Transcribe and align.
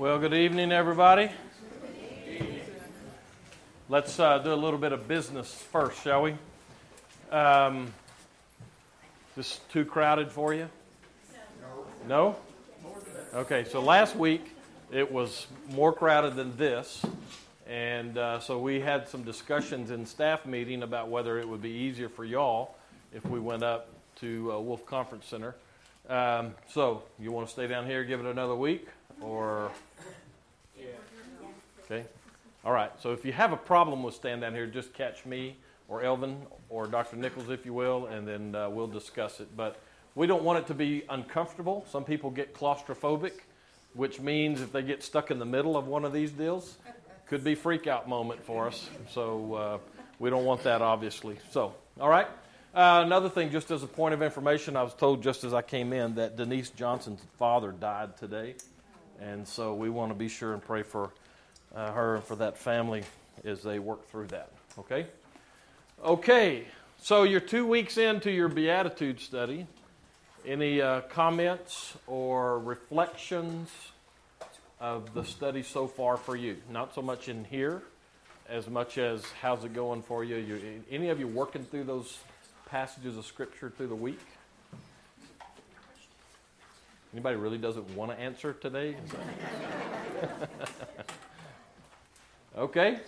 Well, 0.00 0.18
good 0.18 0.32
evening, 0.32 0.72
everybody. 0.72 1.28
Let's 3.90 4.18
uh, 4.18 4.38
do 4.38 4.50
a 4.50 4.54
little 4.54 4.78
bit 4.78 4.92
of 4.92 5.06
business 5.06 5.52
first, 5.52 6.02
shall 6.02 6.22
we? 6.22 6.36
Um, 7.30 7.92
this 9.36 9.60
too 9.70 9.84
crowded 9.84 10.32
for 10.32 10.54
you? 10.54 10.70
No. 12.08 12.36
Okay, 13.34 13.64
so 13.64 13.82
last 13.82 14.16
week 14.16 14.56
it 14.90 15.12
was 15.12 15.46
more 15.68 15.92
crowded 15.92 16.34
than 16.34 16.56
this, 16.56 17.04
and 17.66 18.16
uh, 18.16 18.40
so 18.40 18.58
we 18.58 18.80
had 18.80 19.06
some 19.06 19.22
discussions 19.22 19.90
in 19.90 20.06
staff 20.06 20.46
meeting 20.46 20.82
about 20.82 21.10
whether 21.10 21.38
it 21.38 21.46
would 21.46 21.60
be 21.60 21.72
easier 21.72 22.08
for 22.08 22.24
y'all 22.24 22.74
if 23.12 23.26
we 23.26 23.38
went 23.38 23.62
up 23.62 23.90
to 24.20 24.50
uh, 24.50 24.58
Wolf 24.60 24.86
Conference 24.86 25.26
Center. 25.26 25.56
Um, 26.08 26.54
so, 26.70 27.02
you 27.18 27.32
want 27.32 27.48
to 27.48 27.52
stay 27.52 27.66
down 27.66 27.84
here, 27.84 28.02
give 28.02 28.20
it 28.20 28.26
another 28.26 28.54
week, 28.54 28.88
or 29.20 29.70
Okay? 31.90 32.04
All 32.64 32.72
right. 32.72 32.92
So 33.00 33.12
if 33.12 33.24
you 33.24 33.32
have 33.32 33.52
a 33.52 33.56
problem 33.56 34.02
with 34.02 34.14
staying 34.14 34.40
down 34.40 34.54
here, 34.54 34.66
just 34.66 34.94
catch 34.94 35.26
me 35.26 35.56
or 35.88 36.02
Elvin 36.02 36.36
or 36.68 36.86
Dr. 36.86 37.16
Nichols, 37.16 37.50
if 37.50 37.66
you 37.66 37.72
will, 37.72 38.06
and 38.06 38.26
then 38.26 38.54
uh, 38.54 38.70
we'll 38.70 38.86
discuss 38.86 39.40
it. 39.40 39.48
But 39.56 39.80
we 40.14 40.26
don't 40.26 40.44
want 40.44 40.60
it 40.60 40.66
to 40.68 40.74
be 40.74 41.02
uncomfortable. 41.08 41.84
Some 41.90 42.04
people 42.04 42.30
get 42.30 42.54
claustrophobic, 42.54 43.32
which 43.94 44.20
means 44.20 44.60
if 44.60 44.72
they 44.72 44.82
get 44.82 45.02
stuck 45.02 45.32
in 45.32 45.38
the 45.40 45.44
middle 45.44 45.76
of 45.76 45.88
one 45.88 46.04
of 46.04 46.12
these 46.12 46.30
deals, 46.30 46.78
could 47.26 47.42
be 47.42 47.54
freak 47.54 47.86
out 47.86 48.08
moment 48.08 48.44
for 48.44 48.68
us. 48.68 48.88
So 49.10 49.54
uh, 49.54 49.78
we 50.20 50.30
don't 50.30 50.44
want 50.44 50.62
that, 50.62 50.82
obviously. 50.82 51.38
So, 51.50 51.74
all 52.00 52.08
right. 52.08 52.28
Uh, 52.72 53.02
another 53.04 53.28
thing, 53.28 53.50
just 53.50 53.72
as 53.72 53.82
a 53.82 53.88
point 53.88 54.14
of 54.14 54.22
information, 54.22 54.76
I 54.76 54.84
was 54.84 54.94
told 54.94 55.24
just 55.24 55.42
as 55.42 55.52
I 55.52 55.62
came 55.62 55.92
in 55.92 56.14
that 56.16 56.36
Denise 56.36 56.70
Johnson's 56.70 57.20
father 57.36 57.72
died 57.72 58.16
today. 58.16 58.54
And 59.20 59.46
so 59.46 59.74
we 59.74 59.90
want 59.90 60.10
to 60.10 60.14
be 60.14 60.28
sure 60.28 60.54
and 60.54 60.62
pray 60.62 60.82
for 60.82 61.10
uh, 61.74 61.92
her 61.92 62.16
and 62.16 62.24
for 62.24 62.36
that 62.36 62.56
family 62.56 63.02
as 63.44 63.62
they 63.62 63.78
work 63.78 64.08
through 64.08 64.28
that. 64.28 64.50
Okay? 64.78 65.06
Okay, 66.02 66.64
so 67.00 67.24
you're 67.24 67.40
two 67.40 67.66
weeks 67.66 67.98
into 67.98 68.30
your 68.30 68.48
Beatitude 68.48 69.20
study. 69.20 69.66
Any 70.46 70.80
uh, 70.80 71.02
comments 71.02 71.94
or 72.06 72.58
reflections 72.58 73.68
of 74.80 75.12
the 75.12 75.24
study 75.24 75.62
so 75.62 75.86
far 75.86 76.16
for 76.16 76.34
you? 76.34 76.56
Not 76.70 76.94
so 76.94 77.02
much 77.02 77.28
in 77.28 77.44
here 77.44 77.82
as 78.48 78.68
much 78.68 78.98
as 78.98 79.24
how's 79.40 79.64
it 79.64 79.74
going 79.74 80.02
for 80.02 80.24
you? 80.24 80.36
you 80.36 80.82
any 80.90 81.10
of 81.10 81.20
you 81.20 81.28
working 81.28 81.64
through 81.64 81.84
those 81.84 82.18
passages 82.66 83.16
of 83.16 83.26
Scripture 83.26 83.70
through 83.70 83.88
the 83.88 83.94
week? 83.94 84.20
Anybody 87.12 87.36
really 87.36 87.58
doesn't 87.58 87.96
want 87.96 88.12
to 88.12 88.18
answer 88.18 88.52
today? 88.52 88.96
Okay? 92.56 92.98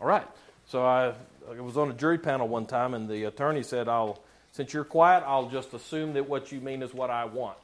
All 0.00 0.06
right. 0.06 0.26
So 0.66 0.84
I, 0.84 1.14
I 1.50 1.60
was 1.60 1.76
on 1.76 1.90
a 1.90 1.94
jury 1.94 2.18
panel 2.18 2.48
one 2.48 2.66
time, 2.66 2.94
and 2.94 3.08
the 3.08 3.24
attorney 3.24 3.62
said, 3.62 3.88
I'll, 3.88 4.18
since 4.52 4.72
you're 4.72 4.84
quiet, 4.84 5.22
I'll 5.26 5.48
just 5.48 5.74
assume 5.74 6.14
that 6.14 6.28
what 6.28 6.50
you 6.50 6.60
mean 6.60 6.82
is 6.82 6.94
what 6.94 7.10
I 7.10 7.26
want. 7.26 7.58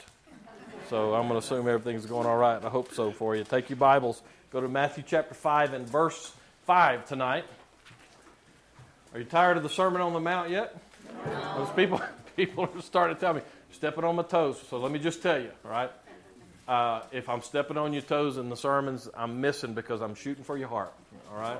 So 0.88 1.14
I'm 1.14 1.28
going 1.28 1.40
to 1.40 1.46
assume 1.46 1.68
everything's 1.68 2.06
going 2.06 2.26
all 2.26 2.36
right. 2.36 2.62
I 2.64 2.68
hope 2.68 2.92
so 2.92 3.12
for 3.12 3.34
you. 3.34 3.44
Take 3.44 3.70
your 3.70 3.76
Bibles. 3.76 4.22
Go 4.52 4.60
to 4.60 4.68
Matthew 4.68 5.04
chapter 5.06 5.34
5 5.34 5.72
and 5.72 5.88
verse 5.88 6.32
5 6.66 7.06
tonight. 7.06 7.44
Are 9.12 9.18
you 9.18 9.24
tired 9.24 9.56
of 9.56 9.62
the 9.62 9.68
Sermon 9.68 10.00
on 10.00 10.12
the 10.12 10.20
Mount 10.20 10.50
yet? 10.50 10.76
No. 11.26 11.64
Those 11.64 11.74
people, 11.74 12.00
people 12.36 12.64
are 12.64 12.82
starting 12.82 13.16
to 13.16 13.20
tell 13.20 13.34
me, 13.34 13.40
stepping 13.72 14.04
on 14.04 14.16
my 14.16 14.22
toes. 14.22 14.62
So 14.68 14.78
let 14.78 14.92
me 14.92 14.98
just 14.98 15.22
tell 15.22 15.40
you, 15.40 15.50
all 15.64 15.70
right? 15.70 15.90
Uh, 16.68 17.02
if 17.10 17.28
I'm 17.28 17.42
stepping 17.42 17.76
on 17.76 17.92
your 17.92 18.02
toes 18.02 18.36
in 18.36 18.48
the 18.48 18.56
sermons, 18.56 19.08
I'm 19.16 19.40
missing 19.40 19.74
because 19.74 20.00
I'm 20.00 20.14
shooting 20.14 20.44
for 20.44 20.56
your 20.56 20.68
heart. 20.68 20.92
All 21.32 21.38
right? 21.38 21.58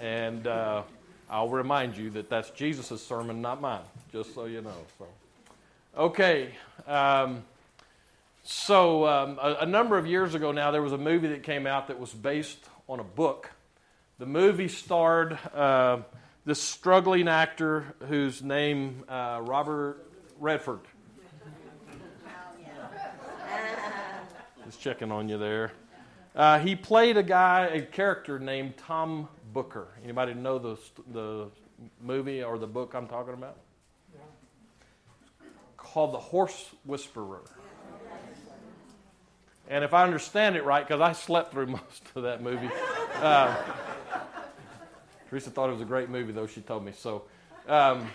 and 0.00 0.46
uh, 0.46 0.82
I'll 1.30 1.48
remind 1.48 1.96
you 1.96 2.10
that 2.10 2.28
that's 2.28 2.50
Jesus' 2.50 3.02
sermon, 3.02 3.40
not 3.40 3.60
mine, 3.60 3.80
just 4.12 4.34
so 4.34 4.44
you 4.44 4.60
know. 4.60 4.74
So, 4.98 5.06
okay. 5.96 6.50
Um, 6.86 7.44
so, 8.44 9.06
um, 9.06 9.38
a, 9.40 9.58
a, 9.60 9.66
number 9.66 9.98
of 9.98 10.06
years 10.06 10.34
ago 10.34 10.52
now, 10.52 10.70
there 10.70 10.82
was 10.82 10.92
a 10.92 10.98
movie 10.98 11.28
that 11.28 11.42
came 11.42 11.66
out 11.66 11.88
that 11.88 12.00
was 12.00 12.12
based 12.12 12.58
on 12.88 12.98
a 13.00 13.04
book. 13.04 13.50
The 14.18 14.26
movie 14.26 14.68
starred 14.68 15.38
uh, 15.54 15.98
this 16.46 16.62
struggling 16.62 17.28
actor 17.28 17.94
whose 18.08 18.42
name 18.42 19.04
uh, 19.08 19.40
Robert 19.42 20.07
Redford. 20.38 20.80
Just 24.64 24.80
checking 24.80 25.10
on 25.10 25.28
you 25.28 25.38
there. 25.38 25.72
Uh, 26.34 26.58
he 26.58 26.76
played 26.76 27.16
a 27.16 27.22
guy, 27.22 27.66
a 27.66 27.82
character 27.82 28.38
named 28.38 28.76
Tom 28.76 29.28
Booker. 29.52 29.88
Anybody 30.04 30.34
know 30.34 30.58
the 30.58 30.76
the 31.12 31.46
movie 32.02 32.42
or 32.42 32.58
the 32.58 32.66
book 32.66 32.94
I'm 32.94 33.06
talking 33.06 33.34
about? 33.34 33.56
Yeah. 34.14 34.20
Called 35.76 36.12
The 36.12 36.18
Horse 36.18 36.70
Whisperer. 36.84 37.42
And 39.70 39.84
if 39.84 39.92
I 39.92 40.04
understand 40.04 40.56
it 40.56 40.64
right, 40.64 40.86
because 40.86 41.00
I 41.00 41.12
slept 41.12 41.52
through 41.52 41.66
most 41.66 42.02
of 42.14 42.22
that 42.22 42.42
movie. 42.42 42.70
Uh, 43.16 43.54
Teresa 45.28 45.50
thought 45.50 45.68
it 45.68 45.72
was 45.72 45.82
a 45.82 45.86
great 45.86 46.08
movie, 46.08 46.32
though 46.32 46.46
she 46.46 46.62
told 46.62 46.84
me 46.84 46.92
so. 46.92 47.24
Um, 47.66 48.08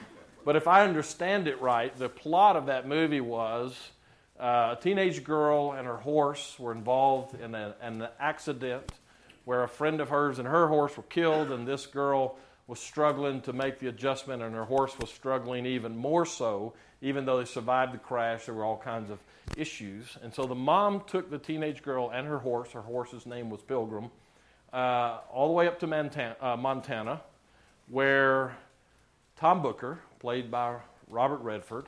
but 0.46 0.56
if 0.56 0.68
I 0.68 0.84
understand 0.84 1.48
it 1.48 1.62
right, 1.62 1.96
the 1.98 2.10
plot 2.10 2.56
of 2.56 2.66
that 2.68 2.88
movie 2.88 3.22
was 3.22 3.78
uh, 4.40 4.76
a 4.78 4.82
teenage 4.82 5.24
girl 5.24 5.74
and 5.74 5.88
her 5.88 5.98
horse 5.98 6.58
were 6.60 6.72
involved 6.72 7.40
in 7.40 7.56
a, 7.56 7.76
an 7.82 8.08
accident 8.20 8.92
where 9.46 9.64
a 9.64 9.68
friend 9.68 10.02
of 10.02 10.10
hers 10.10 10.40
and 10.40 10.48
her 10.48 10.68
horse 10.68 10.96
were 10.96 11.04
killed, 11.04 11.52
and 11.52 11.68
this 11.68 11.86
girl 11.86 12.38
was 12.68 12.80
struggling 12.80 13.42
to 13.42 13.52
make 13.52 13.80
the 13.80 13.88
adjustment, 13.88 14.42
and 14.42 14.56
her 14.56 14.64
horse 14.64 14.98
was 14.98 15.10
struggling 15.10 15.66
even 15.66 15.96
more 15.96 16.26
so. 16.26 16.74
Even 17.02 17.26
though 17.26 17.40
they 17.40 17.46
survived 17.46 17.94
the 17.94 17.98
crash, 17.98 18.46
there 18.46 18.56
were 18.56 18.64
all 18.64 18.78
kinds 18.78 19.10
of 19.10 19.20
issues. 19.58 20.18
And 20.24 20.34
so 20.34 20.46
the 20.46 20.56
mom 20.56 21.04
took 21.06 21.30
the 21.30 21.38
teenage 21.38 21.84
girl 21.84 22.10
and 22.14 22.26
her 22.26 22.40
horse, 22.40 22.72
her 22.72 22.82
horse's 22.82 23.26
name 23.26 23.50
was 23.50 23.62
Pilgrim, 23.62 24.10
uh, 24.72 25.20
all 25.32 25.48
the 25.48 25.54
way 25.54 25.68
up 25.68 25.80
to 25.82 25.88
Montana, 25.88 26.36
uh, 26.40 26.56
Montana, 26.56 27.22
where 27.90 28.56
Tom 29.36 29.62
Booker, 29.62 30.00
played 30.24 30.50
by 30.50 30.78
Robert 31.10 31.42
Redford, 31.42 31.86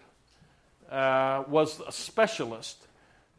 uh, 0.91 1.46
was 1.47 1.79
a 1.79 1.91
specialist 1.94 2.85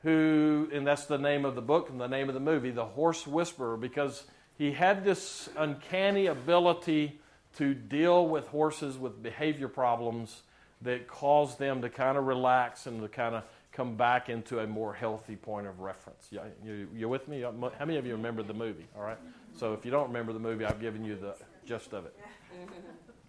who, 0.02 0.70
and 0.72 0.86
that's 0.86 1.04
the 1.04 1.18
name 1.18 1.44
of 1.44 1.54
the 1.54 1.60
book 1.60 1.90
and 1.90 2.00
the 2.00 2.06
name 2.08 2.28
of 2.28 2.34
the 2.34 2.40
movie, 2.40 2.70
The 2.70 2.86
Horse 2.86 3.26
Whisperer, 3.26 3.76
because 3.76 4.24
he 4.56 4.72
had 4.72 5.04
this 5.04 5.50
uncanny 5.54 6.28
ability 6.28 7.20
to 7.58 7.74
deal 7.74 8.26
with 8.26 8.48
horses 8.48 8.96
with 8.96 9.22
behavior 9.22 9.68
problems 9.68 10.40
that 10.80 11.06
caused 11.08 11.58
them 11.58 11.82
to 11.82 11.90
kind 11.90 12.16
of 12.16 12.24
relax 12.24 12.86
and 12.86 13.02
to 13.02 13.08
kind 13.08 13.34
of 13.34 13.44
come 13.72 13.96
back 13.96 14.30
into 14.30 14.60
a 14.60 14.66
more 14.66 14.94
healthy 14.94 15.36
point 15.36 15.66
of 15.66 15.80
reference. 15.80 16.26
You, 16.30 16.40
you, 16.64 16.88
you 16.94 17.08
with 17.10 17.28
me? 17.28 17.42
How 17.42 17.52
many 17.80 17.98
of 17.98 18.06
you 18.06 18.12
remember 18.12 18.42
the 18.42 18.54
movie? 18.54 18.86
All 18.96 19.02
right. 19.02 19.18
So 19.58 19.74
if 19.74 19.84
you 19.84 19.90
don't 19.90 20.06
remember 20.06 20.32
the 20.32 20.38
movie, 20.38 20.64
I've 20.64 20.80
given 20.80 21.04
you 21.04 21.16
the 21.16 21.34
gist 21.66 21.92
of 21.92 22.06
it. 22.06 22.16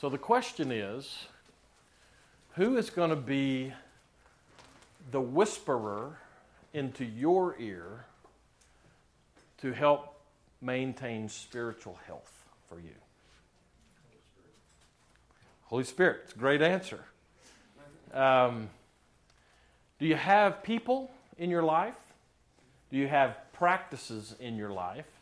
So 0.00 0.08
the 0.08 0.16
question 0.16 0.72
is 0.72 1.26
who 2.54 2.78
is 2.78 2.88
going 2.88 3.10
to 3.10 3.16
be 3.16 3.74
the 5.10 5.20
whisperer 5.20 6.16
into 6.72 7.04
your 7.04 7.54
ear 7.58 8.06
to 9.58 9.72
help 9.72 10.18
maintain 10.62 11.28
spiritual 11.28 11.98
health 12.06 12.46
for 12.66 12.80
you? 12.80 12.94
Holy 15.64 15.84
Spirit. 15.84 16.22
It's 16.24 16.32
a 16.32 16.38
great 16.38 16.62
answer. 16.62 17.00
Um, 18.14 18.70
do 19.98 20.06
you 20.06 20.16
have 20.16 20.62
people 20.62 21.10
in 21.36 21.50
your 21.50 21.62
life? 21.62 22.00
Do 22.90 22.96
you 22.96 23.06
have 23.06 23.36
practices 23.52 24.34
in 24.40 24.56
your 24.56 24.70
life 24.70 25.19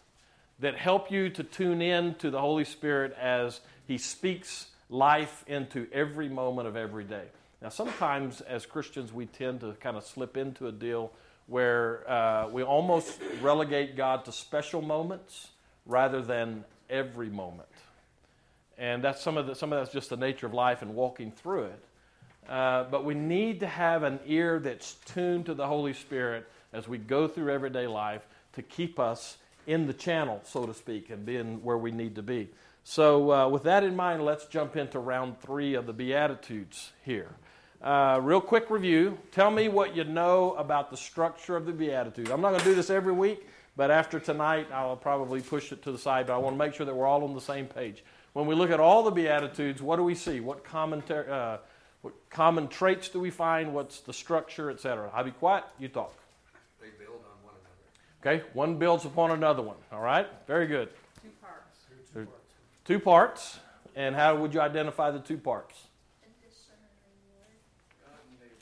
that 0.61 0.77
help 0.77 1.11
you 1.11 1.31
to 1.31 1.45
tune 1.45 1.81
in 1.83 2.15
to 2.17 2.31
the 2.31 2.41
Holy 2.41 2.65
Spirit 2.65 3.17
as 3.19 3.61
He 3.87 3.99
speaks 3.99 4.67
life 4.91 5.45
into 5.47 5.87
every 5.93 6.29
moment 6.29 6.69
of 6.69 6.77
every 6.77 7.05
day. 7.05 7.25
Now, 7.61 7.69
sometimes 7.69 8.41
as 8.41 8.67
Christians, 8.67 9.13
we 9.13 9.27
tend 9.27 9.61
to 9.61 9.73
kind 9.81 9.97
of 9.97 10.05
slip 10.05 10.37
into 10.37 10.69
a 10.69 10.73
deal 10.73 11.13
where 11.47 12.09
uh, 12.09 12.49
we 12.49 12.63
almost 12.63 13.21
relegate 13.41 13.97
God 13.97 14.25
to 14.27 14.33
special 14.33 14.83
moments 14.83 15.49
rather 15.87 16.23
than 16.23 16.65
every 16.89 17.31
moment. 17.31 17.69
And 18.77 19.03
that's 19.03 19.23
some 19.23 19.37
of, 19.37 19.47
the, 19.47 19.55
some 19.55 19.73
of 19.73 19.81
that's 19.81 19.93
just 19.93 20.11
the 20.11 20.17
nature 20.17 20.47
of 20.47 20.55
life 20.55 20.83
and 20.83 20.95
walking 20.95 21.33
through 21.33 21.65
it. 21.65 21.85
Uh, 22.49 22.85
but 22.85 23.05
we 23.05 23.15
need 23.15 23.61
to 23.61 23.67
have 23.67 24.05
an 24.05 24.21
ear 24.27 24.59
that's 24.59 24.95
tuned 25.07 25.47
to 25.47 25.55
the 25.55 25.67
Holy 25.67 25.93
Spirit 25.93 26.49
as 26.73 26.87
we 26.87 26.97
go 26.97 27.27
through 27.27 27.53
everyday 27.53 27.87
life 27.87 28.27
to 28.53 28.63
keep 28.63 28.99
us 28.99 29.37
in 29.69 29.87
the 29.87 29.93
channel, 29.93 30.41
so 30.45 30.67
to 30.67 30.75
speak, 30.75 31.11
and 31.11 31.25
being 31.25 31.63
where 31.63 31.79
we 31.79 31.93
need 31.93 32.17
to 32.17 32.23
be. 32.23 32.49
So, 32.85 33.31
uh, 33.31 33.49
with 33.49 33.65
that 33.65 33.85
in 33.85 33.95
mind, 33.95 34.25
let's 34.25 34.47
jump 34.47 34.75
into 34.77 34.99
round 34.99 35.39
three 35.41 35.75
of 35.75 35.87
the 35.87 35.93
Beatitudes 35.93 36.93
here. 37.05 37.37
Uh, 37.83 38.19
real 38.23 38.41
quick 38.41 38.71
review. 38.71 39.19
Tell 39.31 39.51
me 39.51 39.69
what 39.69 39.95
you 39.95 40.03
know 40.05 40.55
about 40.55 40.91
the 40.91 40.97
structure 40.97 41.55
of 41.55 41.67
the 41.67 41.73
Beatitudes. 41.73 42.31
I'm 42.31 42.41
not 42.41 42.49
going 42.49 42.61
to 42.61 42.65
do 42.65 42.75
this 42.75 42.89
every 42.91 43.13
week, 43.13 43.47
but 43.77 43.91
after 43.91 44.19
tonight, 44.19 44.67
I'll 44.73 44.97
probably 44.97 45.43
push 45.43 45.71
it 45.71 45.83
to 45.83 45.93
the 45.93 45.99
side, 45.99 46.27
but 46.27 46.35
I 46.35 46.39
want 46.39 46.55
to 46.55 46.59
make 46.59 46.75
sure 46.75 46.87
that 46.87 46.95
we're 46.95 47.07
all 47.07 47.23
on 47.23 47.35
the 47.35 47.41
same 47.41 47.67
page. 47.67 48.03
When 48.33 48.47
we 48.47 48.55
look 48.55 48.71
at 48.71 48.81
all 48.81 49.03
the 49.03 49.11
Beatitudes, 49.11 49.83
what 49.83 49.97
do 49.97 50.03
we 50.03 50.15
see? 50.15 50.41
What, 50.41 50.65
commentary, 50.65 51.31
uh, 51.31 51.59
what 52.01 52.15
common 52.31 52.69
traits 52.69 53.11
do 53.11 53.21
we 53.21 53.31
find? 53.31 53.75
What's 53.75 54.01
the 54.01 54.13
structure, 54.13 54.71
etc.? 54.71 55.11
I'll 55.15 55.25
be 55.25 55.31
quiet, 55.31 55.65
you 55.79 55.89
talk. 55.89 56.15
They 56.81 56.89
build 56.99 57.17
on 57.17 57.45
one 57.45 57.55
another. 57.55 58.18
Okay, 58.29 58.45
one 58.53 58.77
builds 58.77 59.07
upon 59.07 59.31
another 59.31 59.63
one. 59.63 59.77
All 59.91 60.03
right, 60.03 60.27
very 60.47 60.67
good. 60.67 60.91
Two 61.23 61.31
parts. 61.41 61.79
There's 62.13 62.29
two 62.85 63.01
parts, 63.01 63.59
and 63.97 64.15
how 64.15 64.37
would 64.37 64.53
you 64.53 64.61
identify 64.61 65.11
the 65.11 65.19
two 65.19 65.39
parts? 65.39 65.75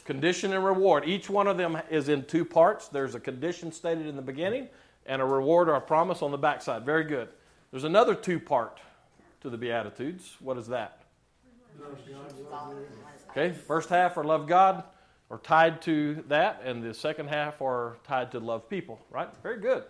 Condition 0.04 0.52
and 0.52 0.64
reward. 0.64 1.04
Each 1.04 1.28
one 1.28 1.48
of 1.48 1.56
them 1.56 1.78
is 1.90 2.08
in 2.08 2.26
two 2.26 2.44
parts. 2.44 2.86
There's 2.86 3.16
a 3.16 3.20
condition 3.20 3.72
stated 3.72 4.06
in 4.06 4.14
the 4.14 4.22
beginning 4.22 4.68
and 5.04 5.20
a 5.20 5.24
reward 5.24 5.68
or 5.68 5.74
a 5.74 5.80
promise 5.80 6.22
on 6.22 6.30
the 6.30 6.38
backside. 6.38 6.86
Very 6.86 7.02
good. 7.02 7.28
There's 7.72 7.82
another 7.82 8.14
two 8.14 8.38
part 8.38 8.78
to 9.40 9.50
the 9.50 9.58
Beatitudes. 9.58 10.36
What 10.38 10.58
is 10.58 10.68
that? 10.68 11.02
Okay, 13.30 13.52
first 13.52 13.88
half 13.88 14.16
are 14.16 14.22
love 14.22 14.46
God, 14.46 14.84
are 15.30 15.38
tied 15.38 15.82
to 15.82 16.24
that, 16.28 16.62
and 16.64 16.82
the 16.82 16.94
second 16.94 17.28
half 17.28 17.60
are 17.60 17.96
tied 18.04 18.32
to 18.32 18.38
love 18.38 18.68
people, 18.68 19.00
right? 19.10 19.28
Very 19.42 19.60
good. 19.60 19.84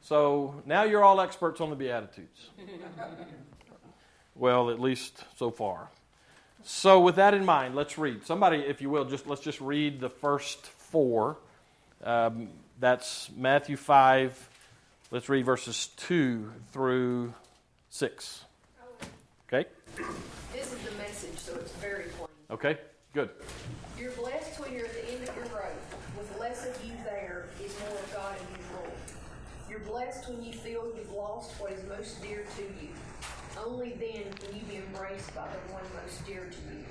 So 0.00 0.62
now 0.66 0.82
you're 0.82 1.04
all 1.04 1.20
experts 1.20 1.60
on 1.60 1.70
the 1.70 1.76
Beatitudes. 1.76 2.50
well, 4.34 4.70
at 4.70 4.80
least 4.80 5.24
so 5.36 5.50
far. 5.50 5.88
So, 6.64 7.00
with 7.00 7.16
that 7.16 7.34
in 7.34 7.44
mind, 7.44 7.74
let's 7.74 7.98
read. 7.98 8.24
Somebody, 8.24 8.58
if 8.58 8.80
you 8.80 8.88
will, 8.88 9.04
just 9.04 9.26
let's 9.26 9.40
just 9.40 9.60
read 9.60 10.00
the 10.00 10.10
first 10.10 10.64
four. 10.64 11.36
Um, 12.04 12.50
that's 12.78 13.30
Matthew 13.36 13.76
five. 13.76 14.48
Let's 15.10 15.28
read 15.28 15.44
verses 15.44 15.88
two 15.96 16.52
through 16.72 17.34
six. 17.90 18.44
Okay. 19.48 19.68
This 20.52 20.72
is 20.72 20.78
the 20.78 20.96
message, 20.96 21.36
so 21.36 21.54
it's 21.56 21.72
very 21.72 22.04
plain. 22.16 22.28
Okay. 22.50 22.78
Good. 23.12 23.30
You're 23.98 24.12
blessed 24.12 24.58
when 24.58 24.72
you're 24.72 24.86
at 24.86 24.94
the 24.94 25.12
end 25.12 25.28
of 25.28 25.36
your 25.36 25.44
rope. 25.46 25.72
With 26.16 26.38
less 26.40 26.66
of 26.66 26.84
you 26.84 26.92
there 27.04 27.48
is 27.62 27.76
more 27.80 27.98
of 27.98 28.12
God 28.14 28.36
in 28.38 28.46
you 28.56 28.64
rule. 28.72 28.92
Blessed 30.12 30.28
when 30.28 30.44
you 30.44 30.52
feel 30.52 30.92
you've 30.94 31.12
lost 31.12 31.58
what 31.58 31.72
is 31.72 31.82
most 31.88 32.20
dear 32.22 32.44
to 32.56 32.62
you. 32.62 32.90
Only 33.64 33.92
then 33.92 34.30
can 34.34 34.54
you 34.54 34.62
be 34.68 34.76
embraced 34.76 35.34
by 35.34 35.46
the 35.48 35.72
one 35.72 35.82
most 36.02 36.26
dear 36.26 36.50
to 36.50 36.74
you. 36.74 36.84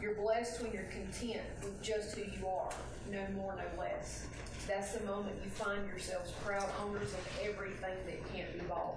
You're 0.00 0.14
blessed 0.14 0.60
when 0.60 0.72
you're 0.72 0.90
content 0.90 1.42
with 1.62 1.80
just 1.82 2.16
who 2.16 2.22
you 2.22 2.48
are, 2.48 2.70
no 3.12 3.24
more, 3.36 3.54
no 3.54 3.80
less. 3.80 4.26
That's 4.66 4.92
the 4.92 5.04
moment 5.04 5.36
you 5.44 5.50
find 5.50 5.86
yourselves 5.86 6.32
proud 6.44 6.68
owners 6.84 7.12
of 7.12 7.40
everything 7.44 7.96
that 8.06 8.34
can't 8.34 8.52
be 8.52 8.64
bought. 8.66 8.96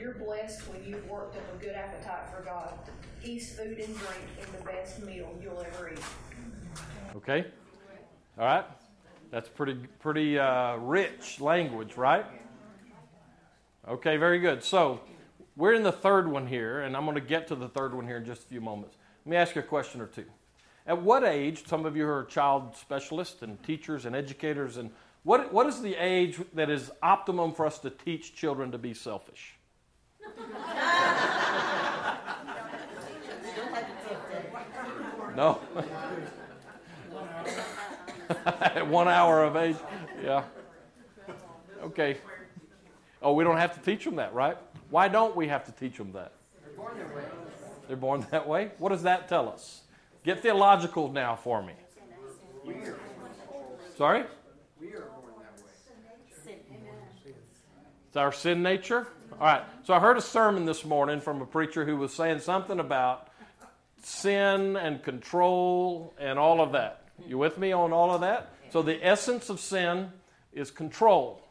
You're 0.00 0.14
blessed 0.14 0.62
when 0.68 0.84
you've 0.84 1.08
worked 1.08 1.36
up 1.36 1.42
a 1.54 1.64
good 1.64 1.76
appetite 1.76 2.28
for 2.34 2.42
God. 2.42 2.72
He's 3.20 3.56
food 3.56 3.78
and 3.78 3.96
drink 3.96 4.24
and 4.42 4.58
the 4.58 4.64
best 4.64 5.00
meal 5.04 5.32
you'll 5.40 5.64
ever 5.64 5.92
eat. 5.92 6.00
Okay. 7.14 7.46
All 8.36 8.46
right. 8.46 8.64
That's 9.30 9.48
pretty 9.48 9.74
pretty 10.00 10.38
uh, 10.38 10.76
rich 10.78 11.40
language, 11.40 11.96
right? 11.96 12.24
Okay. 13.88 14.18
Very 14.18 14.38
good. 14.38 14.62
So 14.62 15.00
we're 15.56 15.72
in 15.72 15.82
the 15.82 15.92
third 15.92 16.30
one 16.30 16.46
here, 16.46 16.82
and 16.82 16.94
I'm 16.94 17.04
going 17.04 17.14
to 17.14 17.22
get 17.22 17.48
to 17.48 17.54
the 17.54 17.68
third 17.68 17.94
one 17.94 18.06
here 18.06 18.18
in 18.18 18.24
just 18.26 18.44
a 18.44 18.46
few 18.46 18.60
moments. 18.60 18.98
Let 19.24 19.30
me 19.30 19.36
ask 19.36 19.54
you 19.54 19.62
a 19.62 19.64
question 19.64 20.02
or 20.02 20.06
two. 20.06 20.26
At 20.86 21.00
what 21.00 21.24
age, 21.24 21.66
some 21.66 21.86
of 21.86 21.96
you 21.96 22.06
are 22.06 22.24
child 22.24 22.76
specialists 22.76 23.40
and 23.42 23.62
teachers 23.62 24.04
and 24.04 24.14
educators, 24.14 24.76
and 24.76 24.90
what, 25.22 25.54
what 25.54 25.66
is 25.66 25.80
the 25.80 25.94
age 25.96 26.38
that 26.52 26.68
is 26.68 26.90
optimum 27.02 27.52
for 27.52 27.64
us 27.64 27.78
to 27.78 27.88
teach 27.90 28.34
children 28.34 28.70
to 28.72 28.78
be 28.78 28.92
selfish? 28.92 29.54
no? 35.34 35.60
At 38.44 38.86
one 38.86 39.08
hour 39.08 39.44
of 39.44 39.56
age? 39.56 39.76
Yeah. 40.22 40.44
Okay. 41.82 42.18
Oh, 43.20 43.32
we 43.32 43.44
don't 43.44 43.56
have 43.56 43.74
to 43.74 43.80
teach 43.80 44.04
them 44.04 44.16
that, 44.16 44.32
right? 44.32 44.56
Why 44.90 45.08
don't 45.08 45.34
we 45.34 45.48
have 45.48 45.64
to 45.66 45.72
teach 45.72 45.96
them 45.96 46.12
that? 46.12 46.32
They're 46.62 46.76
born 46.76 46.98
that 46.98 47.14
way. 47.14 47.22
They're 47.88 47.96
born 47.96 48.26
that 48.30 48.48
way? 48.48 48.70
What 48.78 48.90
does 48.90 49.02
that 49.02 49.28
tell 49.28 49.48
us? 49.48 49.82
Get 50.24 50.40
theological 50.40 51.10
now 51.10 51.36
for 51.36 51.62
me. 51.62 51.72
Sorry? 53.96 54.24
we 54.80 54.88
are 54.94 55.00
born 55.00 55.32
that 55.40 55.64
way. 56.46 56.54
It's 58.06 58.16
our 58.16 58.32
sin 58.32 58.62
nature? 58.62 59.06
All 59.32 59.46
right. 59.46 59.62
So 59.84 59.94
I 59.94 60.00
heard 60.00 60.16
a 60.16 60.22
sermon 60.22 60.64
this 60.64 60.84
morning 60.84 61.20
from 61.20 61.40
a 61.40 61.46
preacher 61.46 61.84
who 61.84 61.96
was 61.96 62.12
saying 62.12 62.40
something 62.40 62.78
about 62.78 63.28
sin 64.02 64.76
and 64.76 65.02
control 65.02 66.14
and 66.18 66.38
all 66.38 66.60
of 66.60 66.72
that. 66.72 67.04
You 67.26 67.38
with 67.38 67.58
me 67.58 67.72
on 67.72 67.92
all 67.92 68.12
of 68.12 68.20
that? 68.20 68.52
So 68.70 68.82
the 68.82 69.04
essence 69.04 69.48
of 69.48 69.60
sin 69.60 70.12
is 70.52 70.70
control. 70.70 71.42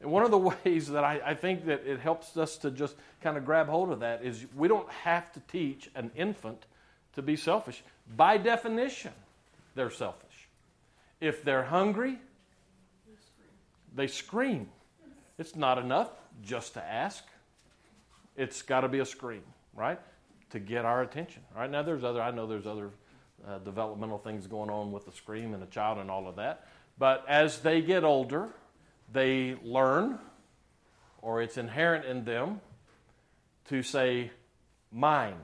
And 0.00 0.10
one 0.10 0.24
of 0.24 0.30
the 0.30 0.38
ways 0.64 0.88
that 0.88 1.04
I, 1.04 1.20
I, 1.24 1.34
think 1.34 1.66
that 1.66 1.86
it 1.86 2.00
helps 2.00 2.36
us 2.36 2.56
to 2.58 2.70
just 2.70 2.96
kind 3.20 3.36
of 3.36 3.44
grab 3.44 3.68
hold 3.68 3.90
of 3.90 4.00
that 4.00 4.24
is 4.24 4.44
we 4.56 4.68
don't 4.68 4.88
have 4.90 5.32
to 5.32 5.40
teach 5.40 5.90
an 5.94 6.10
infant 6.16 6.66
to 7.14 7.22
be 7.22 7.36
selfish. 7.36 7.82
By 8.16 8.36
definition, 8.38 9.12
they're 9.74 9.90
selfish. 9.90 10.48
If 11.20 11.42
they're 11.42 11.64
hungry, 11.64 12.18
they 13.94 14.06
scream. 14.06 14.68
It's 15.38 15.56
not 15.56 15.78
enough 15.78 16.10
just 16.44 16.74
to 16.74 16.84
ask. 16.84 17.24
It's 18.36 18.62
got 18.62 18.82
to 18.82 18.88
be 18.88 19.00
a 19.00 19.04
scream, 19.04 19.42
right? 19.74 19.98
To 20.50 20.60
get 20.60 20.84
our 20.84 21.02
attention. 21.02 21.42
Right 21.56 21.70
now 21.70 21.82
there's 21.82 22.04
other, 22.04 22.22
I 22.22 22.30
know 22.30 22.46
there's 22.46 22.66
other 22.66 22.90
uh, 23.46 23.58
developmental 23.58 24.18
things 24.18 24.46
going 24.46 24.70
on 24.70 24.92
with 24.92 25.06
the 25.06 25.12
scream 25.12 25.54
and 25.54 25.62
the 25.62 25.66
child 25.66 25.98
and 25.98 26.10
all 26.10 26.28
of 26.28 26.36
that. 26.36 26.66
But 26.98 27.24
as 27.28 27.60
they 27.60 27.82
get 27.82 28.04
older, 28.04 28.48
they 29.12 29.56
learn, 29.62 30.18
or 31.22 31.42
it's 31.42 31.56
inherent 31.56 32.04
in 32.04 32.24
them, 32.24 32.60
to 33.68 33.82
say, 33.82 34.30
mine. 34.90 35.36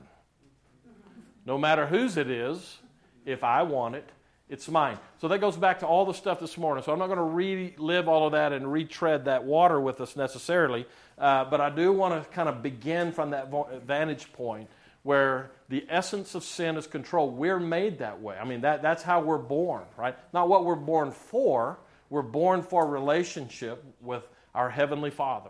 No 1.45 1.57
matter 1.57 1.85
whose 1.85 2.17
it 2.17 2.29
is, 2.29 2.77
if 3.25 3.43
I 3.43 3.63
want 3.63 3.95
it, 3.95 4.09
it's 4.49 4.67
mine. 4.67 4.99
So 5.19 5.27
that 5.29 5.39
goes 5.39 5.57
back 5.57 5.79
to 5.79 5.87
all 5.87 6.05
the 6.05 6.13
stuff 6.13 6.39
this 6.39 6.57
morning. 6.57 6.83
So 6.83 6.91
I'm 6.91 6.99
not 6.99 7.07
going 7.07 7.17
to 7.17 7.23
relive 7.23 8.07
all 8.07 8.27
of 8.27 8.33
that 8.33 8.53
and 8.53 8.71
retread 8.71 9.25
that 9.25 9.43
water 9.43 9.79
with 9.79 10.01
us 10.01 10.15
necessarily, 10.15 10.85
uh, 11.17 11.45
but 11.45 11.61
I 11.61 11.69
do 11.69 11.91
want 11.91 12.23
to 12.23 12.29
kind 12.29 12.49
of 12.49 12.61
begin 12.61 13.11
from 13.11 13.31
that 13.31 13.51
vantage 13.85 14.31
point 14.33 14.69
where 15.01 15.51
the 15.69 15.85
essence 15.89 16.35
of 16.35 16.43
sin 16.43 16.77
is 16.77 16.87
control. 16.87 17.29
We're 17.29 17.59
made 17.59 17.99
that 17.99 18.21
way. 18.21 18.37
I 18.39 18.45
mean, 18.45 18.61
that, 18.61 18.81
that's 18.81 19.03
how 19.03 19.21
we're 19.21 19.37
born, 19.37 19.83
right? 19.97 20.15
Not 20.33 20.49
what 20.49 20.65
we're 20.65 20.75
born 20.75 21.11
for, 21.11 21.77
we're 22.09 22.21
born 22.21 22.61
for 22.61 22.83
a 22.83 22.87
relationship 22.87 23.83
with 24.01 24.27
our 24.53 24.69
Heavenly 24.69 25.11
Father. 25.11 25.49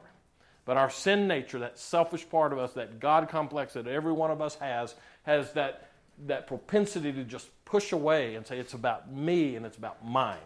But 0.65 0.77
our 0.77 0.89
sin 0.89 1.27
nature, 1.27 1.59
that 1.59 1.77
selfish 1.77 2.27
part 2.27 2.51
of 2.51 2.57
us, 2.57 2.73
that 2.73 2.99
God 2.99 3.29
complex 3.29 3.73
that 3.73 3.87
every 3.87 4.13
one 4.13 4.31
of 4.31 4.41
us 4.41 4.55
has, 4.55 4.95
has 5.23 5.51
that, 5.53 5.89
that 6.25 6.47
propensity 6.47 7.13
to 7.13 7.23
just 7.23 7.49
push 7.65 7.91
away 7.91 8.35
and 8.35 8.45
say, 8.47 8.57
it's 8.57 8.73
about 8.73 9.11
me 9.11 9.55
and 9.55 9.65
it's 9.65 9.77
about 9.77 10.03
mine. 10.03 10.37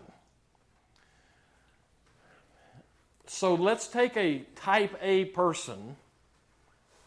So 3.27 3.53
let's 3.53 3.87
take 3.87 4.17
a 4.17 4.39
type 4.55 4.97
A 5.01 5.25
person, 5.25 5.95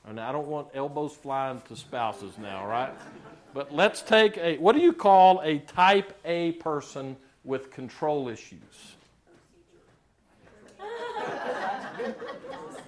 and 0.06 0.20
I 0.20 0.30
don't 0.30 0.46
want 0.46 0.68
elbows 0.72 1.14
flying 1.14 1.60
to 1.68 1.76
spouses 1.76 2.38
now, 2.38 2.66
right? 2.66 2.92
But 3.52 3.74
let's 3.74 4.00
take 4.00 4.38
a, 4.38 4.56
what 4.58 4.74
do 4.74 4.80
you 4.80 4.92
call 4.92 5.40
a 5.42 5.58
type 5.58 6.16
A 6.24 6.52
person 6.52 7.16
with 7.44 7.70
control 7.70 8.28
issues? 8.28 8.94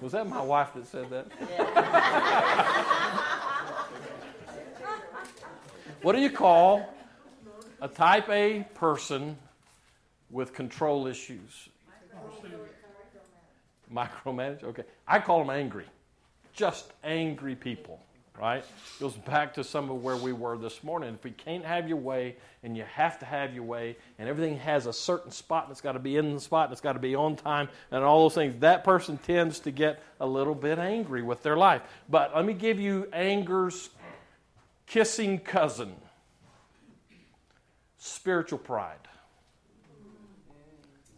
Was 0.01 0.11
that 0.11 0.27
my 0.27 0.41
wife 0.41 0.73
that 0.75 0.87
said 0.87 1.09
that? 1.09 1.25
what 6.01 6.15
do 6.15 6.21
you 6.21 6.29
call 6.29 6.93
a 7.81 7.87
type 7.87 8.29
A 8.29 8.67
person 8.75 9.37
with 10.29 10.53
control 10.53 11.07
issues? 11.07 11.69
Micromanage? 13.93 14.63
Okay. 14.63 14.83
I 15.07 15.19
call 15.19 15.39
them 15.39 15.49
angry. 15.49 15.85
Just 16.53 16.91
angry 17.03 17.55
people 17.55 17.99
right? 18.39 18.63
Goes 18.99 19.13
back 19.13 19.53
to 19.55 19.63
some 19.63 19.89
of 19.89 20.03
where 20.03 20.17
we 20.17 20.33
were 20.33 20.57
this 20.57 20.83
morning. 20.83 21.13
If 21.15 21.23
we 21.23 21.31
can't 21.31 21.65
have 21.65 21.87
your 21.87 21.97
way 21.97 22.35
and 22.63 22.75
you 22.75 22.83
have 22.95 23.19
to 23.19 23.25
have 23.25 23.53
your 23.53 23.63
way 23.63 23.97
and 24.19 24.27
everything 24.27 24.57
has 24.59 24.85
a 24.85 24.93
certain 24.93 25.31
spot 25.31 25.65
and 25.65 25.71
it's 25.71 25.81
got 25.81 25.93
to 25.93 25.99
be 25.99 26.17
in 26.17 26.33
the 26.33 26.39
spot 26.39 26.65
and 26.65 26.73
it's 26.73 26.81
got 26.81 26.93
to 26.93 26.99
be 26.99 27.15
on 27.15 27.35
time 27.35 27.69
and 27.91 28.03
all 28.03 28.23
those 28.23 28.35
things, 28.35 28.59
that 28.61 28.83
person 28.83 29.17
tends 29.17 29.59
to 29.59 29.71
get 29.71 30.01
a 30.19 30.27
little 30.27 30.55
bit 30.55 30.79
angry 30.79 31.21
with 31.21 31.43
their 31.43 31.57
life. 31.57 31.81
But 32.09 32.35
let 32.35 32.45
me 32.45 32.53
give 32.53 32.79
you 32.79 33.07
anger's 33.13 33.89
kissing 34.85 35.39
cousin 35.39 35.95
spiritual 38.05 38.59
pride. 38.59 38.97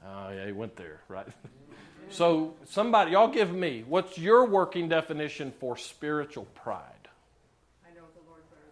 Oh, 0.05 0.29
yeah, 0.29 0.45
he 0.45 0.53
went 0.53 0.75
there, 0.77 1.01
right? 1.09 1.27
so, 2.09 2.55
somebody, 2.65 3.12
y'all 3.12 3.27
give 3.27 3.51
me, 3.51 3.83
what's 3.88 4.17
your 4.17 4.45
working 4.45 4.88
definition 4.88 5.51
for 5.51 5.75
spiritual 5.75 6.45
pride? 6.55 7.09
I 7.86 7.93
know 7.93 8.05
the 8.15 8.29
Lord 8.29 8.41
better 8.50 8.63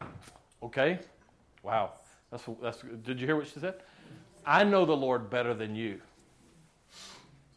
than 0.00 0.08
you. 0.08 0.38
Okay? 0.62 0.98
Wow. 1.62 1.92
That's, 2.30 2.44
that's, 2.62 2.82
did 3.04 3.20
you 3.20 3.26
hear 3.26 3.36
what 3.36 3.46
she 3.46 3.60
said? 3.60 3.74
I 4.44 4.64
know 4.64 4.84
the 4.84 4.96
Lord 4.96 5.30
better 5.30 5.54
than 5.54 5.74
you. 5.74 6.00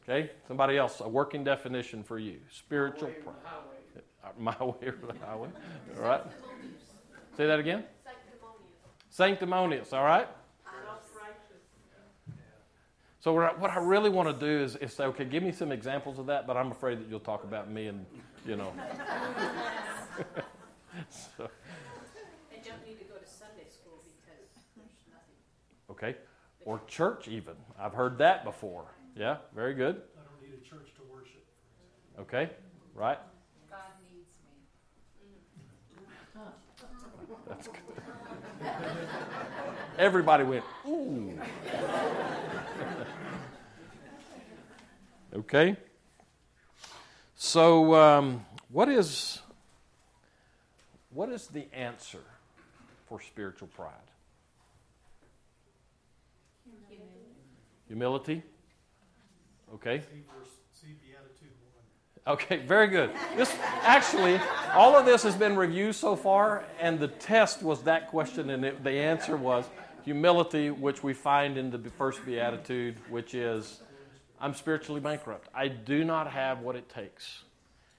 Okay? 0.03 0.31
Somebody 0.47 0.77
else, 0.77 0.99
a 0.99 1.07
working 1.07 1.43
definition 1.43 2.03
for 2.03 2.19
you. 2.19 2.39
Spiritual 2.51 3.09
pride. 3.23 4.03
My 4.37 4.55
way 4.59 4.87
or 4.87 4.97
the 5.07 5.25
highway. 5.25 5.49
All 5.97 6.03
right? 6.03 6.21
Say 7.35 7.47
that 7.47 7.59
again? 7.59 7.83
Sanctimonious, 9.09 9.91
all 9.91 10.05
right? 10.05 10.27
So 13.19 13.33
what 13.33 13.69
I 13.69 13.77
really 13.77 14.09
want 14.09 14.29
to 14.29 14.45
do 14.45 14.63
is, 14.63 14.75
is 14.77 14.93
say, 14.93 15.03
okay, 15.03 15.25
give 15.25 15.43
me 15.43 15.51
some 15.51 15.71
examples 15.71 16.17
of 16.17 16.25
that, 16.25 16.47
but 16.47 16.57
I'm 16.57 16.71
afraid 16.71 16.99
that 16.99 17.07
you'll 17.07 17.19
talk 17.19 17.43
about 17.43 17.69
me 17.69 17.85
and, 17.85 18.03
you 18.47 18.55
know. 18.55 18.73
so, 21.09 21.47
And 22.51 22.63
don't 22.65 22.83
need 22.83 22.97
to 22.97 23.05
go 23.05 23.15
to 23.21 23.27
Sunday 23.27 23.69
school 23.69 24.01
because 24.01 24.49
there's 24.75 24.89
nothing. 25.07 25.37
Okay. 26.01 26.17
Or 26.65 26.81
church 26.87 27.27
even. 27.27 27.55
I've 27.79 27.93
heard 27.93 28.17
that 28.19 28.43
before. 28.43 28.85
Yeah, 29.15 29.37
very 29.55 29.73
good. 29.73 29.95
I 29.95 30.21
don't 30.23 30.41
need 30.41 30.57
a 30.59 30.69
church 30.69 30.93
to 30.95 31.01
worship. 31.11 31.45
Okay, 32.19 32.49
right? 32.93 33.17
God 33.69 33.79
needs 34.09 34.37
me. 36.35 36.43
That's 37.47 37.67
good. 37.67 37.79
Everybody 39.97 40.43
went, 40.43 40.63
ooh. 40.87 41.39
okay. 45.35 45.75
So, 47.35 47.95
um, 47.95 48.45
what 48.69 48.87
is 48.87 49.41
what 51.09 51.29
is 51.29 51.47
the 51.47 51.65
answer 51.73 52.21
for 53.07 53.19
spiritual 53.19 53.67
pride? 53.67 54.10
Humility. 57.91 58.41
Okay. 59.73 59.99
See 59.99 60.23
verse, 60.33 60.47
see 60.71 60.93
Beatitude 60.93 61.51
one. 61.73 62.33
Okay, 62.35 62.65
very 62.65 62.87
good. 62.87 63.11
This 63.35 63.53
actually, 63.81 64.39
all 64.73 64.95
of 64.95 65.05
this 65.05 65.23
has 65.23 65.35
been 65.35 65.57
reviewed 65.57 65.95
so 65.95 66.15
far, 66.15 66.63
and 66.79 66.97
the 66.97 67.09
test 67.09 67.61
was 67.61 67.83
that 67.83 68.07
question, 68.07 68.51
and 68.51 68.63
it, 68.63 68.81
the 68.81 68.91
answer 68.91 69.35
was 69.35 69.65
humility, 70.05 70.69
which 70.69 71.03
we 71.03 71.13
find 71.13 71.57
in 71.57 71.69
the 71.69 71.79
first 71.97 72.25
beatitude, 72.25 72.95
which 73.09 73.33
is, 73.33 73.81
"I'm 74.39 74.53
spiritually 74.53 75.01
bankrupt. 75.01 75.49
I 75.53 75.67
do 75.67 76.05
not 76.05 76.31
have 76.31 76.61
what 76.61 76.77
it 76.77 76.87
takes." 76.87 77.43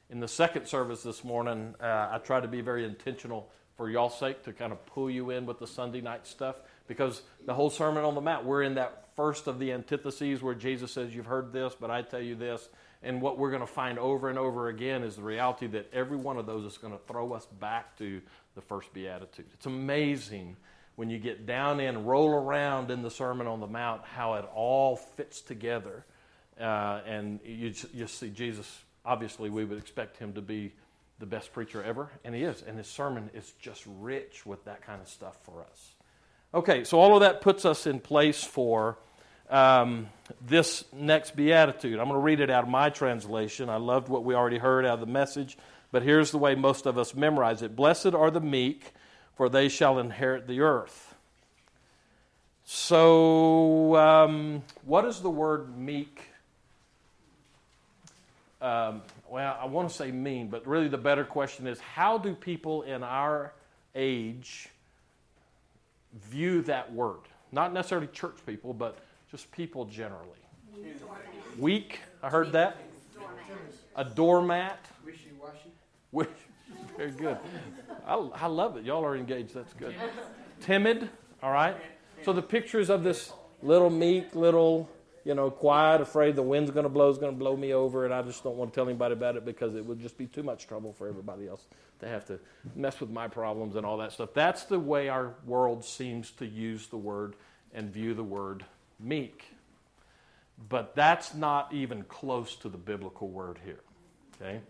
In 0.08 0.20
the 0.20 0.28
second 0.28 0.66
service 0.66 1.02
this 1.02 1.22
morning, 1.22 1.74
uh, 1.82 2.08
I 2.12 2.18
tried 2.24 2.44
to 2.44 2.48
be 2.48 2.62
very 2.62 2.86
intentional 2.86 3.50
for 3.76 3.90
y'all's 3.90 4.18
sake 4.18 4.42
to 4.44 4.54
kind 4.54 4.72
of 4.72 4.86
pull 4.86 5.10
you 5.10 5.28
in 5.28 5.44
with 5.44 5.58
the 5.58 5.66
Sunday 5.66 6.00
night 6.00 6.26
stuff 6.26 6.56
because 6.88 7.20
the 7.44 7.52
whole 7.52 7.68
Sermon 7.68 8.04
on 8.04 8.14
the 8.14 8.22
Mount, 8.22 8.46
we're 8.46 8.62
in 8.62 8.76
that 8.76 9.01
first 9.16 9.46
of 9.46 9.58
the 9.58 9.72
antitheses 9.72 10.42
where 10.42 10.54
Jesus 10.54 10.92
says, 10.92 11.14
You've 11.14 11.26
heard 11.26 11.52
this, 11.52 11.74
but 11.78 11.90
I 11.90 12.02
tell 12.02 12.20
you 12.20 12.34
this. 12.34 12.68
And 13.02 13.20
what 13.20 13.36
we're 13.36 13.50
going 13.50 13.62
to 13.62 13.66
find 13.66 13.98
over 13.98 14.28
and 14.28 14.38
over 14.38 14.68
again 14.68 15.02
is 15.02 15.16
the 15.16 15.22
reality 15.22 15.66
that 15.68 15.92
every 15.92 16.16
one 16.16 16.36
of 16.36 16.46
those 16.46 16.64
is 16.64 16.78
going 16.78 16.92
to 16.92 17.00
throw 17.06 17.32
us 17.32 17.46
back 17.60 17.96
to 17.98 18.20
the 18.54 18.60
first 18.60 18.92
beatitude. 18.94 19.46
It's 19.54 19.66
amazing 19.66 20.56
when 20.94 21.10
you 21.10 21.18
get 21.18 21.46
down 21.46 21.80
in, 21.80 22.04
roll 22.04 22.30
around 22.30 22.90
in 22.90 23.02
the 23.02 23.10
Sermon 23.10 23.46
on 23.46 23.60
the 23.60 23.66
Mount, 23.66 24.04
how 24.04 24.34
it 24.34 24.44
all 24.54 24.96
fits 24.96 25.40
together. 25.40 26.04
Uh, 26.60 27.00
and 27.06 27.40
you, 27.44 27.72
you 27.92 28.06
see 28.06 28.30
Jesus, 28.30 28.82
obviously, 29.04 29.50
we 29.50 29.64
would 29.64 29.78
expect 29.78 30.16
him 30.18 30.34
to 30.34 30.42
be 30.42 30.72
the 31.18 31.26
best 31.26 31.52
preacher 31.52 31.82
ever, 31.82 32.10
and 32.24 32.34
he 32.34 32.42
is. 32.42 32.62
And 32.62 32.76
his 32.76 32.86
sermon 32.86 33.30
is 33.34 33.52
just 33.60 33.84
rich 34.00 34.44
with 34.44 34.64
that 34.66 34.82
kind 34.82 35.00
of 35.00 35.08
stuff 35.08 35.36
for 35.44 35.62
us. 35.62 35.92
Okay, 36.54 36.84
so 36.84 37.00
all 37.00 37.14
of 37.14 37.20
that 37.20 37.40
puts 37.40 37.64
us 37.64 37.86
in 37.86 37.98
place 37.98 38.44
for 38.44 38.98
um, 39.48 40.08
this 40.46 40.84
next 40.92 41.34
beatitude. 41.34 41.98
I'm 41.98 42.08
going 42.08 42.20
to 42.20 42.22
read 42.22 42.40
it 42.40 42.50
out 42.50 42.64
of 42.64 42.68
my 42.68 42.90
translation. 42.90 43.70
I 43.70 43.76
loved 43.76 44.08
what 44.08 44.22
we 44.22 44.34
already 44.34 44.58
heard 44.58 44.84
out 44.84 44.94
of 44.94 45.00
the 45.00 45.06
message, 45.06 45.56
but 45.92 46.02
here's 46.02 46.30
the 46.30 46.36
way 46.36 46.54
most 46.54 46.84
of 46.84 46.98
us 46.98 47.14
memorize 47.14 47.62
it 47.62 47.74
Blessed 47.74 48.14
are 48.14 48.30
the 48.30 48.40
meek, 48.40 48.92
for 49.34 49.48
they 49.48 49.70
shall 49.70 49.98
inherit 49.98 50.46
the 50.46 50.60
earth. 50.60 51.14
So, 52.64 53.96
um, 53.96 54.62
what 54.84 55.06
is 55.06 55.20
the 55.20 55.30
word 55.30 55.74
meek? 55.78 56.20
Um, 58.60 59.00
well, 59.30 59.56
I 59.58 59.64
want 59.64 59.88
to 59.88 59.94
say 59.94 60.12
mean, 60.12 60.48
but 60.48 60.66
really 60.66 60.88
the 60.88 60.98
better 60.98 61.24
question 61.24 61.66
is 61.66 61.80
how 61.80 62.18
do 62.18 62.34
people 62.34 62.82
in 62.82 63.02
our 63.02 63.54
age 63.94 64.68
view 66.12 66.62
that 66.62 66.92
word. 66.92 67.20
Not 67.52 67.72
necessarily 67.72 68.06
church 68.08 68.36
people, 68.46 68.72
but 68.72 68.98
just 69.30 69.50
people 69.52 69.84
generally. 69.84 70.38
Weak, 71.58 72.00
I 72.22 72.30
heard 72.30 72.52
that. 72.52 72.76
A 73.96 74.04
doormat. 74.04 74.78
Wishy-washy. 75.04 75.70
Very 76.96 77.10
good. 77.10 77.36
I, 78.06 78.14
I 78.14 78.46
love 78.46 78.76
it. 78.76 78.84
Y'all 78.84 79.04
are 79.04 79.16
engaged. 79.16 79.54
That's 79.54 79.72
good. 79.74 79.94
Timid, 80.60 81.10
all 81.42 81.52
right? 81.52 81.76
So 82.24 82.32
the 82.32 82.42
pictures 82.42 82.88
of 82.88 83.04
this 83.04 83.32
little 83.62 83.90
meek, 83.90 84.34
little, 84.34 84.88
you 85.24 85.34
know, 85.34 85.50
quiet, 85.50 86.00
afraid 86.00 86.36
the 86.36 86.42
wind's 86.42 86.70
going 86.70 86.84
to 86.84 86.88
blow, 86.88 87.10
is 87.10 87.18
going 87.18 87.32
to 87.32 87.38
blow 87.38 87.56
me 87.56 87.72
over, 87.72 88.04
and 88.04 88.12
I 88.12 88.22
just 88.22 88.42
don't 88.42 88.56
want 88.56 88.72
to 88.72 88.74
tell 88.74 88.88
anybody 88.88 89.12
about 89.12 89.36
it 89.36 89.44
because 89.44 89.74
it 89.74 89.84
would 89.84 90.00
just 90.00 90.18
be 90.18 90.26
too 90.26 90.42
much 90.42 90.66
trouble 90.66 90.92
for 90.92 91.08
everybody 91.08 91.46
else 91.46 91.66
to 92.00 92.08
have 92.08 92.24
to 92.26 92.40
mess 92.74 93.00
with 93.00 93.10
my 93.10 93.28
problems 93.28 93.76
and 93.76 93.86
all 93.86 93.98
that 93.98 94.12
stuff. 94.12 94.30
That's 94.34 94.64
the 94.64 94.78
way 94.78 95.08
our 95.08 95.34
world 95.46 95.84
seems 95.84 96.30
to 96.32 96.46
use 96.46 96.88
the 96.88 96.96
word 96.96 97.34
and 97.72 97.90
view 97.90 98.14
the 98.14 98.24
word 98.24 98.64
meek. 98.98 99.44
But 100.68 100.94
that's 100.94 101.34
not 101.34 101.72
even 101.72 102.02
close 102.04 102.56
to 102.56 102.68
the 102.68 102.78
biblical 102.78 103.28
word 103.28 103.58
here. 103.64 103.80
Okay? 104.40 104.60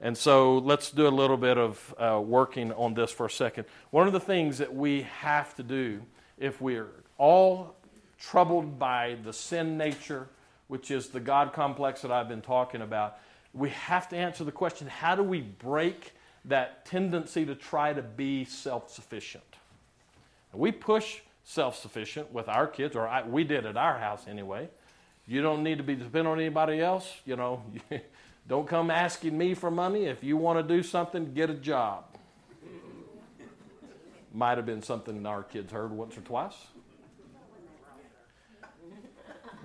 And 0.00 0.16
so 0.16 0.58
let's 0.58 0.90
do 0.90 1.06
a 1.06 1.08
little 1.08 1.36
bit 1.38 1.56
of 1.56 1.94
uh, 1.98 2.20
working 2.20 2.72
on 2.72 2.94
this 2.94 3.10
for 3.10 3.26
a 3.26 3.30
second. 3.30 3.64
One 3.90 4.06
of 4.06 4.12
the 4.12 4.20
things 4.20 4.58
that 4.58 4.74
we 4.74 5.02
have 5.20 5.54
to 5.56 5.62
do 5.62 6.02
if 6.38 6.60
we're 6.60 6.90
all 7.18 7.75
troubled 8.18 8.78
by 8.78 9.16
the 9.24 9.32
sin 9.32 9.76
nature, 9.76 10.28
which 10.68 10.90
is 10.90 11.08
the 11.08 11.20
God 11.20 11.52
complex 11.52 12.02
that 12.02 12.10
I've 12.10 12.28
been 12.28 12.42
talking 12.42 12.82
about, 12.82 13.18
we 13.52 13.70
have 13.70 14.08
to 14.10 14.16
answer 14.16 14.44
the 14.44 14.52
question 14.52 14.86
how 14.86 15.14
do 15.14 15.22
we 15.22 15.40
break 15.40 16.12
that 16.44 16.86
tendency 16.86 17.44
to 17.46 17.54
try 17.54 17.92
to 17.92 18.02
be 18.02 18.44
self 18.44 18.90
sufficient? 18.90 19.44
We 20.52 20.72
push 20.72 21.20
self 21.44 21.78
sufficient 21.78 22.32
with 22.32 22.48
our 22.48 22.66
kids, 22.66 22.96
or 22.96 23.06
I, 23.06 23.22
we 23.22 23.44
did 23.44 23.66
at 23.66 23.76
our 23.76 23.98
house 23.98 24.26
anyway. 24.28 24.68
You 25.26 25.42
don't 25.42 25.62
need 25.62 25.78
to 25.78 25.84
be 25.84 25.94
dependent 25.94 26.28
on 26.28 26.40
anybody 26.40 26.80
else. 26.80 27.12
You 27.24 27.36
know, 27.36 27.62
don't 28.48 28.66
come 28.66 28.90
asking 28.90 29.36
me 29.36 29.54
for 29.54 29.70
money. 29.70 30.04
If 30.04 30.22
you 30.22 30.36
want 30.36 30.66
to 30.66 30.74
do 30.74 30.82
something, 30.82 31.32
get 31.34 31.50
a 31.50 31.54
job. 31.54 32.04
Might 34.32 34.58
have 34.58 34.66
been 34.66 34.82
something 34.82 35.24
our 35.24 35.42
kids 35.42 35.72
heard 35.72 35.90
once 35.90 36.16
or 36.16 36.20
twice. 36.20 36.54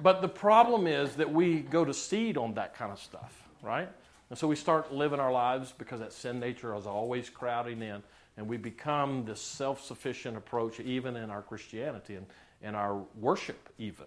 But 0.01 0.21
the 0.21 0.27
problem 0.27 0.87
is 0.87 1.15
that 1.15 1.31
we 1.31 1.59
go 1.59 1.85
to 1.85 1.93
seed 1.93 2.37
on 2.37 2.53
that 2.55 2.75
kind 2.75 2.91
of 2.91 2.99
stuff, 2.99 3.47
right? 3.61 3.89
And 4.29 4.39
so 4.39 4.47
we 4.47 4.55
start 4.55 4.93
living 4.93 5.19
our 5.19 5.31
lives 5.31 5.73
because 5.77 5.99
that 5.99 6.13
sin 6.13 6.39
nature 6.39 6.75
is 6.75 6.87
always 6.87 7.29
crowding 7.29 7.81
in, 7.81 8.01
and 8.37 8.47
we 8.47 8.57
become 8.57 9.25
this 9.25 9.41
self 9.41 9.83
sufficient 9.83 10.37
approach, 10.37 10.79
even 10.79 11.15
in 11.15 11.29
our 11.29 11.41
Christianity 11.41 12.15
and, 12.15 12.25
and 12.63 12.75
our 12.75 13.01
worship, 13.19 13.69
even. 13.77 14.05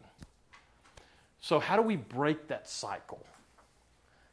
So, 1.41 1.61
how 1.61 1.77
do 1.77 1.83
we 1.83 1.97
break 1.97 2.49
that 2.49 2.69
cycle? 2.69 3.25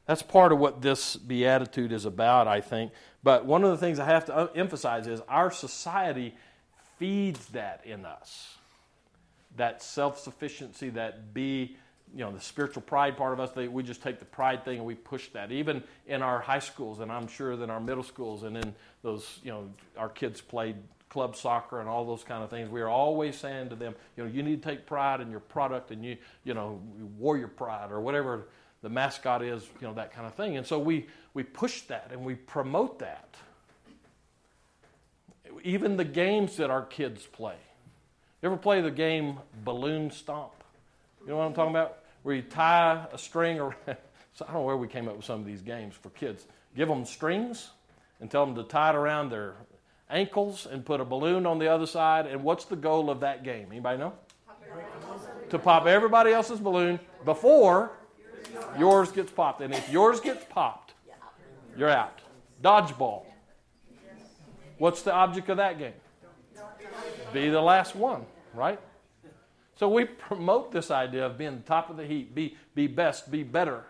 That's 0.06 0.24
part 0.24 0.52
of 0.52 0.60
what 0.60 0.82
this 0.82 1.16
beatitude 1.16 1.92
is 1.92 2.06
about, 2.06 2.48
I 2.48 2.62
think. 2.62 2.92
But 3.22 3.46
one 3.46 3.64
of 3.64 3.70
the 3.70 3.78
things 3.78 4.00
I 4.00 4.06
have 4.06 4.26
to 4.26 4.50
emphasize 4.56 5.08
is 5.08 5.22
our 5.28 5.52
society 5.52 6.36
feeds 6.98 7.46
that 7.48 7.82
in 7.86 8.06
us 8.06 8.58
that 9.58 9.82
self 9.82 10.20
sufficiency, 10.20 10.90
that 10.92 11.34
be, 11.34 11.78
you 12.14 12.20
know, 12.20 12.32
the 12.32 12.42
spiritual 12.42 12.82
pride 12.82 13.18
part 13.18 13.34
of 13.34 13.40
us. 13.40 13.52
They, 13.52 13.68
we 13.68 13.84
just 13.84 14.02
take 14.02 14.20
the 14.20 14.26
pride 14.26 14.66
thing 14.66 14.78
and 14.78 14.86
we 14.86 14.96
push 14.96 15.30
that. 15.30 15.52
Even 15.52 15.84
in 16.08 16.22
our 16.22 16.40
high 16.40 16.60
schools, 16.60 17.00
and 17.00 17.12
I'm 17.12 17.28
sure 17.28 17.56
that 17.56 17.70
our 17.70 17.80
middle 17.80 18.04
schools, 18.04 18.44
and 18.44 18.58
in 18.58 18.74
those, 19.02 19.40
you 19.44 19.52
know, 19.52 19.70
our 19.98 20.10
kids 20.10 20.42
played 20.42 20.76
club 21.12 21.36
soccer 21.36 21.82
and 21.82 21.90
all 21.90 22.06
those 22.06 22.24
kind 22.24 22.42
of 22.42 22.50
things. 22.50 22.70
We 22.70 22.80
are 22.80 22.90
always 22.90 23.36
saying 23.36 23.70
to 23.70 23.76
them, 23.76 23.94
you 24.16 24.24
know, 24.24 24.30
you 24.30 24.42
need 24.44 24.64
to 24.64 24.70
take 24.70 24.86
pride 24.86 25.20
in 25.20 25.30
your 25.30 25.42
product 25.42 25.92
and 25.92 26.04
you, 26.06 26.16
you 26.46 26.54
know, 26.54 26.82
warrior 27.18 27.50
pride 27.50 27.92
or 27.92 28.00
whatever 28.00 28.48
the 28.82 28.90
mascot 28.90 29.44
is, 29.44 29.68
you 29.82 29.88
know, 29.88 29.94
that 29.94 30.14
kind 30.14 30.26
of 30.26 30.34
thing. 30.36 30.56
And 30.56 30.66
so 30.66 30.80
we, 30.80 31.08
we 31.34 31.44
push 31.44 31.82
that 31.84 32.10
and 32.12 32.24
we 32.24 32.36
promote 32.36 33.00
that. 33.00 33.36
Even 35.64 35.98
the 35.98 36.06
games 36.06 36.56
that 36.58 36.70
our 36.70 36.86
kids 36.86 37.28
play. 37.28 37.58
You 38.42 38.48
ever 38.48 38.58
play 38.58 38.82
the 38.82 38.90
game 38.90 39.38
Balloon 39.64 40.10
Stomp? 40.10 40.54
You 41.22 41.28
know 41.28 41.38
what 41.38 41.44
I'm 41.44 41.54
talking 41.54 41.70
about? 41.70 42.00
Where 42.24 42.34
you 42.34 42.42
tie 42.42 43.06
a 43.12 43.18
string 43.18 43.60
around. 43.60 43.76
So 44.34 44.46
I 44.48 44.54
don't 44.54 44.62
know 44.62 44.66
where 44.66 44.78
we 44.78 44.88
came 44.88 45.10
up 45.10 45.18
with 45.18 45.26
some 45.26 45.42
of 45.42 45.46
these 45.46 45.62
games 45.62 45.94
for 45.94 46.10
kids. 46.12 46.46
Give 46.74 46.88
them 46.88 47.04
strings 47.04 47.72
and 48.22 48.32
tell 48.32 48.46
them 48.46 48.56
to 48.56 48.64
tie 48.64 48.92
it 48.92 48.96
around 48.96 49.30
their 49.30 49.56
ankles 50.10 50.66
and 50.72 50.86
put 50.86 51.02
a 51.02 51.06
balloon 51.06 51.46
on 51.46 51.60
the 51.60 51.68
other 51.68 51.86
side. 51.86 52.28
And 52.28 52.42
what's 52.42 52.64
the 52.64 52.78
goal 52.78 53.10
of 53.10 53.20
that 53.20 53.44
game? 53.44 53.68
Anybody 53.72 53.98
know? 53.98 54.14
To 55.50 55.60
pop 55.60 55.86
everybody 55.86 56.32
else's 56.32 56.62
balloon 56.62 56.98
before 57.26 57.92
yours 58.80 59.12
gets 59.12 59.34
popped. 59.34 59.60
And 59.60 59.74
if 59.74 59.92
yours 59.92 60.22
gets 60.22 60.46
popped, 60.46 60.94
you're 61.76 61.90
out. 61.90 62.22
Dodgeball. 62.64 63.26
What's 64.78 65.02
the 65.02 65.14
object 65.14 65.50
of 65.50 65.58
that 65.58 65.78
game? 65.78 65.94
Be 67.34 67.50
the 67.50 67.62
last 67.62 67.96
one, 67.96 68.26
right? 68.54 68.80
So 69.78 69.88
we 69.90 70.06
promote 70.06 70.72
this 70.72 70.92
idea 70.92 71.26
of 71.26 71.38
being 71.38 71.64
top 71.66 71.90
of 71.90 71.98
the 71.98 72.06
heap, 72.06 72.36
be, 72.36 72.58
be 72.76 72.88
best, 72.88 73.32
be 73.32 73.44
better. 73.44 73.84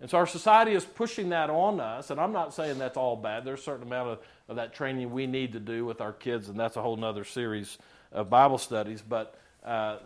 And 0.00 0.08
so 0.08 0.16
our 0.16 0.26
society 0.26 0.72
is 0.72 0.84
pushing 0.84 1.30
that 1.30 1.50
on 1.50 1.80
us, 1.80 2.10
and 2.10 2.18
I'm 2.20 2.32
not 2.32 2.54
saying 2.54 2.78
that's 2.78 2.96
all 2.96 3.16
bad. 3.16 3.44
There's 3.44 3.60
a 3.60 3.62
certain 3.62 3.86
amount 3.86 4.10
of, 4.10 4.18
of 4.48 4.56
that 4.56 4.74
training 4.74 5.10
we 5.10 5.26
need 5.26 5.52
to 5.52 5.60
do 5.60 5.84
with 5.84 6.00
our 6.00 6.12
kids, 6.12 6.48
and 6.48 6.58
that's 6.58 6.76
a 6.76 6.82
whole 6.82 7.04
other 7.04 7.24
series 7.24 7.76
of 8.12 8.30
Bible 8.30 8.58
studies. 8.58 9.02
But 9.06 9.38
uh, 9.64 9.98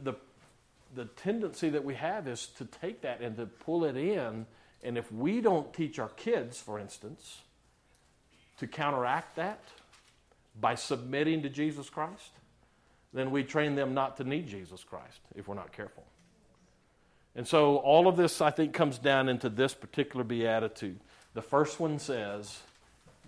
the, 0.00 0.14
the 0.94 1.04
tendency 1.04 1.68
that 1.70 1.84
we 1.84 1.94
have 1.94 2.26
is 2.26 2.46
to 2.58 2.64
take 2.64 3.02
that 3.02 3.20
and 3.20 3.36
to 3.36 3.46
pull 3.46 3.84
it 3.84 3.96
in, 3.96 4.46
and 4.82 4.96
if 4.96 5.10
we 5.12 5.40
don't 5.40 5.74
teach 5.74 5.98
our 5.98 6.08
kids, 6.10 6.58
for 6.60 6.78
instance, 6.78 7.40
to 8.58 8.66
counteract 8.66 9.36
that 9.36 9.60
by 10.60 10.74
submitting 10.74 11.42
to 11.42 11.48
Jesus 11.48 11.90
Christ, 11.90 12.30
then 13.12 13.30
we 13.30 13.44
train 13.44 13.74
them 13.74 13.94
not 13.94 14.16
to 14.18 14.24
need 14.24 14.46
Jesus 14.46 14.84
Christ 14.84 15.20
if 15.34 15.48
we're 15.48 15.54
not 15.54 15.72
careful. 15.72 16.04
And 17.36 17.46
so 17.46 17.76
all 17.78 18.06
of 18.06 18.16
this, 18.16 18.40
I 18.40 18.50
think, 18.50 18.72
comes 18.72 18.98
down 18.98 19.28
into 19.28 19.48
this 19.48 19.74
particular 19.74 20.24
beatitude. 20.24 21.00
The 21.34 21.42
first 21.42 21.80
one 21.80 21.98
says, 21.98 22.60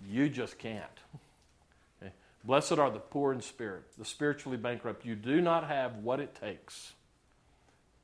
You 0.09 0.28
just 0.28 0.59
can't. 0.59 0.85
Okay? 2.00 2.12
Blessed 2.45 2.78
are 2.78 2.90
the 2.90 3.00
poor 3.00 3.33
in 3.33 3.40
spirit, 3.40 3.85
the 3.99 4.04
spiritually 4.04 4.56
bankrupt. 4.56 5.04
You 5.04 5.16
do 5.16 5.40
not 5.40 5.66
have 5.66 5.97
what 5.97 6.21
it 6.21 6.35
takes 6.35 6.92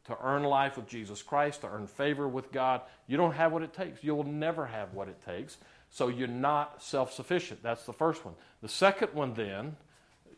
to 0.07 0.17
earn 0.21 0.43
life 0.43 0.77
with 0.77 0.89
Jesus 0.89 1.23
Christ, 1.23 1.61
to 1.61 1.69
earn 1.69 1.87
favor 1.87 2.27
with 2.27 2.51
God. 2.51 2.81
You 3.07 3.17
don't 3.17 3.35
have 3.35 3.53
what 3.53 3.63
it 3.63 3.73
takes. 3.73 4.03
You 4.03 4.17
will 4.17 4.25
never 4.25 4.67
have 4.67 4.95
what 4.95 5.09
it 5.09 5.25
takes. 5.25 5.59
So 5.93 6.09
you're 6.09 6.27
not 6.27 6.83
self 6.83 7.13
sufficient. 7.13 7.63
That's 7.63 7.85
the 7.85 7.93
first 7.93 8.25
one. 8.25 8.35
The 8.63 8.69
second 8.69 9.13
one, 9.13 9.35
then, 9.35 9.77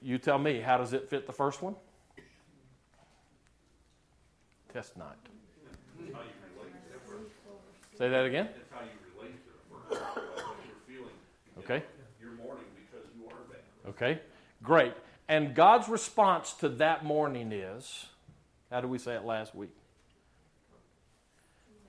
you 0.02 0.18
tell 0.18 0.38
me, 0.38 0.61
how 0.61 0.78
does 0.78 0.92
it 0.92 1.08
fit 1.08 1.28
the 1.28 1.32
first 1.32 1.62
one? 1.62 1.76
Test 4.73 4.96
night. 4.96 5.14
Say 7.96 8.08
that 8.08 8.26
again. 8.26 8.49
That's 8.52 8.68
how 8.73 8.80
you 8.80 8.90
relate 9.16 9.37
to 9.44 9.94
the 9.94 9.96
first 9.96 10.44
what. 11.54 11.64
Okay. 11.64 11.84
You're 12.20 12.32
mourning 12.32 12.64
because 12.75 13.06
you 13.16 13.25
are 13.26 13.38
bankrupt. 13.49 14.02
Okay. 14.02 14.20
Great. 14.61 14.92
And 15.28 15.54
God's 15.54 15.88
response 15.88 16.52
to 16.54 16.68
that 16.70 17.04
morning 17.04 17.52
is 17.52 18.06
how 18.73 18.80
did 18.80 18.90
we 18.90 18.99
say 18.99 19.14
it 19.14 19.25
last 19.25 19.54
week? 19.54 19.70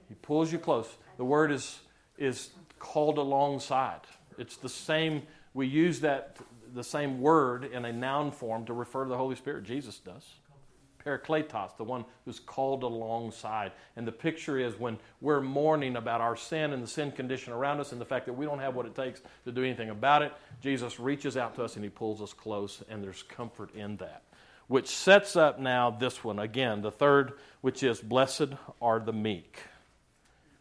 He 0.08 0.14
pulls 0.14 0.52
you 0.52 0.60
close. 0.60 0.88
The 1.18 1.26
word 1.26 1.52
is 1.52 1.80
is 2.18 2.50
called 2.80 3.18
alongside. 3.18 4.02
It's 4.38 4.58
the 4.58 4.70
same 4.70 5.24
we 5.54 5.68
use 5.68 6.02
that 6.02 6.38
the 6.74 6.84
same 6.84 7.22
word 7.22 7.64
in 7.64 7.86
a 7.86 7.94
noun 7.94 8.32
form 8.32 8.66
to 8.66 8.74
refer 8.74 9.04
to 9.04 9.10
the 9.10 9.18
Holy 9.18 9.36
Spirit. 9.36 9.64
Jesus 9.64 9.98
does. 10.00 10.26
Parakletos, 11.04 11.78
the 11.78 11.84
one 11.84 12.04
who's 12.26 12.40
called 12.40 12.84
alongside. 12.84 13.72
And 13.96 14.06
the 14.06 14.12
picture 14.12 14.60
is 14.60 14.78
when 14.78 14.98
we're 15.22 15.40
mourning 15.40 15.96
about 15.96 16.20
our 16.20 16.36
sin 16.36 16.74
and 16.74 16.84
the 16.84 16.88
sin 16.88 17.12
condition 17.12 17.54
around 17.54 17.80
us 17.80 17.92
and 17.92 18.02
the 18.02 18.06
fact 18.06 18.26
that 18.26 18.34
we 18.34 18.46
don't 18.46 18.60
have 18.60 18.76
what 18.76 18.86
it 18.86 18.96
takes 18.96 19.22
to 19.46 19.52
do 19.52 19.64
anything 19.64 19.92
about 19.92 20.24
it, 20.24 20.34
Jesus 20.62 21.00
reaches 21.00 21.38
out 21.38 21.56
to 21.56 21.64
us 21.64 21.76
and 21.76 21.84
he 21.86 21.90
pulls 21.90 22.22
us 22.22 22.34
close, 22.34 22.84
and 22.90 23.04
there's 23.04 23.24
comfort 23.24 23.74
in 23.76 23.98
that. 23.98 24.24
Which 24.68 24.88
sets 24.88 25.36
up 25.36 25.60
now 25.60 25.92
this 25.92 26.24
one 26.24 26.40
again, 26.40 26.82
the 26.82 26.92
third, 26.92 27.34
which 27.62 27.84
is 27.84 28.02
blessed 28.02 28.56
are 28.82 29.00
the 29.00 29.14
meek. 29.14 29.60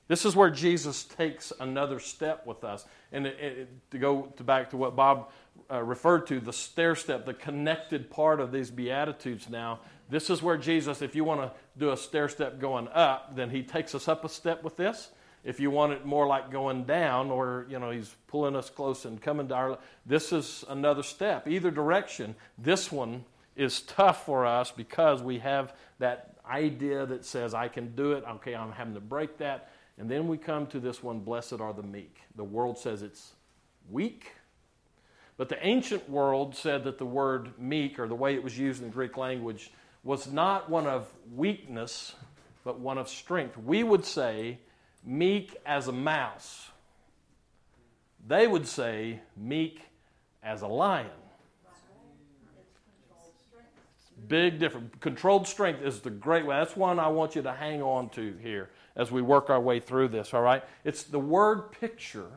This 0.07 0.25
is 0.25 0.37
where 0.37 0.51
Jesus 0.51 1.05
takes 1.05 1.53
another 1.59 1.99
step 1.99 2.47
with 2.47 2.65
us. 2.65 2.85
And 3.13 3.27
it, 3.27 3.39
it, 3.41 3.91
to 3.91 3.99
go 3.99 4.33
to 4.37 4.45
back 4.45 4.71
to 4.71 4.77
what 4.77 4.97
Bob 4.97 5.31
uh, 5.71 5.83
referred 5.83 6.27
to, 6.27 6.41
the 6.41 6.53
stair 6.53 6.95
step, 6.95 7.25
the 7.25 7.35
connected 7.35 8.11
part 8.11 8.41
of 8.41 8.53
these 8.53 8.71
Beatitudes 8.71 9.49
now 9.49 9.81
this 10.09 10.31
is 10.31 10.43
where 10.43 10.57
Jesus, 10.57 11.03
if 11.03 11.15
you 11.15 11.25
want 11.25 11.41
to 11.41 11.51
do 11.79 11.91
a 11.91 11.97
stair 11.97 12.29
step 12.29 12.61
going 12.61 12.89
up, 12.89 13.35
then 13.35 13.51
he 13.51 13.63
takes 13.63 13.95
us 13.95 14.09
up 14.09 14.25
a 14.25 14.29
step 14.29 14.63
with 14.63 14.77
this. 14.77 15.11
If 15.45 15.61
you 15.61 15.71
want 15.71 15.93
it 15.93 16.07
more 16.07 16.27
like 16.27 16.51
going 16.51 16.85
down, 16.85 17.31
or 17.31 17.67
you 17.69 17.79
know, 17.79 17.91
he's 17.91 18.15
pulling 18.29 18.57
us 18.57 18.71
close 18.71 19.05
and 19.05 19.21
coming 19.21 19.49
to 19.49 19.55
our, 19.55 19.79
this 20.07 20.33
is 20.33 20.65
another 20.69 21.03
step. 21.03 21.49
Either 21.49 21.71
direction, 21.71 22.35
this 22.59 22.91
one 22.91 23.25
is 23.57 23.83
tough 23.83 24.25
for 24.25 24.47
us 24.47 24.71
because 24.71 25.23
we 25.23 25.39
have 25.39 25.75
that 25.99 26.37
idea 26.49 27.07
that 27.07 27.25
says, 27.25 27.55
I 27.55 27.69
can 27.69 27.95
do 27.95 28.13
it. 28.13 28.25
Okay, 28.37 28.55
I'm 28.55 28.73
having 28.73 28.95
to 28.95 29.01
break 29.01 29.39
that. 29.39 29.71
And 29.99 30.11
then 30.11 30.27
we 30.27 30.37
come 30.37 30.67
to 30.69 30.81
this 30.81 31.03
one, 31.03 31.21
blessed 31.21 31.61
are 31.61 31.73
the 31.73 31.83
meek. 31.83 32.17
The 32.37 32.45
world 32.45 32.79
says 32.79 33.03
it's 33.03 33.33
weak. 33.91 34.33
But 35.37 35.49
the 35.49 35.65
ancient 35.65 36.09
world 36.09 36.55
said 36.55 36.85
that 36.85 36.99
the 36.99 37.07
word 37.07 37.59
meek, 37.59 37.99
or 37.99 38.09
the 38.09 38.15
way 38.15 38.35
it 38.35 38.43
was 38.43 38.59
used 38.59 38.81
in 38.83 38.89
the 38.89 38.95
Greek 38.95 39.17
language, 39.17 39.73
was 40.03 40.31
not 40.31 40.69
one 40.69 40.87
of 40.87 41.09
weakness, 41.35 42.15
but 42.65 42.79
one 42.79 42.99
of 42.99 43.09
strength. 43.09 43.57
We 43.57 43.83
would 43.83 44.05
say, 44.05 44.59
meek 45.05 45.57
as 45.65 45.89
a 45.89 45.93
mouse. 45.93 46.69
They 48.27 48.47
would 48.47 48.67
say, 48.67 49.21
meek 49.37 49.81
as 50.43 50.63
a 50.63 50.69
lion. 50.69 51.11
Big 54.29 54.59
difference. 54.59 54.91
Controlled 55.01 55.47
strength 55.47 55.83
is 55.83 56.01
the 56.01 56.11
great 56.11 56.47
way. 56.47 56.57
That's 56.57 56.77
one 56.77 56.99
I 56.99 57.09
want 57.09 57.37
you 57.37 57.43
to 57.43 57.53
hang 57.53 57.83
on 57.83 58.09
to 58.11 58.35
here 58.41 58.71
as 58.97 59.11
we 59.11 59.23
work 59.23 59.51
our 59.51 59.61
way 59.61 59.81
through 59.81 60.09
this, 60.09 60.33
all 60.35 60.43
right? 60.43 60.63
It's 60.85 61.03
the 61.03 61.19
word 61.19 61.73
picture 61.73 62.31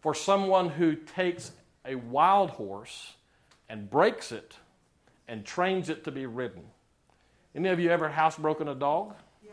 for 0.00 0.14
someone 0.14 0.68
who 0.68 0.94
takes 0.94 1.52
a 1.86 1.94
wild 1.94 2.50
horse 2.50 3.14
and 3.68 3.88
breaks 3.88 4.32
it 4.32 4.56
and 5.28 5.44
trains 5.44 5.88
it 5.88 6.04
to 6.04 6.10
be 6.10 6.26
ridden. 6.26 6.62
Any 7.54 7.68
of 7.68 7.78
you 7.78 7.90
ever 7.90 8.10
housebroken 8.10 8.70
a 8.70 8.74
dog? 8.74 9.14
Yes. 9.42 9.52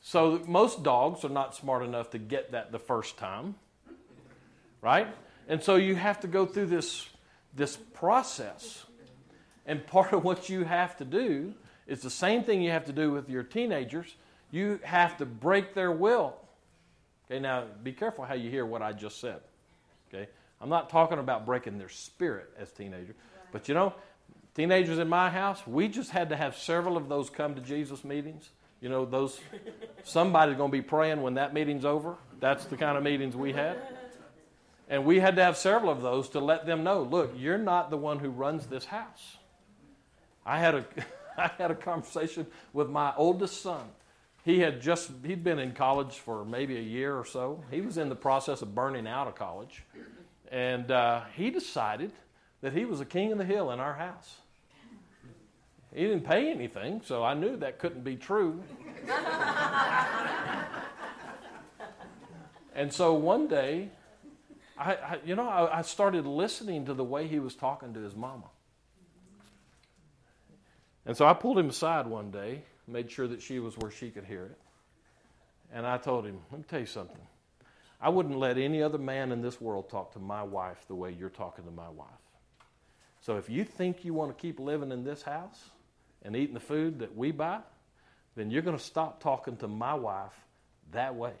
So 0.00 0.42
most 0.46 0.82
dogs 0.82 1.24
are 1.24 1.30
not 1.30 1.54
smart 1.54 1.84
enough 1.84 2.10
to 2.10 2.18
get 2.18 2.52
that 2.52 2.72
the 2.72 2.78
first 2.78 3.18
time, 3.18 3.54
right? 4.80 5.06
And 5.46 5.62
so 5.62 5.76
you 5.76 5.94
have 5.94 6.20
to 6.20 6.26
go 6.26 6.46
through 6.46 6.66
this 6.66 7.06
this 7.54 7.76
process. 7.76 8.84
And 9.66 9.86
part 9.86 10.12
of 10.12 10.24
what 10.24 10.48
you 10.48 10.64
have 10.64 10.96
to 10.96 11.04
do 11.04 11.54
is 11.90 12.00
the 12.00 12.10
same 12.10 12.44
thing 12.44 12.62
you 12.62 12.70
have 12.70 12.86
to 12.86 12.92
do 12.92 13.10
with 13.12 13.28
your 13.28 13.42
teenagers. 13.42 14.14
You 14.50 14.80
have 14.82 15.18
to 15.18 15.26
break 15.26 15.74
their 15.74 15.92
will. 15.92 16.36
Okay, 17.26 17.38
now 17.38 17.64
be 17.82 17.92
careful 17.92 18.24
how 18.24 18.34
you 18.34 18.48
hear 18.48 18.64
what 18.64 18.80
I 18.80 18.92
just 18.92 19.20
said. 19.20 19.40
Okay? 20.08 20.28
I'm 20.60 20.70
not 20.70 20.88
talking 20.88 21.18
about 21.18 21.44
breaking 21.44 21.78
their 21.78 21.88
spirit 21.88 22.50
as 22.58 22.70
teenagers. 22.72 23.14
But 23.52 23.68
you 23.68 23.74
know, 23.74 23.94
Teenagers 24.54 24.98
in 24.98 25.08
my 25.08 25.30
house, 25.30 25.64
we 25.66 25.88
just 25.88 26.10
had 26.10 26.30
to 26.30 26.36
have 26.36 26.56
several 26.56 26.96
of 26.96 27.08
those 27.08 27.30
come 27.30 27.54
to 27.54 27.60
Jesus 27.60 28.04
meetings. 28.04 28.50
You 28.80 28.88
know, 28.88 29.04
those 29.04 29.40
somebody's 30.02 30.56
going 30.56 30.70
to 30.70 30.76
be 30.76 30.82
praying 30.82 31.22
when 31.22 31.34
that 31.34 31.54
meeting's 31.54 31.84
over. 31.84 32.16
That's 32.40 32.64
the 32.64 32.76
kind 32.76 32.98
of 32.98 33.04
meetings 33.04 33.36
we 33.36 33.52
had. 33.52 33.78
And 34.88 35.04
we 35.04 35.20
had 35.20 35.36
to 35.36 35.44
have 35.44 35.56
several 35.56 35.90
of 35.90 36.02
those 36.02 36.30
to 36.30 36.40
let 36.40 36.66
them 36.66 36.82
know, 36.82 37.02
look, 37.02 37.34
you're 37.36 37.58
not 37.58 37.90
the 37.90 37.96
one 37.96 38.18
who 38.18 38.30
runs 38.30 38.66
this 38.66 38.84
house. 38.84 39.36
I 40.44 40.58
had 40.58 40.74
a 40.74 40.84
I 41.40 41.50
had 41.58 41.70
a 41.70 41.74
conversation 41.74 42.46
with 42.72 42.90
my 42.90 43.14
oldest 43.16 43.62
son. 43.62 43.86
He 44.44 44.60
had 44.60 44.80
just 44.80 45.10
he'd 45.24 45.42
been 45.44 45.58
in 45.58 45.72
college 45.72 46.14
for 46.14 46.44
maybe 46.44 46.76
a 46.76 46.82
year 46.82 47.16
or 47.16 47.24
so. 47.24 47.62
He 47.70 47.80
was 47.80 47.98
in 47.98 48.08
the 48.08 48.16
process 48.16 48.62
of 48.62 48.74
burning 48.74 49.06
out 49.06 49.26
of 49.26 49.34
college, 49.34 49.84
and 50.50 50.90
uh, 50.90 51.22
he 51.34 51.50
decided 51.50 52.12
that 52.60 52.72
he 52.72 52.84
was 52.84 53.00
a 53.00 53.04
king 53.04 53.32
of 53.32 53.38
the 53.38 53.44
hill 53.44 53.70
in 53.70 53.80
our 53.80 53.94
house. 53.94 54.36
He 55.94 56.02
didn't 56.02 56.24
pay 56.24 56.50
anything, 56.50 57.02
so 57.04 57.24
I 57.24 57.34
knew 57.34 57.56
that 57.56 57.78
couldn't 57.78 58.04
be 58.04 58.16
true. 58.16 58.62
and 62.74 62.92
so 62.92 63.14
one 63.14 63.48
day, 63.48 63.88
I, 64.78 64.94
I 64.94 65.18
you 65.24 65.34
know, 65.34 65.48
I, 65.48 65.78
I 65.78 65.82
started 65.82 66.26
listening 66.26 66.84
to 66.86 66.94
the 66.94 67.02
way 67.02 67.26
he 67.26 67.40
was 67.40 67.56
talking 67.56 67.92
to 67.94 68.00
his 68.00 68.14
mama. 68.14 68.50
And 71.06 71.16
so 71.16 71.26
I 71.26 71.34
pulled 71.34 71.58
him 71.58 71.70
aside 71.70 72.06
one 72.06 72.30
day, 72.30 72.62
made 72.86 73.10
sure 73.10 73.28
that 73.28 73.42
she 73.42 73.58
was 73.58 73.76
where 73.78 73.90
she 73.90 74.10
could 74.10 74.24
hear 74.24 74.44
it. 74.46 74.58
And 75.72 75.86
I 75.86 75.98
told 75.98 76.26
him, 76.26 76.40
let 76.50 76.58
me 76.58 76.64
tell 76.68 76.80
you 76.80 76.86
something. 76.86 77.20
I 78.00 78.08
wouldn't 78.08 78.38
let 78.38 78.58
any 78.58 78.82
other 78.82 78.98
man 78.98 79.30
in 79.30 79.42
this 79.42 79.60
world 79.60 79.90
talk 79.90 80.12
to 80.12 80.18
my 80.18 80.42
wife 80.42 80.84
the 80.88 80.94
way 80.94 81.14
you're 81.18 81.28
talking 81.28 81.64
to 81.64 81.70
my 81.70 81.88
wife. 81.88 82.08
So 83.20 83.36
if 83.36 83.50
you 83.50 83.64
think 83.64 84.04
you 84.04 84.14
want 84.14 84.36
to 84.36 84.40
keep 84.40 84.58
living 84.58 84.90
in 84.90 85.04
this 85.04 85.22
house 85.22 85.70
and 86.22 86.34
eating 86.34 86.54
the 86.54 86.60
food 86.60 87.00
that 87.00 87.14
we 87.14 87.30
buy, 87.30 87.60
then 88.36 88.50
you're 88.50 88.62
going 88.62 88.76
to 88.76 88.82
stop 88.82 89.22
talking 89.22 89.56
to 89.58 89.68
my 89.68 89.94
wife 89.94 90.32
that 90.92 91.14
way. 91.14 91.34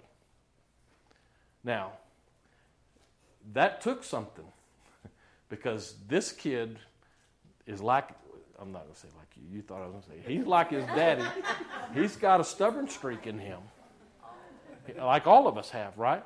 Now, 1.64 1.92
that 3.52 3.80
took 3.80 4.04
something 4.04 4.44
because 5.48 5.94
this 6.08 6.32
kid 6.32 6.78
is 7.66 7.80
like, 7.80 8.10
I'm 8.60 8.72
not 8.72 8.82
going 8.82 8.94
to 8.94 9.00
say 9.00 9.08
like 9.16 9.28
you, 9.36 9.56
you 9.56 9.62
thought 9.62 9.82
I 9.82 9.86
was 9.86 9.92
going 9.92 10.02
to 10.02 10.08
say, 10.08 10.34
he's 10.34 10.46
like 10.46 10.70
his 10.70 10.84
daddy. 10.86 11.24
he's 11.94 12.16
got 12.16 12.40
a 12.40 12.44
stubborn 12.44 12.88
streak 12.88 13.26
in 13.26 13.38
him, 13.38 13.60
like 14.98 15.26
all 15.26 15.48
of 15.48 15.56
us 15.56 15.70
have, 15.70 15.96
right? 15.96 16.24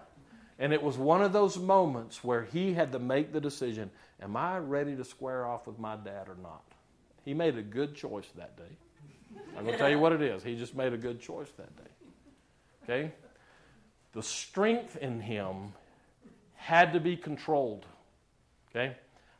And 0.59 0.73
it 0.73 0.83
was 0.83 0.97
one 0.97 1.23
of 1.23 1.33
those 1.33 1.59
moments 1.59 2.23
where 2.23 2.43
he 2.45 2.75
had 2.75 2.93
to 2.93 2.99
make 2.99 3.33
the 3.33 3.41
decision 3.41 3.91
Am 4.23 4.37
I 4.37 4.59
ready 4.59 4.97
to 4.97 5.05
square 5.05 5.45
off 5.45 5.67
with 5.67 5.79
my 5.79 5.97
dad 5.97 6.29
or 6.29 6.37
not? 6.43 6.63
He 7.25 7.35
made 7.35 7.59
a 7.59 7.63
good 7.63 7.95
choice 7.95 8.27
that 8.37 8.57
day. 8.57 8.77
I'm 9.57 9.65
going 9.65 9.73
to 9.73 9.79
tell 9.79 9.91
you 9.91 9.99
what 9.99 10.13
it 10.13 10.23
is. 10.23 10.43
He 10.43 10.57
just 10.57 10.75
made 10.75 10.93
a 10.93 10.97
good 10.97 11.21
choice 11.21 11.51
that 11.59 11.77
day. 11.77 11.91
Okay? 12.85 13.13
The 14.13 14.23
strength 14.23 14.97
in 14.97 15.21
him 15.21 15.73
had 16.55 16.93
to 16.93 17.01
be 17.01 17.17
controlled. 17.17 17.87
Okay? 18.71 18.97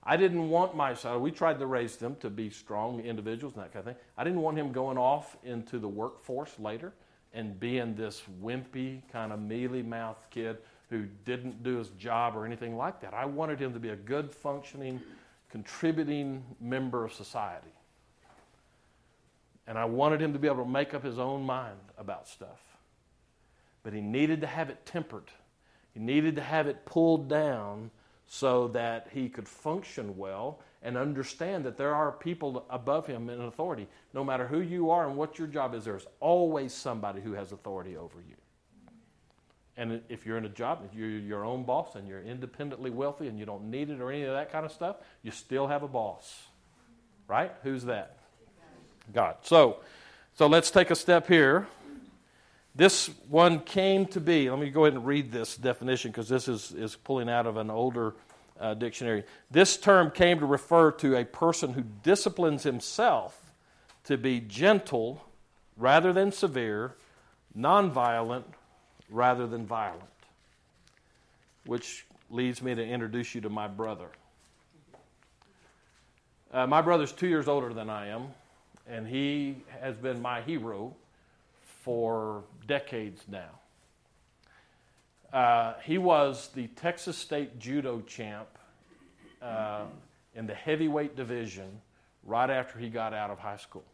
I 0.07 0.17
didn't 0.17 0.51
want 0.51 0.77
my 0.77 0.95
son, 0.95 1.21
we 1.23 1.31
tried 1.31 1.59
to 1.59 1.67
raise 1.67 1.97
them 1.97 2.17
to 2.17 2.29
be 2.29 2.51
strong 2.51 3.01
individuals 3.01 3.55
and 3.55 3.65
that 3.65 3.73
kind 3.73 3.87
of 3.89 3.95
thing. 3.95 4.05
I 4.19 4.25
didn't 4.25 4.43
want 4.43 4.59
him 4.59 4.71
going 4.71 4.99
off 4.99 5.37
into 5.45 5.79
the 5.79 5.89
workforce 5.89 6.59
later 6.59 6.93
and 7.33 7.59
being 7.59 7.95
this 7.95 8.23
wimpy, 8.43 9.01
kind 9.11 9.33
of 9.33 9.41
mealy 9.41 9.83
mouthed 9.83 10.31
kid 10.31 10.59
who 10.91 11.07
didn't 11.25 11.63
do 11.63 11.79
his 11.79 11.89
job 11.91 12.37
or 12.37 12.45
anything 12.45 12.77
like 12.77 13.01
that. 13.01 13.15
I 13.15 13.25
wanted 13.25 13.59
him 13.59 13.73
to 13.73 13.81
be 13.81 13.89
a 13.89 13.97
good, 13.97 14.33
functioning, 14.33 15.01
contributing 15.51 16.45
member 16.61 17.05
of 17.05 17.13
society. 17.13 17.73
And 19.67 19.79
I 19.79 19.87
wanted 19.87 20.21
him 20.21 20.35
to 20.35 20.39
be 20.39 20.47
able 20.47 20.65
to 20.65 20.71
make 20.71 20.93
up 20.93 21.03
his 21.03 21.19
own 21.19 21.43
mind 21.43 21.79
about 21.97 22.29
stuff. 22.29 22.61
But 23.83 23.95
he 23.95 24.03
needed 24.03 24.43
to 24.43 24.47
have 24.47 24.69
it 24.69 24.85
tempered, 24.85 25.31
he 25.95 26.01
needed 26.01 26.37
to 26.37 26.43
have 26.43 26.67
it 26.67 26.85
pulled 26.85 27.29
down 27.29 27.91
so 28.27 28.69
that 28.69 29.09
he 29.13 29.29
could 29.29 29.49
function 29.49 30.17
well 30.17 30.61
and 30.83 30.97
understand 30.97 31.65
that 31.65 31.77
there 31.77 31.95
are 31.95 32.13
people 32.13 32.67
above 32.69 33.07
him 33.07 33.31
in 33.31 33.41
authority. 33.41 33.89
No 34.13 34.23
matter 34.23 34.47
who 34.47 34.61
you 34.61 34.91
are 34.91 35.09
and 35.09 35.17
what 35.17 35.39
your 35.39 35.49
job 35.49 35.75
is, 35.75 35.85
there's 35.85 36.07
always 36.21 36.73
somebody 36.73 37.21
who 37.21 37.33
has 37.33 37.53
authority 37.53 37.97
over 37.97 38.19
you. 38.29 38.37
And 39.77 40.03
if 40.09 40.25
you're 40.25 40.39
in 40.39 40.45
a 40.45 40.51
job, 40.51 40.89
if 40.89 40.97
you're 40.97 41.09
your 41.09 41.45
own 41.45 41.65
boss 41.65 41.97
and 41.97 42.07
you're 42.07 42.23
independently 42.23 42.91
wealthy 42.91 43.27
and 43.29 43.39
you 43.39 43.47
don't 43.47 43.71
need 43.71 43.91
it 43.91 44.01
or 44.01 44.13
any 44.13 44.23
of 44.23 44.33
that 44.33 44.53
kind 44.53 44.65
of 44.65 44.71
stuff, 44.71 44.97
you 45.23 45.31
still 45.31 45.67
have 45.67 45.83
a 45.83 45.89
boss. 45.89 46.45
Right? 47.27 47.53
Who's 47.63 47.85
that? 47.85 48.19
God. 49.13 49.37
So, 49.43 49.79
so 50.35 50.47
let's 50.47 50.71
take 50.71 50.91
a 50.91 50.95
step 50.95 51.27
here. 51.27 51.67
This 52.75 53.09
one 53.29 53.61
came 53.61 54.07
to 54.07 54.21
be. 54.21 54.51
Let 54.51 54.59
me 54.59 54.71
go 54.71 54.85
ahead 54.85 54.95
and 54.95 55.07
read 55.07 55.31
this 55.31 55.57
definition 55.57 56.11
because 56.11 56.29
this 56.29 56.49
is, 56.49 56.73
is 56.73 56.97
pulling 56.97 57.29
out 57.29 57.47
of 57.47 57.57
an 57.57 57.71
older 57.71 58.15
uh, 58.59 58.75
dictionary. 58.75 59.25
This 59.51 59.77
term 59.77 60.11
came 60.11 60.41
to 60.41 60.47
refer 60.47 60.91
to 60.93 61.17
a 61.17 61.25
person 61.25 61.73
who 61.73 61.85
disciplines 62.03 62.65
himself 62.65 63.41
to 64.05 64.19
be 64.19 64.41
gentle 64.41 65.25
rather 65.77 66.13
than 66.13 66.33
severe, 66.33 66.95
nonviolent 67.57 68.45
rather 69.09 69.47
than 69.47 69.67
violent. 69.67 70.03
Which 71.67 72.05
leads 72.29 72.61
me 72.61 72.75
to 72.75 72.85
introduce 72.85 73.37
you 73.37 73.41
to 73.43 73.49
my 73.49 73.69
brother. 73.69 74.09
Uh, 76.53 76.67
my 76.67 76.83
brother's 76.83 77.13
two 77.13 77.29
years 77.29 77.47
older 77.47 77.73
than 77.73 77.89
I 77.89 78.09
am, 78.09 78.29
and 78.89 79.07
he 79.07 79.57
has 79.81 79.97
been 79.97 80.21
my 80.21 80.41
hero 80.43 80.95
for 81.85 82.45
decades 82.67 83.25
now. 83.29 83.61
Uh, 85.31 85.75
he 85.85 85.99
was 85.99 86.49
the 86.55 86.67
Texas 86.69 87.15
State 87.19 87.59
Judo 87.59 88.01
champ 88.07 88.49
uh, 89.43 89.83
in 90.35 90.47
the 90.47 90.55
heavyweight 90.55 91.15
division 91.15 91.83
right 92.25 92.49
after 92.49 92.79
he 92.79 92.89
got 92.89 93.13
out 93.13 93.29
of 93.29 93.39
high 93.39 93.59
school. 93.59 93.85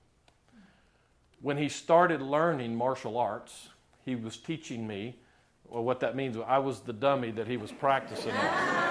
When 1.42 1.56
he 1.56 1.68
started 1.68 2.22
learning 2.22 2.76
martial 2.76 3.18
arts, 3.18 3.70
he 4.04 4.14
was 4.14 4.36
teaching 4.36 4.86
me. 4.86 5.16
Well, 5.66 5.82
what 5.82 5.98
that 6.00 6.14
means, 6.14 6.36
I 6.46 6.58
was 6.58 6.80
the 6.80 6.92
dummy 6.92 7.32
that 7.32 7.48
he 7.48 7.56
was 7.56 7.72
practicing 7.72 8.32
on. 8.32 8.89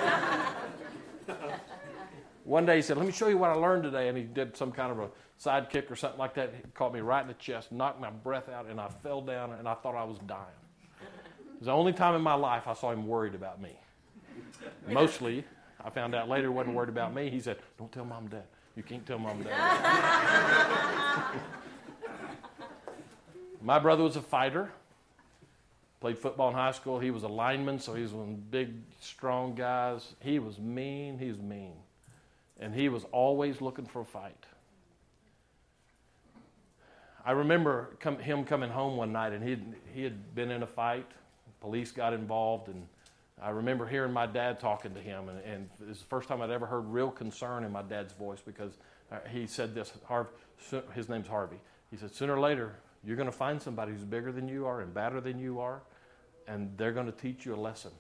One 2.50 2.66
day 2.66 2.78
he 2.78 2.82
said, 2.82 2.98
Let 2.98 3.06
me 3.06 3.12
show 3.12 3.28
you 3.28 3.38
what 3.38 3.52
I 3.52 3.54
learned 3.54 3.84
today. 3.84 4.08
And 4.08 4.18
he 4.18 4.24
did 4.24 4.58
some 4.58 4.72
kind 4.72 4.92
of 4.92 4.98
a 4.98 5.10
side 5.38 5.70
kick 5.70 5.92
or 5.92 5.96
something 5.96 6.18
like 6.18 6.34
that. 6.34 6.52
He 6.52 6.64
caught 6.74 6.92
me 6.92 7.00
right 7.00 7.22
in 7.22 7.28
the 7.28 7.36
chest, 7.36 7.72
knocked 7.72 8.02
my 8.02 8.10
breath 8.10 8.50
out, 8.50 8.66
and 8.66 8.82
I 8.82 8.90
fell 9.04 9.22
down 9.22 9.52
and 9.52 9.68
I 9.68 9.76
thought 9.76 9.94
I 9.94 10.04
was 10.04 10.18
dying. 10.26 10.42
It 11.00 11.60
was 11.60 11.68
the 11.68 11.74
only 11.74 11.94
time 11.94 12.16
in 12.16 12.24
my 12.24 12.34
life 12.34 12.64
I 12.66 12.74
saw 12.74 12.92
him 12.92 13.06
worried 13.06 13.36
about 13.36 13.62
me. 13.62 13.78
Mostly, 14.88 15.46
I 15.86 15.92
found 15.92 16.16
out 16.16 16.28
later, 16.28 16.52
wasn't 16.52 16.76
worried 16.76 16.90
about 16.90 17.14
me. 17.14 17.30
He 17.30 17.40
said, 17.40 17.58
Don't 17.78 17.92
tell 17.92 18.04
mom 18.04 18.24
and 18.24 18.32
dad. 18.32 18.46
You 18.76 18.82
can't 18.82 19.06
tell 19.06 19.20
mom 19.20 19.38
and 19.38 19.44
dad. 19.44 21.40
my 23.62 23.78
brother 23.78 24.02
was 24.02 24.16
a 24.16 24.24
fighter. 24.24 24.72
Played 26.02 26.18
football 26.18 26.50
in 26.50 26.56
high 26.56 26.72
school. 26.72 26.98
He 26.98 27.12
was 27.12 27.22
a 27.22 27.28
lineman, 27.28 27.78
so 27.78 27.94
he 27.94 28.02
was 28.02 28.12
one 28.12 28.24
of 28.24 28.30
the 28.30 28.42
big, 28.42 28.74
strong 29.00 29.54
guys. 29.54 30.16
He 30.20 30.40
was 30.40 30.58
mean. 30.58 31.20
He 31.20 31.28
was 31.28 31.38
mean. 31.38 31.76
And 32.60 32.74
he 32.74 32.90
was 32.90 33.06
always 33.12 33.62
looking 33.62 33.86
for 33.86 34.02
a 34.02 34.06
fight. 34.06 34.46
I 37.26 37.32
remember 37.32 37.98
him 38.22 38.44
coming 38.44 38.70
home 38.70 38.98
one 38.98 39.12
night, 39.12 39.34
and 39.34 39.44
he 39.44 39.58
he 39.94 40.04
had 40.04 40.34
been 40.36 40.52
in 40.52 40.64
a 40.64 40.68
fight. 40.68 41.06
Police 41.62 41.92
got 41.92 42.14
involved, 42.14 42.70
and 42.70 42.88
I 43.42 43.50
remember 43.52 43.86
hearing 43.86 44.12
my 44.14 44.26
dad 44.26 44.60
talking 44.60 44.94
to 44.94 45.00
him, 45.02 45.30
and, 45.30 45.40
and 45.44 45.70
it 45.82 45.88
was 45.88 46.00
the 46.00 46.06
first 46.06 46.28
time 46.28 46.42
I'd 46.42 46.50
ever 46.50 46.66
heard 46.66 46.86
real 46.86 47.12
concern 47.12 47.64
in 47.64 47.72
my 47.72 47.82
dad's 47.82 48.14
voice 48.14 48.40
because 48.46 48.78
uh, 49.12 49.18
he 49.30 49.48
said 49.48 49.76
this. 49.76 49.94
Harv, 50.06 50.28
his 50.96 51.10
name's 51.10 51.28
Harvey. 51.28 51.60
He 51.92 51.98
said, 51.98 52.14
"Sooner 52.14 52.36
or 52.36 52.40
later, 52.40 52.76
you're 53.04 53.16
going 53.16 53.32
to 53.32 53.38
find 53.38 53.62
somebody 53.62 53.92
who's 53.92 54.04
bigger 54.04 54.32
than 54.32 54.48
you 54.48 54.66
are 54.66 54.82
and 54.82 54.94
badder 54.94 55.22
than 55.22 55.40
you 55.40 55.60
are, 55.60 55.82
and 56.48 56.72
they're 56.78 56.92
going 56.92 57.06
to 57.06 57.12
teach 57.12 57.46
you 57.46 57.56
a 57.56 57.58
lesson. 57.58 57.92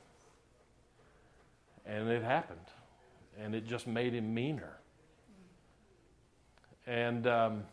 And 1.85 2.09
it 2.09 2.23
happened. 2.23 2.59
And 3.41 3.55
it 3.55 3.65
just 3.65 3.87
made 3.87 4.13
him 4.13 4.33
meaner. 4.33 4.77
And 6.85 7.25
um, 7.27 7.63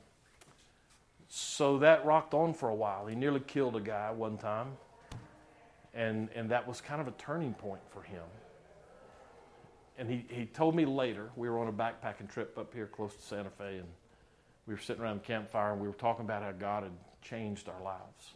so 1.28 1.78
that 1.78 2.04
rocked 2.04 2.34
on 2.34 2.54
for 2.54 2.68
a 2.68 2.74
while. 2.74 3.06
He 3.06 3.14
nearly 3.14 3.40
killed 3.40 3.76
a 3.76 3.80
guy 3.80 4.10
one 4.10 4.38
time. 4.38 4.68
And, 5.94 6.28
and 6.34 6.50
that 6.50 6.68
was 6.68 6.80
kind 6.80 7.00
of 7.00 7.08
a 7.08 7.12
turning 7.12 7.54
point 7.54 7.80
for 7.90 8.02
him. 8.02 8.22
And 9.98 10.10
he, 10.10 10.26
he 10.28 10.44
told 10.44 10.74
me 10.74 10.84
later, 10.84 11.30
we 11.36 11.48
were 11.48 11.58
on 11.58 11.68
a 11.68 11.72
backpacking 11.72 12.30
trip 12.30 12.58
up 12.58 12.74
here 12.74 12.86
close 12.86 13.14
to 13.14 13.22
Santa 13.22 13.48
Fe, 13.50 13.78
and 13.78 13.88
we 14.66 14.74
were 14.74 14.80
sitting 14.80 15.02
around 15.02 15.20
the 15.20 15.26
campfire 15.26 15.72
and 15.72 15.80
we 15.80 15.88
were 15.88 15.94
talking 15.94 16.24
about 16.24 16.42
how 16.42 16.52
God 16.52 16.82
had 16.82 16.92
changed 17.22 17.68
our 17.68 17.82
lives. 17.82 18.34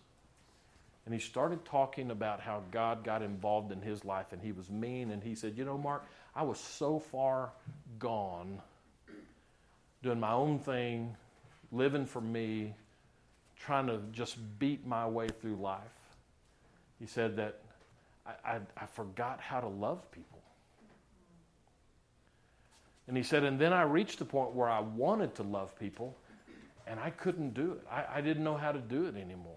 And 1.05 1.15
he 1.15 1.21
started 1.21 1.65
talking 1.65 2.11
about 2.11 2.41
how 2.41 2.63
God 2.71 3.03
got 3.05 3.23
involved 3.23 3.73
in 3.73 3.83
his 3.83 4.05
life 4.05 4.27
and 4.33 4.41
he 4.41 4.53
was 4.53 4.71
mean. 4.71 5.11
And 5.11 5.23
he 5.23 5.35
said, 5.35 5.59
You 5.59 5.65
know, 5.65 5.77
Mark, 5.77 6.05
I 6.35 6.43
was 6.43 6.59
so 6.59 6.99
far 6.99 7.51
gone 7.99 8.61
doing 10.03 10.21
my 10.21 10.33
own 10.33 10.59
thing, 10.59 11.17
living 11.73 12.07
for 12.07 12.21
me, 12.21 12.75
trying 13.59 13.87
to 13.87 14.01
just 14.13 14.39
beat 14.59 14.87
my 14.87 15.07
way 15.07 15.29
through 15.29 15.57
life. 15.57 15.81
He 16.99 17.07
said 17.07 17.37
that 17.37 17.61
I, 18.27 18.31
I, 18.45 18.61
I 18.77 18.87
forgot 18.87 19.41
how 19.41 19.61
to 19.61 19.69
love 19.69 20.11
people. 20.13 20.41
And 23.09 23.17
he 23.17 23.23
said, 23.23 23.45
and 23.45 23.59
then 23.59 23.73
I 23.73 23.83
reached 23.83 24.19
the 24.21 24.25
point 24.25 24.53
where 24.53 24.69
I 24.69 24.81
wanted 24.81 25.35
to 25.37 25.43
love 25.43 25.77
people, 25.79 26.17
and 26.87 27.01
I 27.01 27.11
couldn't 27.11 27.55
do 27.55 27.73
it. 27.73 27.87
I, 27.91 28.19
I 28.19 28.21
didn't 28.21 28.45
know 28.45 28.57
how 28.57 28.73
to 28.73 28.79
do 28.79 29.07
it 29.07 29.17
anymore. 29.17 29.57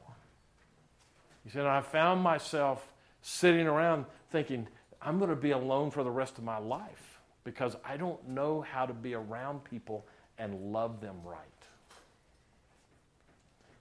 He 1.43 1.49
said, 1.51 1.65
I 1.65 1.81
found 1.81 2.21
myself 2.21 2.91
sitting 3.21 3.67
around 3.67 4.05
thinking, 4.31 4.67
I'm 5.03 5.17
going 5.17 5.29
to 5.29 5.35
be 5.35 5.51
alone 5.51 5.91
for 5.91 6.03
the 6.03 6.11
rest 6.11 6.37
of 6.37 6.43
my 6.43 6.57
life 6.57 7.19
because 7.43 7.75
I 7.83 7.97
don't 7.97 8.27
know 8.29 8.61
how 8.61 8.85
to 8.85 8.93
be 8.93 9.13
around 9.13 9.63
people 9.63 10.05
and 10.37 10.71
love 10.71 11.01
them 11.01 11.17
right. 11.25 11.39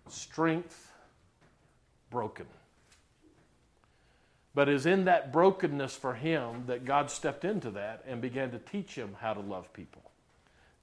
Strength 0.09 0.91
broken. 2.11 2.47
But 4.55 4.69
it's 4.69 4.85
in 4.85 5.07
that 5.07 5.33
brokenness 5.33 5.97
for 5.97 6.13
him 6.13 6.65
that 6.67 6.85
God 6.85 7.11
stepped 7.11 7.45
into 7.45 7.71
that 7.71 8.05
and 8.07 8.21
began 8.21 8.51
to 8.51 8.59
teach 8.59 8.95
him 8.95 9.17
how 9.19 9.33
to 9.33 9.41
love 9.41 9.73
people. 9.73 10.03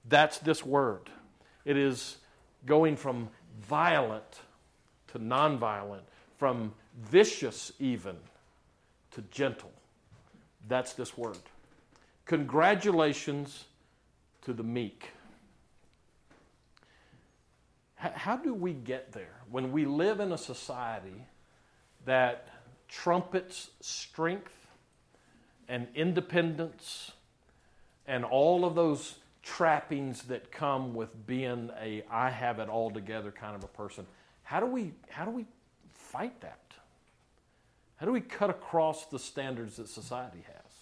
That's 0.08 0.40
this 0.40 0.66
word. 0.66 1.10
It 1.66 1.78
is 1.78 2.18
going 2.66 2.96
from 2.96 3.30
violent 3.62 4.42
to 5.10 5.20
nonviolent 5.20 6.02
from 6.38 6.74
vicious 6.98 7.72
even 7.80 8.16
to 9.12 9.22
gentle. 9.30 9.72
That's 10.70 10.94
this 10.94 11.18
word. 11.18 11.40
Congratulations 12.26 13.66
to 14.44 14.54
the 14.54 14.64
meek. 14.64 15.10
How 17.96 18.38
do 18.38 18.54
we 18.54 18.72
get 18.72 19.12
there 19.12 19.42
when 19.50 19.74
we 19.74 19.84
live 19.84 20.22
in 20.22 20.32
a 20.32 20.38
society 20.38 21.26
that 22.06 22.48
trumpets 22.88 23.72
strength 23.82 24.56
and 25.68 25.88
independence 25.96 27.12
and 28.08 28.24
all 28.24 28.64
of 28.64 28.76
those 28.76 29.16
trappings 29.44 30.24
that 30.24 30.52
come 30.52 30.94
with 30.94 31.26
being 31.28 31.72
a 31.82 32.04
I 32.10 32.30
have 32.30 32.60
it 32.60 32.70
all 32.70 32.90
together 32.90 33.32
kind 33.32 33.56
of 33.56 33.64
a 33.66 33.68
person? 33.68 34.06
How 34.44 34.62
do 34.62 34.66
we 34.68 34.94
how 35.10 35.26
do 35.26 35.32
we 35.32 35.46
fight 35.90 36.40
that? 36.42 36.70
How 38.00 38.06
do 38.06 38.14
we 38.14 38.22
cut 38.22 38.50
across 38.50 39.08
the 39.08 39.20
standards 39.20 39.76
that 39.76 39.90
society 39.90 40.46
has? 40.48 40.74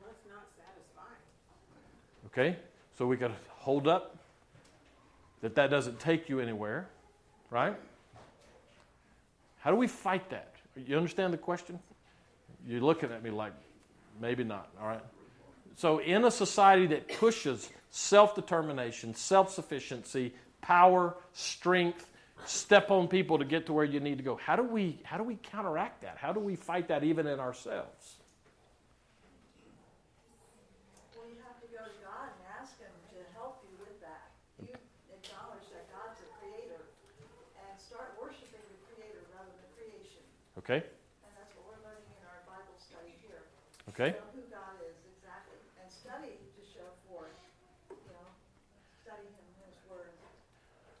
Well, 0.00 0.10
it's 0.10 0.24
not 0.26 0.48
satisfying. 0.56 1.20
Okay? 2.32 2.56
So 2.96 3.06
we 3.06 3.16
got 3.16 3.28
to 3.28 3.34
hold 3.48 3.88
up 3.88 4.16
that 5.42 5.54
that 5.54 5.70
doesn't 5.70 5.98
take 5.98 6.28
you 6.28 6.40
anywhere, 6.40 6.88
right? 7.50 7.76
How 9.60 9.70
do 9.70 9.76
we 9.76 9.86
fight 9.86 10.28
that? 10.30 10.54
You 10.76 10.96
understand 10.96 11.32
the 11.32 11.38
question? 11.38 11.78
You're 12.66 12.80
looking 12.80 13.10
at 13.10 13.22
me 13.22 13.30
like 13.30 13.52
maybe 14.20 14.44
not, 14.44 14.68
all 14.80 14.88
right? 14.88 15.02
So, 15.76 15.98
in 15.98 16.24
a 16.24 16.30
society 16.30 16.86
that 16.88 17.08
pushes 17.08 17.70
self 17.90 18.34
determination, 18.34 19.14
self 19.14 19.50
sufficiency, 19.50 20.34
power, 20.60 21.16
strength, 21.32 22.10
step 22.44 22.90
on 22.90 23.08
people 23.08 23.38
to 23.38 23.44
get 23.44 23.66
to 23.66 23.72
where 23.72 23.84
you 23.84 24.00
need 24.00 24.18
to 24.18 24.24
go, 24.24 24.36
how 24.36 24.56
do, 24.56 24.62
we, 24.62 24.98
how 25.04 25.16
do 25.16 25.24
we 25.24 25.36
counteract 25.42 26.02
that? 26.02 26.16
How 26.18 26.32
do 26.32 26.40
we 26.40 26.56
fight 26.56 26.88
that 26.88 27.04
even 27.04 27.26
in 27.26 27.40
ourselves? 27.40 28.16
Well, 31.16 31.28
you 31.28 31.40
have 31.44 31.60
to 31.60 31.68
go 31.72 31.84
to 31.84 31.96
God 32.04 32.28
and 32.28 32.42
ask 32.60 32.78
Him 32.80 32.92
to 33.16 33.18
help 33.36 33.64
you 33.64 33.76
with 33.80 33.96
that. 34.00 34.32
You 34.60 34.76
acknowledge 35.16 35.64
that 35.72 35.88
God's 35.92 36.20
a 36.20 36.28
creator 36.40 36.80
and 37.56 37.72
start 37.80 38.16
worshiping 38.20 38.64
the 38.68 38.78
creator 38.88 39.24
rather 39.32 39.52
than 39.52 39.68
creation. 39.76 40.24
Okay? 40.60 40.84
And 40.84 41.32
that's 41.40 41.56
what 41.56 41.72
we're 41.72 41.80
learning 41.88 42.04
in 42.20 42.24
our 42.28 42.44
Bible 42.44 42.76
study 42.76 43.16
here. 43.24 43.48
Okay? 43.88 44.12
Know 44.12 44.28
who 44.36 44.44
God 44.52 44.76
is 44.84 44.92
exactly. 45.16 45.56
And 45.80 45.88
study 45.88 46.36
to 46.36 46.62
show 46.68 46.84
forth, 47.08 47.32
you 47.88 47.96
know, 48.12 48.28
study 49.00 49.24
Him 49.24 49.40
in 49.40 49.72
His 49.72 49.80
Word. 49.88 50.12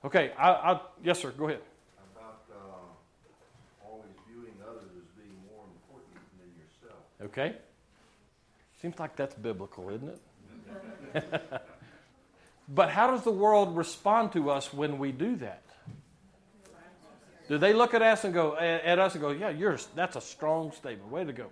Okay, 0.08 0.32
I, 0.40 0.48
I, 0.48 0.80
yes, 1.04 1.20
sir, 1.20 1.28
go 1.36 1.52
ahead. 1.52 1.60
about 2.16 2.40
uh, 2.48 3.84
always 3.84 4.16
viewing 4.24 4.56
others 4.64 4.88
as 4.96 5.04
being 5.12 5.36
more 5.52 5.68
important 5.68 6.16
than 6.40 6.48
yourself. 6.56 7.04
Okay? 7.20 7.60
Seems 8.80 8.98
like 8.98 9.14
that's 9.14 9.34
biblical, 9.34 9.90
isn't 9.90 10.08
it? 10.08 10.22
but 12.68 12.88
how 12.88 13.10
does 13.10 13.24
the 13.24 13.30
world 13.30 13.76
respond 13.76 14.32
to 14.32 14.50
us 14.50 14.72
when 14.72 14.96
we 14.96 15.12
do 15.12 15.36
that? 15.36 15.69
Do 17.50 17.58
they 17.58 17.74
look 17.74 17.92
at 17.92 18.00
us 18.00 18.24
and 18.24 18.32
go 18.32 18.56
at 18.56 18.98
us 18.98 19.14
and 19.14 19.20
go, 19.20 19.30
"Yeah, 19.30 19.50
you're 19.50 19.76
that's 19.94 20.16
a 20.16 20.20
strong 20.20 20.72
statement. 20.72 21.10
Way 21.10 21.24
to 21.24 21.32
go." 21.32 21.48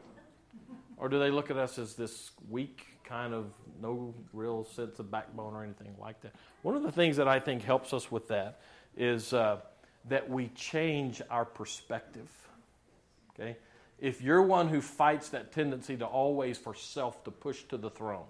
Or 0.96 1.08
do 1.08 1.18
they 1.18 1.30
look 1.30 1.50
at 1.50 1.58
us 1.58 1.78
as 1.78 1.94
this 1.94 2.30
weak 2.48 2.86
kind 3.04 3.34
of 3.34 3.52
no 3.82 4.14
real 4.32 4.64
sense 4.64 4.98
of 4.98 5.10
backbone 5.10 5.54
or 5.54 5.62
anything 5.62 5.94
like 6.00 6.20
that? 6.22 6.34
One 6.62 6.76
of 6.76 6.82
the 6.82 6.92
things 6.92 7.16
that 7.18 7.28
I 7.28 7.38
think 7.38 7.62
helps 7.62 7.92
us 7.92 8.10
with 8.10 8.28
that 8.28 8.60
is 8.96 9.32
uh, 9.32 9.58
that 10.06 10.30
we 10.30 10.48
change 10.54 11.20
our 11.30 11.44
perspective. 11.44 12.30
Okay? 13.38 13.56
if 14.00 14.22
you're 14.22 14.42
one 14.42 14.68
who 14.68 14.80
fights 14.80 15.30
that 15.30 15.52
tendency 15.52 15.96
to 15.96 16.06
always 16.06 16.56
for 16.56 16.74
self 16.74 17.24
to 17.24 17.30
push 17.30 17.64
to 17.64 17.76
the 17.76 17.90
throne 17.90 18.26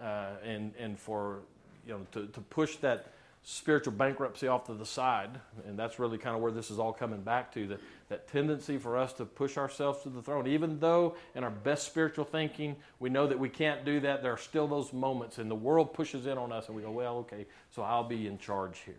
uh, 0.00 0.30
and, 0.44 0.72
and 0.78 0.98
for 0.98 1.40
you 1.86 1.92
know 1.92 2.06
to, 2.12 2.26
to 2.28 2.40
push 2.40 2.76
that 2.76 3.12
spiritual 3.48 3.92
bankruptcy 3.92 4.48
off 4.48 4.64
to 4.64 4.74
the 4.74 4.84
side 4.84 5.30
and 5.68 5.78
that's 5.78 6.00
really 6.00 6.18
kind 6.18 6.34
of 6.34 6.42
where 6.42 6.50
this 6.50 6.68
is 6.68 6.80
all 6.80 6.92
coming 6.92 7.20
back 7.22 7.54
to 7.54 7.68
that, 7.68 7.80
that 8.08 8.26
tendency 8.26 8.76
for 8.76 8.96
us 8.96 9.12
to 9.12 9.24
push 9.24 9.56
ourselves 9.56 10.02
to 10.02 10.08
the 10.08 10.20
throne 10.20 10.48
even 10.48 10.80
though 10.80 11.14
in 11.36 11.44
our 11.44 11.50
best 11.50 11.86
spiritual 11.86 12.24
thinking 12.24 12.74
we 12.98 13.08
know 13.08 13.24
that 13.24 13.38
we 13.38 13.48
can't 13.48 13.84
do 13.84 14.00
that 14.00 14.20
there 14.20 14.32
are 14.32 14.36
still 14.36 14.66
those 14.66 14.92
moments 14.92 15.38
and 15.38 15.48
the 15.48 15.54
world 15.54 15.94
pushes 15.94 16.26
in 16.26 16.36
on 16.36 16.50
us 16.50 16.66
and 16.66 16.74
we 16.74 16.82
go 16.82 16.90
well 16.90 17.18
okay 17.18 17.46
so 17.70 17.82
i'll 17.82 18.02
be 18.02 18.26
in 18.26 18.36
charge 18.36 18.80
here 18.84 18.94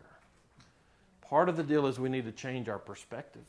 part 1.19 1.49
of 1.49 1.57
the 1.57 1.63
deal 1.63 1.85
is 1.85 1.99
we 1.99 2.07
need 2.07 2.23
to 2.23 2.31
change 2.31 2.69
our 2.69 2.79
perspective 2.79 3.43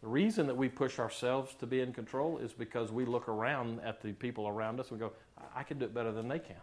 the 0.00 0.08
reason 0.08 0.46
that 0.46 0.56
we 0.56 0.70
push 0.70 0.98
ourselves 0.98 1.54
to 1.56 1.66
be 1.66 1.80
in 1.80 1.92
control 1.92 2.38
is 2.38 2.52
because 2.54 2.90
we 2.90 3.04
look 3.04 3.28
around 3.28 3.80
at 3.80 4.00
the 4.00 4.12
people 4.12 4.48
around 4.48 4.80
us 4.80 4.90
and 4.90 4.98
go, 4.98 5.12
I 5.54 5.62
can 5.62 5.78
do 5.78 5.84
it 5.84 5.92
better 5.92 6.10
than 6.10 6.26
they 6.26 6.38
can. 6.38 6.56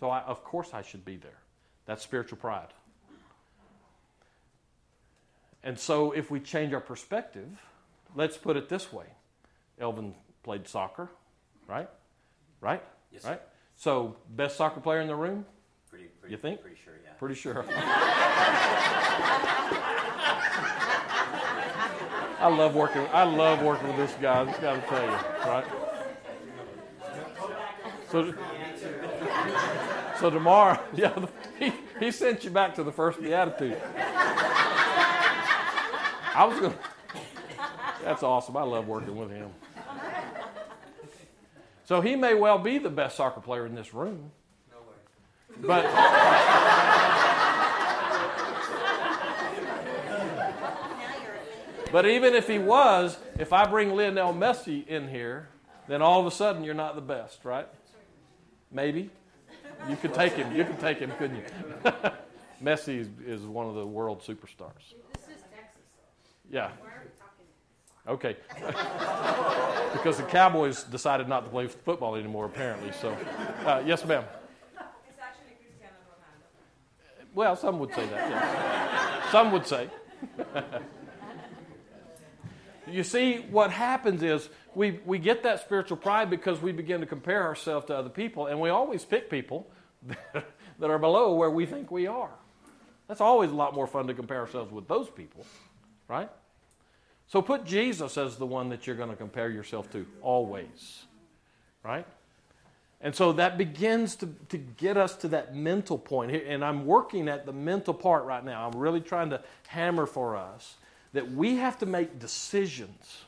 So, 0.00 0.08
I, 0.08 0.22
of 0.22 0.42
course, 0.44 0.70
I 0.72 0.80
should 0.80 1.04
be 1.04 1.16
there. 1.16 1.43
That's 1.86 2.02
spiritual 2.02 2.38
pride. 2.38 2.68
And 5.62 5.78
so, 5.78 6.12
if 6.12 6.30
we 6.30 6.40
change 6.40 6.72
our 6.74 6.80
perspective, 6.80 7.48
let's 8.14 8.36
put 8.36 8.56
it 8.56 8.68
this 8.68 8.92
way 8.92 9.06
Elvin 9.78 10.14
played 10.42 10.68
soccer, 10.68 11.10
right? 11.66 11.88
Right? 12.60 12.82
Yes, 13.10 13.24
right? 13.24 13.40
So, 13.76 14.16
best 14.30 14.56
soccer 14.56 14.80
player 14.80 15.00
in 15.00 15.08
the 15.08 15.14
room? 15.14 15.46
Pretty, 15.88 16.06
pretty, 16.20 16.32
You 16.32 16.38
think? 16.38 16.60
Pretty 16.60 16.76
sure, 16.84 16.94
yeah. 17.02 17.12
Pretty 17.18 17.34
sure. 17.34 17.64
I 22.40 22.48
love 22.48 22.74
working. 22.74 23.06
I 23.10 23.24
love 23.24 23.62
working 23.62 23.88
with 23.88 23.96
this 23.96 24.12
guy. 24.20 24.44
Just 24.44 24.60
got 24.60 24.74
to 24.74 24.82
tell 24.82 25.02
you, 25.02 25.16
right? 25.46 25.64
So, 28.10 28.34
so 30.24 30.30
tomorrow, 30.30 30.80
yeah, 30.94 31.26
he, 31.58 31.70
he 32.00 32.10
sent 32.10 32.44
you 32.44 32.50
back 32.50 32.74
to 32.76 32.82
the 32.82 32.90
first 32.90 33.20
beatitude. 33.20 33.76
I 36.34 36.46
was 36.48 36.58
going. 36.58 36.72
That's 38.02 38.22
awesome. 38.22 38.56
I 38.56 38.62
love 38.62 38.88
working 38.88 39.14
with 39.16 39.30
him. 39.30 39.50
So 41.84 42.00
he 42.00 42.16
may 42.16 42.32
well 42.32 42.56
be 42.56 42.78
the 42.78 42.88
best 42.88 43.18
soccer 43.18 43.42
player 43.42 43.66
in 43.66 43.74
this 43.74 43.92
room. 43.92 44.30
No 44.72 44.78
way. 44.78 45.82
But 45.82 45.84
But 51.92 52.06
even 52.06 52.34
if 52.34 52.48
he 52.48 52.58
was, 52.58 53.18
if 53.38 53.52
I 53.52 53.66
bring 53.66 53.94
Lionel 53.94 54.32
Messi 54.32 54.86
in 54.86 55.06
here, 55.06 55.50
then 55.86 56.00
all 56.00 56.18
of 56.18 56.26
a 56.26 56.30
sudden 56.30 56.64
you're 56.64 56.72
not 56.72 56.94
the 56.94 57.02
best, 57.02 57.44
right? 57.44 57.68
Maybe. 58.72 59.10
You 59.88 59.96
could 59.96 60.14
take 60.14 60.32
him. 60.34 60.54
You 60.54 60.64
could 60.64 60.80
take 60.80 60.98
him, 60.98 61.12
couldn't 61.18 61.36
you? 61.36 61.44
Messi 62.62 63.00
is, 63.00 63.08
is 63.26 63.42
one 63.42 63.66
of 63.66 63.74
the 63.74 63.86
world 63.86 64.20
superstars. 64.20 64.94
This 65.12 65.24
is 65.24 65.42
Texas. 65.54 65.82
Yeah. 66.50 66.70
Why 66.80 66.88
are 66.88 67.02
we 67.04 67.10
talking? 67.18 67.46
Okay. 68.08 68.36
because 69.92 70.16
the 70.16 70.22
Cowboys 70.24 70.84
decided 70.84 71.28
not 71.28 71.44
to 71.44 71.50
play 71.50 71.66
football 71.66 72.16
anymore, 72.16 72.46
apparently. 72.46 72.92
So, 72.92 73.16
uh, 73.66 73.82
yes, 73.84 74.04
ma'am. 74.04 74.24
It's 75.08 75.18
actually 75.20 75.54
Cristiano 75.62 75.94
Ronaldo. 76.08 77.26
Well, 77.34 77.56
some 77.56 77.78
would 77.78 77.94
say 77.94 78.06
that. 78.06 78.30
Yeah. 78.30 79.30
Some 79.30 79.52
would 79.52 79.66
say. 79.66 79.88
you 82.90 83.04
see, 83.04 83.38
what 83.50 83.70
happens 83.70 84.22
is 84.22 84.48
we, 84.74 85.00
we 85.04 85.18
get 85.18 85.42
that 85.42 85.60
spiritual 85.60 85.96
pride 85.96 86.30
because 86.30 86.60
we 86.62 86.72
begin 86.72 87.00
to 87.00 87.06
compare 87.06 87.42
ourselves 87.42 87.86
to 87.86 87.96
other 87.96 88.08
people, 88.08 88.46
and 88.46 88.60
we 88.60 88.70
always 88.70 89.04
pick 89.04 89.28
people 89.28 89.66
that 90.32 90.90
are 90.90 90.98
below 90.98 91.34
where 91.34 91.50
we 91.50 91.66
think 91.66 91.90
we 91.90 92.06
are. 92.06 92.30
That's 93.08 93.20
always 93.20 93.50
a 93.50 93.54
lot 93.54 93.74
more 93.74 93.86
fun 93.86 94.06
to 94.06 94.14
compare 94.14 94.40
ourselves 94.40 94.72
with 94.72 94.88
those 94.88 95.10
people, 95.10 95.44
right? 96.08 96.30
So 97.26 97.42
put 97.42 97.64
Jesus 97.64 98.16
as 98.16 98.36
the 98.36 98.46
one 98.46 98.68
that 98.70 98.86
you're 98.86 98.96
going 98.96 99.10
to 99.10 99.16
compare 99.16 99.50
yourself 99.50 99.90
to, 99.92 100.06
always, 100.22 101.04
right? 101.82 102.06
And 103.00 103.14
so 103.14 103.32
that 103.32 103.58
begins 103.58 104.16
to, 104.16 104.28
to 104.48 104.56
get 104.56 104.96
us 104.96 105.14
to 105.16 105.28
that 105.28 105.54
mental 105.54 105.98
point. 105.98 106.32
And 106.32 106.64
I'm 106.64 106.86
working 106.86 107.28
at 107.28 107.44
the 107.44 107.52
mental 107.52 107.92
part 107.92 108.24
right 108.24 108.44
now. 108.44 108.66
I'm 108.66 108.78
really 108.78 109.00
trying 109.00 109.30
to 109.30 109.42
hammer 109.66 110.06
for 110.06 110.36
us 110.36 110.76
that 111.12 111.30
we 111.30 111.56
have 111.56 111.78
to 111.78 111.86
make 111.86 112.18
decisions 112.18 113.24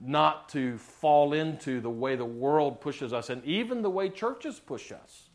not 0.00 0.48
to 0.50 0.78
fall 0.78 1.32
into 1.32 1.80
the 1.80 1.90
way 1.90 2.16
the 2.16 2.24
world 2.24 2.80
pushes 2.80 3.12
us 3.12 3.30
and 3.30 3.44
even 3.44 3.82
the 3.82 3.90
way 3.90 4.08
churches 4.08 4.60
push 4.60 4.92
us. 4.92 5.28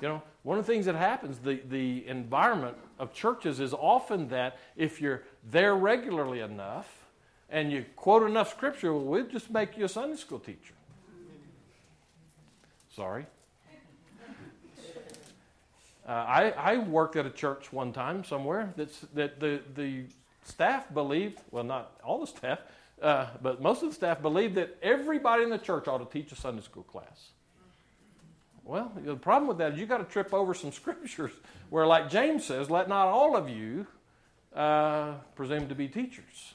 You 0.00 0.08
know, 0.08 0.22
one 0.42 0.58
of 0.58 0.66
the 0.66 0.72
things 0.72 0.86
that 0.86 0.94
happens, 0.94 1.38
the, 1.38 1.60
the 1.68 2.06
environment 2.06 2.76
of 2.98 3.14
churches 3.14 3.60
is 3.60 3.72
often 3.72 4.28
that 4.28 4.58
if 4.76 5.00
you're 5.00 5.22
there 5.50 5.74
regularly 5.74 6.40
enough 6.40 7.06
and 7.48 7.72
you 7.72 7.84
quote 7.96 8.22
enough 8.28 8.50
scripture, 8.50 8.92
well, 8.92 9.04
we'll 9.04 9.26
just 9.26 9.50
make 9.50 9.78
you 9.78 9.84
a 9.84 9.88
Sunday 9.88 10.16
school 10.16 10.38
teacher. 10.38 10.74
Sorry. 12.94 13.26
Uh, 16.06 16.10
I, 16.12 16.50
I 16.50 16.78
worked 16.78 17.16
at 17.16 17.26
a 17.26 17.30
church 17.30 17.72
one 17.72 17.92
time 17.92 18.22
somewhere 18.22 18.72
that's, 18.76 19.00
that 19.14 19.40
the, 19.40 19.60
the 19.74 20.04
staff 20.44 20.92
believed, 20.92 21.40
well, 21.50 21.64
not 21.64 21.92
all 22.04 22.20
the 22.20 22.26
staff, 22.26 22.58
Uh, 23.02 23.26
but 23.42 23.60
most 23.60 23.82
of 23.82 23.90
the 23.90 23.94
staff 23.94 24.22
believed 24.22 24.54
that 24.54 24.74
everybody 24.80 25.42
in 25.42 25.50
the 25.50 25.58
church 25.58 25.86
ought 25.86 25.98
to 25.98 26.06
teach 26.10 26.32
a 26.32 26.34
Sunday 26.34 26.62
school 26.62 26.82
class. 26.84 27.32
Well, 28.66 28.90
the 28.96 29.14
problem 29.14 29.46
with 29.46 29.58
that 29.58 29.74
is 29.74 29.78
you've 29.78 29.88
got 29.88 29.98
to 29.98 30.04
trip 30.04 30.34
over 30.34 30.52
some 30.52 30.72
scriptures 30.80 31.30
where, 31.70 31.86
like 31.86 32.10
James 32.10 32.44
says, 32.44 32.68
let 32.68 32.88
not 32.88 33.06
all 33.06 33.36
of 33.36 33.48
you 33.48 33.86
uh, 34.54 35.14
presume 35.36 35.68
to 35.68 35.74
be 35.74 35.88
teachers. 35.88 36.54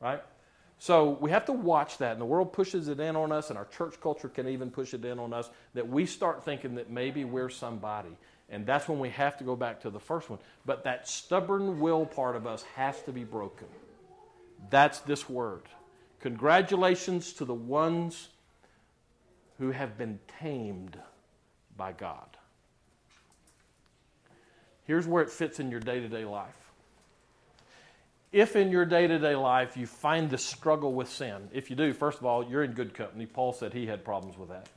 Right? 0.00 0.22
So 0.78 1.18
we 1.20 1.30
have 1.30 1.46
to 1.46 1.52
watch 1.52 1.98
that, 1.98 2.12
and 2.12 2.20
the 2.20 2.26
world 2.26 2.52
pushes 2.52 2.86
it 2.86 3.00
in 3.00 3.16
on 3.16 3.32
us, 3.32 3.48
and 3.48 3.58
our 3.58 3.64
church 3.64 4.00
culture 4.00 4.28
can 4.28 4.46
even 4.46 4.70
push 4.70 4.94
it 4.94 5.04
in 5.04 5.18
on 5.18 5.32
us 5.32 5.50
that 5.74 5.88
we 5.88 6.06
start 6.06 6.44
thinking 6.44 6.76
that 6.76 6.90
maybe 6.90 7.24
we're 7.24 7.48
somebody. 7.48 8.16
And 8.50 8.64
that's 8.64 8.88
when 8.88 8.98
we 8.98 9.08
have 9.10 9.36
to 9.38 9.44
go 9.44 9.56
back 9.56 9.80
to 9.80 9.90
the 9.90 9.98
first 9.98 10.30
one. 10.30 10.38
But 10.64 10.84
that 10.84 11.08
stubborn 11.08 11.80
will 11.80 12.06
part 12.06 12.36
of 12.36 12.46
us 12.46 12.62
has 12.76 13.02
to 13.02 13.12
be 13.12 13.24
broken. 13.24 13.66
That's 14.70 15.00
this 15.00 15.28
word. 15.28 15.62
Congratulations 16.20 17.32
to 17.34 17.44
the 17.44 17.54
ones 17.54 18.28
who 19.58 19.72
have 19.72 19.98
been 19.98 20.20
tamed 20.40 20.98
by 21.78 21.92
God. 21.92 22.36
Here's 24.84 25.06
where 25.06 25.22
it 25.22 25.30
fits 25.30 25.60
in 25.60 25.70
your 25.70 25.80
day 25.80 26.00
to 26.00 26.08
day 26.08 26.26
life. 26.26 26.56
If 28.32 28.56
in 28.56 28.70
your 28.70 28.84
day 28.84 29.06
to 29.06 29.18
day 29.18 29.34
life 29.34 29.76
you 29.76 29.86
find 29.86 30.28
the 30.28 30.36
struggle 30.36 30.92
with 30.92 31.08
sin, 31.08 31.48
if 31.52 31.70
you 31.70 31.76
do, 31.76 31.94
first 31.94 32.18
of 32.18 32.26
all, 32.26 32.44
you're 32.44 32.62
in 32.62 32.72
good 32.72 32.92
company. 32.92 33.24
Paul 33.24 33.54
said 33.54 33.72
he 33.72 33.86
had 33.86 34.04
problems 34.04 34.36
with 34.36 34.50
that. 34.50 34.68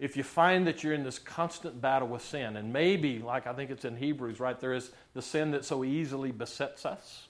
If 0.00 0.16
you 0.16 0.24
find 0.24 0.66
that 0.66 0.82
you're 0.82 0.92
in 0.92 1.04
this 1.04 1.20
constant 1.20 1.80
battle 1.80 2.08
with 2.08 2.22
sin, 2.22 2.56
and 2.56 2.72
maybe, 2.72 3.20
like 3.20 3.46
I 3.46 3.52
think 3.52 3.70
it's 3.70 3.84
in 3.84 3.96
Hebrews, 3.96 4.40
right, 4.40 4.58
there 4.58 4.72
is 4.72 4.90
the 5.14 5.22
sin 5.22 5.52
that 5.52 5.64
so 5.64 5.84
easily 5.84 6.32
besets 6.32 6.84
us. 6.84 7.28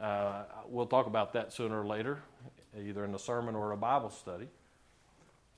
Uh, 0.00 0.42
we'll 0.68 0.86
talk 0.86 1.06
about 1.06 1.34
that 1.34 1.52
sooner 1.52 1.80
or 1.80 1.86
later, 1.86 2.18
either 2.76 3.04
in 3.04 3.14
a 3.14 3.18
sermon 3.18 3.54
or 3.54 3.70
a 3.70 3.76
Bible 3.76 4.10
study. 4.10 4.48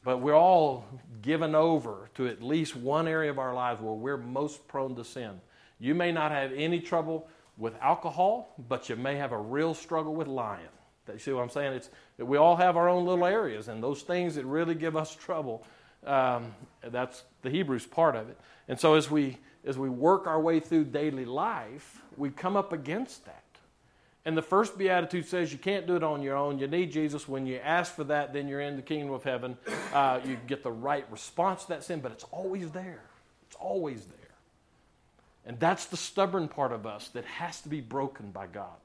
But 0.06 0.20
we're 0.20 0.38
all 0.38 0.84
given 1.20 1.56
over 1.56 2.10
to 2.14 2.28
at 2.28 2.40
least 2.40 2.76
one 2.76 3.08
area 3.08 3.28
of 3.28 3.40
our 3.40 3.52
lives 3.52 3.80
where 3.80 3.92
we're 3.92 4.16
most 4.16 4.68
prone 4.68 4.94
to 4.94 5.04
sin. 5.04 5.40
You 5.80 5.96
may 5.96 6.12
not 6.12 6.30
have 6.30 6.52
any 6.52 6.78
trouble 6.78 7.26
with 7.58 7.74
alcohol, 7.82 8.54
but 8.68 8.88
you 8.88 8.94
may 8.94 9.16
have 9.16 9.32
a 9.32 9.36
real 9.36 9.74
struggle 9.74 10.14
with 10.14 10.28
lying. 10.28 10.68
You 11.12 11.18
see 11.18 11.32
what 11.32 11.42
I'm 11.42 11.50
saying? 11.50 11.72
It's 11.72 11.90
that 12.18 12.24
we 12.24 12.38
all 12.38 12.54
have 12.54 12.76
our 12.76 12.88
own 12.88 13.04
little 13.04 13.26
areas, 13.26 13.66
and 13.66 13.82
those 13.82 14.02
things 14.02 14.36
that 14.36 14.46
really 14.46 14.76
give 14.76 14.96
us 14.96 15.12
trouble. 15.12 15.66
Um, 16.06 16.54
that's 16.84 17.24
the 17.42 17.50
Hebrews 17.50 17.86
part 17.86 18.14
of 18.14 18.28
it. 18.28 18.38
And 18.68 18.78
so 18.78 18.94
as 18.94 19.10
we 19.10 19.38
as 19.64 19.76
we 19.76 19.88
work 19.88 20.28
our 20.28 20.40
way 20.40 20.60
through 20.60 20.84
daily 20.84 21.24
life, 21.24 22.00
we 22.16 22.30
come 22.30 22.56
up 22.56 22.72
against 22.72 23.24
that. 23.24 23.42
And 24.26 24.36
the 24.36 24.42
first 24.42 24.76
beatitude 24.76 25.26
says 25.26 25.52
you 25.52 25.58
can't 25.58 25.86
do 25.86 25.94
it 25.94 26.02
on 26.02 26.20
your 26.20 26.36
own. 26.36 26.58
You 26.58 26.66
need 26.66 26.90
Jesus. 26.90 27.28
When 27.28 27.46
you 27.46 27.60
ask 27.62 27.94
for 27.94 28.02
that, 28.04 28.32
then 28.32 28.48
you're 28.48 28.60
in 28.60 28.74
the 28.74 28.82
kingdom 28.82 29.14
of 29.14 29.22
heaven. 29.22 29.56
Uh, 29.94 30.18
you 30.24 30.36
get 30.48 30.64
the 30.64 30.70
right 30.70 31.06
response 31.12 31.62
to 31.62 31.68
that 31.68 31.84
sin, 31.84 32.00
but 32.00 32.10
it's 32.10 32.24
always 32.32 32.72
there. 32.72 33.04
It's 33.46 33.56
always 33.56 34.04
there. 34.04 34.16
And 35.46 35.60
that's 35.60 35.86
the 35.86 35.96
stubborn 35.96 36.48
part 36.48 36.72
of 36.72 36.88
us 36.88 37.06
that 37.10 37.24
has 37.24 37.60
to 37.60 37.68
be 37.68 37.80
broken 37.80 38.32
by 38.32 38.48
God. 38.48 38.80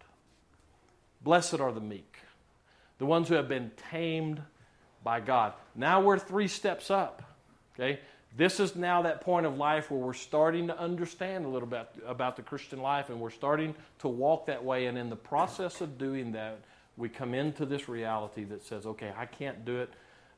Blessed 1.24 1.60
are 1.60 1.72
the 1.72 1.82
meek, 1.82 2.18
the 3.00 3.08
ones 3.08 3.28
who 3.28 3.34
have 3.34 3.50
been 3.50 3.72
tamed 3.90 4.44
by 5.04 5.22
God. 5.22 5.54
Now 5.76 6.02
we're 6.02 6.20
three 6.20 6.48
steps 6.48 6.92
up. 6.92 7.24
Okay? 7.74 8.00
This 8.36 8.60
is 8.60 8.76
now 8.76 9.02
that 9.02 9.22
point 9.22 9.46
of 9.46 9.58
life 9.58 9.92
where 9.92 10.00
we're 10.00 10.14
starting 10.14 10.68
to 10.68 10.80
understand 10.80 11.46
a 11.46 11.50
little 11.50 11.68
bit 11.68 11.88
about 12.06 12.38
the 12.38 12.42
Christian 12.42 12.82
life 12.82 13.10
and 13.10 13.20
we're 13.20 13.30
starting 13.30 13.76
to 14.00 14.08
walk 14.08 14.46
that 14.46 14.64
way. 14.64 14.86
And 14.86 14.98
in 14.98 15.10
the 15.10 15.18
process 15.18 15.82
of 15.82 15.98
doing 15.98 16.32
that, 16.32 16.60
we 16.96 17.10
come 17.10 17.34
into 17.34 17.66
this 17.66 17.90
reality 17.90 18.46
that 18.46 18.64
says, 18.64 18.86
okay, 18.86 19.12
I 19.18 19.26
can't 19.26 19.66
do 19.66 19.80
it. 19.80 19.90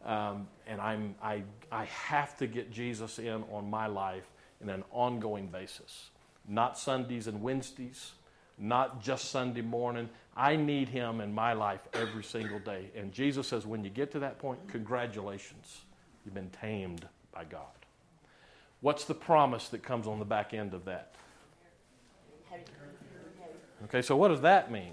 Um, 0.03 0.47
and 0.67 0.81
I'm, 0.81 1.15
I, 1.21 1.43
I 1.71 1.85
have 1.85 2.35
to 2.37 2.47
get 2.47 2.71
Jesus 2.71 3.19
in 3.19 3.43
on 3.51 3.69
my 3.69 3.87
life 3.87 4.25
in 4.59 4.69
an 4.69 4.83
ongoing 4.91 5.47
basis 5.47 6.09
not 6.47 6.77
Sundays 6.77 7.27
and 7.27 7.41
Wednesdays, 7.41 8.13
not 8.57 9.01
just 9.01 9.31
Sunday 9.31 9.61
morning. 9.61 10.09
I 10.35 10.55
need 10.55 10.89
Him 10.89 11.21
in 11.21 11.33
my 11.33 11.53
life 11.53 11.81
every 11.93 12.23
single 12.23 12.59
day. 12.59 12.89
And 12.95 13.11
Jesus 13.11 13.47
says, 13.47 13.65
when 13.65 13.83
you 13.83 13.89
get 13.89 14.11
to 14.11 14.19
that 14.19 14.39
point, 14.39 14.59
congratulations. 14.67 15.81
You've 16.25 16.33
been 16.33 16.49
tamed 16.49 17.07
by 17.33 17.45
God. 17.45 17.82
What's 18.83 19.05
the 19.05 19.13
promise 19.13 19.69
that 19.69 19.81
comes 19.81 20.07
on 20.07 20.19
the 20.19 20.25
back 20.25 20.53
end 20.53 20.73
of 20.73 20.83
that? 20.83 21.15
Okay, 23.85 24.01
so 24.01 24.17
what 24.17 24.27
does 24.27 24.41
that 24.41 24.69
mean? 24.69 24.91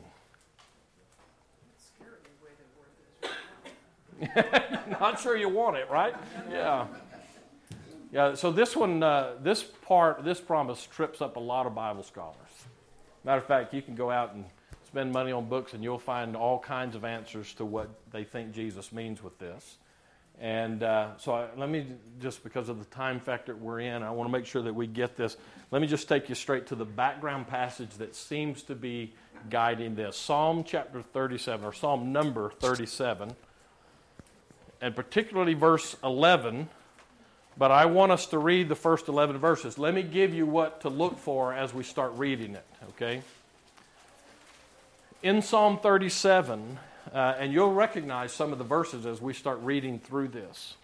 Not 5.00 5.18
sure 5.18 5.37
you 5.37 5.48
want 5.48 5.76
it, 5.76 5.90
right? 5.90 6.14
Yeah. 6.48 6.87
Yeah, 8.12 8.35
so 8.35 8.53
this 8.53 8.76
one, 8.76 9.03
uh, 9.03 9.33
this 9.42 9.64
part, 9.64 10.22
this 10.22 10.40
promise 10.40 10.87
trips 10.87 11.20
up 11.20 11.35
a 11.35 11.40
lot 11.40 11.66
of 11.66 11.74
Bible 11.74 12.05
scholars. 12.05 12.37
Matter 13.24 13.40
of 13.40 13.46
fact, 13.46 13.74
you 13.74 13.83
can 13.83 13.96
go 13.96 14.09
out 14.09 14.35
and 14.35 14.44
spend 14.87 15.11
money 15.11 15.33
on 15.33 15.48
books 15.48 15.74
and 15.74 15.83
you'll 15.83 15.98
find 15.98 16.37
all 16.37 16.61
kinds 16.61 16.94
of 16.94 17.05
answers 17.05 17.55
to 17.55 17.64
what 17.64 17.88
they 18.12 18.22
think 18.22 18.53
Jesus 18.53 18.92
means 18.92 19.20
with 19.20 19.37
this. 19.40 19.79
And 20.40 20.83
uh, 20.83 21.18
so 21.18 21.33
I, 21.33 21.48
let 21.57 21.68
me, 21.68 21.87
just 22.18 22.42
because 22.42 22.70
of 22.70 22.79
the 22.79 22.87
time 22.87 23.20
factor 23.20 23.55
we're 23.55 23.81
in, 23.81 24.03
I 24.03 24.11
want 24.11 24.29
to 24.29 24.33
make 24.33 24.46
sure 24.46 24.62
that 24.62 24.74
we 24.74 24.87
get 24.87 25.16
this. 25.16 25.37
Let 25.70 25.83
me 25.83 25.87
just 25.87 26.09
take 26.09 26.29
you 26.29 26.35
straight 26.35 26.66
to 26.68 26.74
the 26.74 26.87
background 26.87 27.46
passage 27.46 27.90
that 27.98 28.16
seems 28.16 28.62
to 28.62 28.74
be 28.74 29.12
guiding 29.50 29.94
this 29.94 30.16
Psalm 30.16 30.64
chapter 30.64 31.03
37, 31.03 31.64
or 31.64 31.72
Psalm 31.74 32.12
number 32.12 32.50
37, 32.59 33.35
and 34.81 34.96
particularly 34.96 35.55
verse 35.55 35.96
11 36.03 36.68
but 37.61 37.70
I 37.70 37.85
want 37.85 38.11
us 38.11 38.24
to 38.29 38.38
read 38.38 38.70
the 38.70 38.74
first 38.74 39.09
11 39.09 39.37
verses. 39.37 39.76
Let 39.76 39.92
me 39.92 40.03
give 40.03 40.33
you 40.33 40.46
what 40.46 40.81
to 40.81 40.88
look 40.88 41.18
for 41.18 41.53
as 41.53 41.74
we 41.74 41.85
start 41.85 42.12
reading 42.16 42.55
it, 42.55 42.64
okay? 42.90 43.20
In 45.22 45.42
Psalm 45.42 45.79
37, 45.79 46.79
uh, 47.12 47.35
and 47.38 47.53
you'll 47.53 47.73
recognize 47.73 48.33
some 48.33 48.53
of 48.53 48.59
the 48.59 48.64
verses 48.64 49.07
as 49.07 49.20
we 49.20 49.33
start 49.35 49.61
reading 49.62 49.99
through 49.99 50.29
this. 50.29 50.75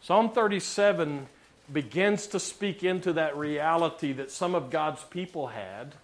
Psalm 0.00 0.30
37 0.30 1.26
begins 1.72 2.26
to 2.28 2.40
speak 2.40 2.82
into 2.82 3.12
that 3.12 3.36
reality 3.36 4.12
that 4.12 4.30
some 4.30 4.54
of 4.54 4.70
God's 4.70 5.02
people 5.04 5.48
had 5.48 5.94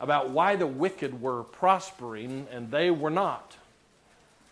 about 0.00 0.30
why 0.30 0.56
the 0.56 0.66
wicked 0.66 1.20
were 1.20 1.44
prospering 1.44 2.46
and 2.50 2.70
they 2.70 2.90
were 2.90 3.10
not. 3.10 3.56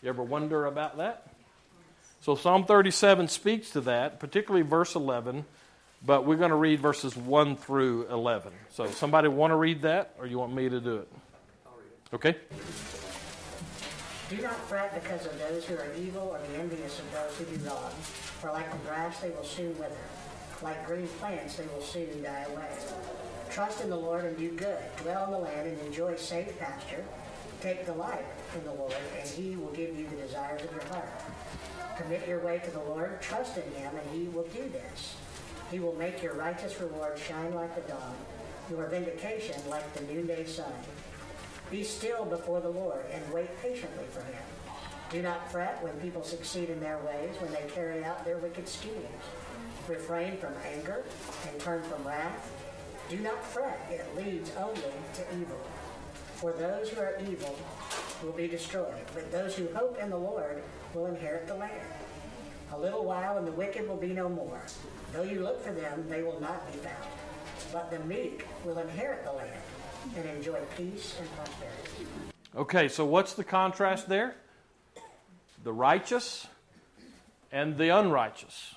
You 0.03 0.09
ever 0.09 0.23
wonder 0.23 0.67
about 0.67 0.99
that? 0.99 1.27
So 2.21 2.35
Psalm 2.35 2.65
37 2.65 3.29
speaks 3.29 3.71
to 3.71 3.81
that, 3.83 4.21
particularly 4.21 4.67
verse 4.67 4.95
11, 4.95 5.45
but 6.05 6.25
we're 6.27 6.37
going 6.37 6.51
to 6.51 6.57
read 6.57 6.81
verses 6.81 7.17
1 7.17 7.57
through 7.57 8.07
11. 8.09 8.53
So 8.71 8.87
somebody 8.91 9.29
want 9.29 9.51
to 9.53 9.57
read 9.57 9.83
that, 9.83 10.15
or 10.19 10.27
you 10.27 10.39
want 10.39 10.55
me 10.55 10.69
to 10.69 10.81
do 10.81 10.97
it? 10.97 11.09
Okay? 12.13 12.37
Do 14.31 14.41
not 14.43 14.55
fret 14.69 14.95
because 14.95 15.27
of 15.27 15.37
those 15.41 15.65
who 15.65 15.75
are 15.75 15.93
evil 15.99 16.29
or 16.33 16.39
be 16.39 16.55
envious 16.55 17.01
of 17.01 17.13
those 17.13 17.37
who 17.37 17.45
do 17.47 17.69
wrong, 17.69 17.91
for 18.41 18.53
like 18.53 18.71
the 18.71 18.79
grass 18.89 19.19
they 19.19 19.31
will 19.31 19.43
soon 19.43 19.77
wither. 19.77 19.97
Like 20.63 20.87
green 20.87 21.09
plants 21.19 21.57
they 21.57 21.67
will 21.75 21.83
soon 21.83 22.23
die 22.23 22.47
away. 22.53 22.69
Trust 23.51 23.83
in 23.83 23.91
the 23.91 23.97
Lord 23.97 24.25
and 24.25 24.39
do 24.39 24.53
good. 24.53 24.79
Dwell 24.99 25.25
in 25.25 25.31
the 25.33 25.39
land 25.39 25.67
and 25.67 25.81
enjoy 25.81 26.15
safe 26.15 26.57
pasture. 26.61 27.05
Take 27.61 27.87
delight 27.87 28.25
in 28.55 28.63
the 28.63 28.73
Lord, 28.73 28.95
and 29.19 29.29
he 29.29 29.57
will 29.57 29.73
give 29.73 29.99
you 29.99 30.07
the 30.07 30.23
desires 30.23 30.63
of 30.63 30.71
your 30.71 30.85
heart. 30.85 31.11
Commit 31.97 32.29
your 32.29 32.39
way 32.39 32.61
to 32.65 32.71
the 32.71 32.79
Lord, 32.85 33.21
trust 33.21 33.57
in 33.57 33.65
him, 33.73 33.93
and 33.97 34.17
he 34.17 34.29
will 34.29 34.45
do 34.45 34.69
this. 34.69 35.17
He 35.73 35.81
will 35.81 35.97
make 35.97 36.23
your 36.23 36.35
righteous 36.35 36.81
reward 36.81 37.19
shine 37.19 37.53
like 37.53 37.75
the 37.75 37.93
dawn, 37.93 38.15
your 38.71 38.87
vindication 38.87 39.57
like 39.69 39.93
the 39.93 40.05
noonday 40.05 40.47
sun. 40.47 40.73
Be 41.71 41.85
still 41.85 42.25
before 42.25 42.61
the 42.61 42.69
Lord 42.69 43.05
and 43.13 43.33
wait 43.33 43.49
patiently 43.63 44.05
for 44.11 44.23
him. 44.23 44.43
Do 45.11 45.23
not 45.23 45.51
fret 45.53 45.81
when 45.83 45.93
people 46.01 46.25
succeed 46.25 46.69
in 46.69 46.81
their 46.81 46.99
ways, 46.99 47.35
when 47.39 47.53
they 47.53 47.63
carry 47.73 48.05
out 48.05 48.25
their 48.25 48.39
wicked 48.39 48.69
schemes. 48.69 48.97
Refrain 49.89 50.37
from 50.39 50.53
anger 50.75 51.05
and 51.49 51.61
turn 51.61 51.83
from 51.83 52.05
wrath. 52.05 52.53
Do 53.09 53.19
not 53.19 53.45
fret, 53.45 53.81
it 53.91 54.05
leads 54.17 54.51
only 54.57 54.81
to 54.81 55.37
evil. 55.41 55.61
For 56.35 56.53
those 56.53 56.89
who 56.91 57.01
are 57.01 57.19
evil 57.29 57.57
will 58.23 58.33
be 58.33 58.49
destroyed, 58.49 59.05
but 59.15 59.31
those 59.31 59.55
who 59.55 59.69
hope 59.73 59.99
in 59.99 60.11
the 60.11 60.19
Lord 60.19 60.63
will 60.93 61.07
inherit 61.07 61.47
the 61.47 61.55
land. 61.55 61.87
A 62.73 62.79
little 62.79 63.05
while 63.05 63.37
and 63.39 63.47
the 63.47 63.53
wicked 63.53 63.89
will 63.89 63.97
be 63.97 64.13
no 64.13 64.29
more. 64.29 64.63
Though 65.13 65.23
you 65.23 65.41
look 65.41 65.65
for 65.65 65.73
them, 65.73 66.05
they 66.09 66.23
will 66.23 66.41
not 66.41 66.71
be 66.73 66.79
found. 66.79 67.11
But 67.73 67.91
the 67.91 68.01
meek 68.01 68.47
will 68.65 68.79
inherit 68.79 69.25
the 69.25 69.33
land 69.33 69.61
and 70.17 70.29
enjoy 70.29 70.59
peace 70.77 71.17
and 71.19 71.29
prosperity. 71.37 72.07
Okay, 72.57 72.89
so 72.89 73.05
what's 73.05 73.35
the 73.35 73.45
contrast 73.45 74.09
there? 74.09 74.35
The 75.63 75.73
righteous 75.73 76.47
and 77.53 77.77
the 77.77 77.91
unrighteous. 77.91 78.75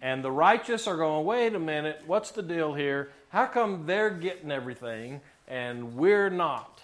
And 0.00 0.24
the 0.24 0.32
righteous 0.32 0.86
are 0.86 0.96
going, 0.96 1.24
wait 1.24 1.54
a 1.54 1.60
minute, 1.60 2.02
what's 2.06 2.32
the 2.32 2.42
deal 2.42 2.74
here? 2.74 3.10
How 3.28 3.46
come 3.46 3.86
they're 3.86 4.10
getting 4.10 4.50
everything 4.50 5.20
and 5.46 5.94
we're 5.94 6.28
not? 6.28 6.82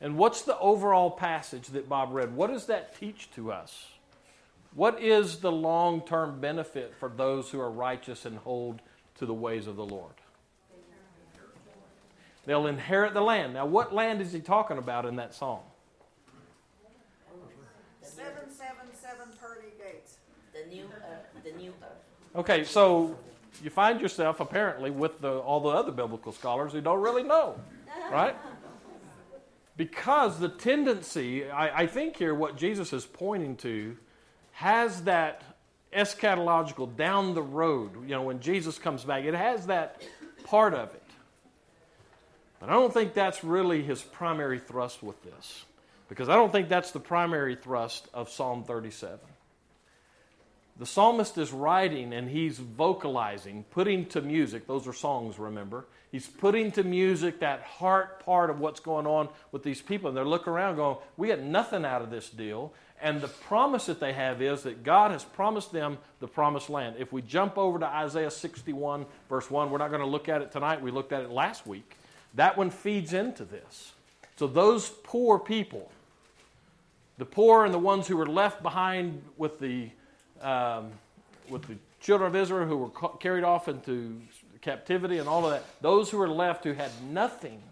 And 0.00 0.18
what's 0.18 0.42
the 0.42 0.58
overall 0.58 1.10
passage 1.10 1.68
that 1.68 1.88
Bob 1.88 2.12
read? 2.12 2.36
What 2.36 2.50
does 2.50 2.66
that 2.66 2.98
teach 2.98 3.30
to 3.32 3.50
us? 3.50 3.86
What 4.74 5.02
is 5.02 5.38
the 5.38 5.50
long 5.50 6.02
term 6.02 6.38
benefit 6.38 6.94
for 6.94 7.08
those 7.08 7.48
who 7.48 7.58
are 7.60 7.70
righteous 7.70 8.26
and 8.26 8.36
hold 8.36 8.82
to 9.18 9.24
the 9.24 9.34
ways 9.34 9.66
of 9.66 9.76
the 9.76 9.86
Lord? 9.86 10.12
They'll 12.46 12.68
inherit 12.68 13.12
the 13.12 13.20
land. 13.20 13.54
Now, 13.54 13.66
what 13.66 13.92
land 13.92 14.20
is 14.20 14.32
he 14.32 14.40
talking 14.40 14.78
about 14.78 15.04
in 15.04 15.16
that 15.16 15.34
song? 15.34 15.60
Seven, 18.00 18.48
seven, 18.48 18.86
seven 18.94 19.28
pearly 19.40 19.72
gates. 19.78 20.18
The 20.54 20.74
new 20.74 20.84
earth. 20.84 21.44
The 21.44 21.52
new 21.52 21.74
earth. 21.82 22.36
Okay, 22.36 22.64
so 22.64 23.18
you 23.62 23.70
find 23.70 24.00
yourself 24.00 24.40
apparently 24.40 24.90
with 24.90 25.20
the, 25.20 25.38
all 25.38 25.60
the 25.60 25.70
other 25.70 25.90
biblical 25.90 26.32
scholars 26.32 26.72
who 26.72 26.80
don't 26.80 27.00
really 27.00 27.22
know, 27.22 27.58
right? 28.12 28.36
Because 29.76 30.38
the 30.38 30.48
tendency, 30.48 31.50
I, 31.50 31.82
I 31.82 31.86
think 31.86 32.16
here, 32.16 32.34
what 32.34 32.56
Jesus 32.56 32.92
is 32.92 33.04
pointing 33.04 33.56
to 33.56 33.96
has 34.52 35.02
that 35.02 35.42
eschatological 35.92 36.96
down 36.96 37.34
the 37.34 37.42
road, 37.42 37.90
you 38.02 38.14
know, 38.14 38.22
when 38.22 38.40
Jesus 38.40 38.78
comes 38.78 39.04
back, 39.04 39.24
it 39.24 39.34
has 39.34 39.66
that 39.66 40.02
part 40.44 40.74
of 40.74 40.94
it. 40.94 41.02
But 42.60 42.70
I 42.70 42.72
don't 42.72 42.92
think 42.92 43.14
that's 43.14 43.44
really 43.44 43.82
his 43.82 44.02
primary 44.02 44.58
thrust 44.58 45.02
with 45.02 45.22
this. 45.22 45.64
Because 46.08 46.28
I 46.28 46.34
don't 46.34 46.52
think 46.52 46.68
that's 46.68 46.92
the 46.92 47.00
primary 47.00 47.56
thrust 47.56 48.08
of 48.14 48.30
Psalm 48.30 48.64
37. 48.64 49.18
The 50.78 50.86
psalmist 50.86 51.38
is 51.38 51.52
writing 51.52 52.12
and 52.12 52.28
he's 52.28 52.58
vocalizing, 52.58 53.64
putting 53.70 54.06
to 54.06 54.20
music, 54.20 54.66
those 54.66 54.86
are 54.86 54.92
songs, 54.92 55.38
remember. 55.38 55.86
He's 56.12 56.26
putting 56.26 56.70
to 56.72 56.84
music 56.84 57.40
that 57.40 57.62
heart 57.62 58.24
part 58.24 58.50
of 58.50 58.60
what's 58.60 58.80
going 58.80 59.06
on 59.06 59.28
with 59.52 59.62
these 59.62 59.80
people. 59.80 60.08
And 60.08 60.16
they're 60.16 60.24
looking 60.24 60.52
around 60.52 60.76
going, 60.76 60.98
We 61.16 61.28
get 61.28 61.42
nothing 61.42 61.84
out 61.84 62.02
of 62.02 62.10
this 62.10 62.28
deal. 62.28 62.72
And 63.02 63.20
the 63.20 63.28
promise 63.28 63.86
that 63.86 64.00
they 64.00 64.12
have 64.12 64.40
is 64.40 64.62
that 64.62 64.82
God 64.82 65.10
has 65.10 65.24
promised 65.24 65.72
them 65.72 65.98
the 66.20 66.28
promised 66.28 66.70
land. 66.70 66.96
If 66.98 67.12
we 67.12 67.20
jump 67.20 67.58
over 67.58 67.78
to 67.78 67.86
Isaiah 67.86 68.30
61, 68.30 69.04
verse 69.28 69.50
1, 69.50 69.70
we're 69.70 69.78
not 69.78 69.90
going 69.90 70.00
to 70.00 70.06
look 70.06 70.28
at 70.28 70.40
it 70.40 70.52
tonight. 70.52 70.80
We 70.80 70.90
looked 70.90 71.12
at 71.12 71.22
it 71.22 71.30
last 71.30 71.66
week. 71.66 71.96
That 72.36 72.56
one 72.56 72.70
feeds 72.70 73.12
into 73.12 73.44
this. 73.44 73.92
So, 74.36 74.46
those 74.46 74.90
poor 75.02 75.38
people, 75.38 75.90
the 77.18 77.24
poor 77.24 77.64
and 77.64 77.72
the 77.72 77.78
ones 77.78 78.06
who 78.06 78.16
were 78.16 78.26
left 78.26 78.62
behind 78.62 79.22
with 79.38 79.58
the, 79.58 79.88
um, 80.42 80.92
with 81.48 81.62
the 81.62 81.76
children 82.00 82.28
of 82.28 82.36
Israel 82.36 82.66
who 82.66 82.76
were 82.76 82.90
ca- 82.90 83.16
carried 83.16 83.44
off 83.44 83.68
into 83.68 84.20
captivity 84.60 85.18
and 85.18 85.28
all 85.28 85.44
of 85.46 85.52
that, 85.52 85.64
those 85.80 86.10
who 86.10 86.18
were 86.18 86.28
left 86.28 86.64
who 86.64 86.72
had 86.74 86.90
nothing, 87.10 87.62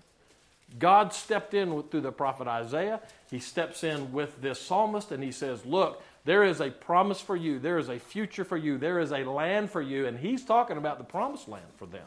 God 0.78 1.12
stepped 1.12 1.52
in 1.52 1.74
with, 1.74 1.90
through 1.90 2.00
the 2.00 2.12
prophet 2.12 2.48
Isaiah. 2.48 3.00
He 3.30 3.40
steps 3.40 3.84
in 3.84 4.12
with 4.12 4.40
this 4.40 4.60
psalmist 4.60 5.12
and 5.12 5.22
he 5.22 5.30
says, 5.30 5.66
Look, 5.66 6.02
there 6.24 6.42
is 6.42 6.60
a 6.60 6.70
promise 6.70 7.20
for 7.20 7.36
you. 7.36 7.58
There 7.58 7.76
is 7.76 7.90
a 7.90 7.98
future 7.98 8.44
for 8.44 8.56
you. 8.56 8.78
There 8.78 8.98
is 8.98 9.12
a 9.12 9.18
land 9.18 9.70
for 9.70 9.82
you. 9.82 10.06
And 10.06 10.18
he's 10.18 10.42
talking 10.42 10.78
about 10.78 10.96
the 10.96 11.04
promised 11.04 11.48
land 11.48 11.66
for 11.76 11.84
them. 11.84 12.06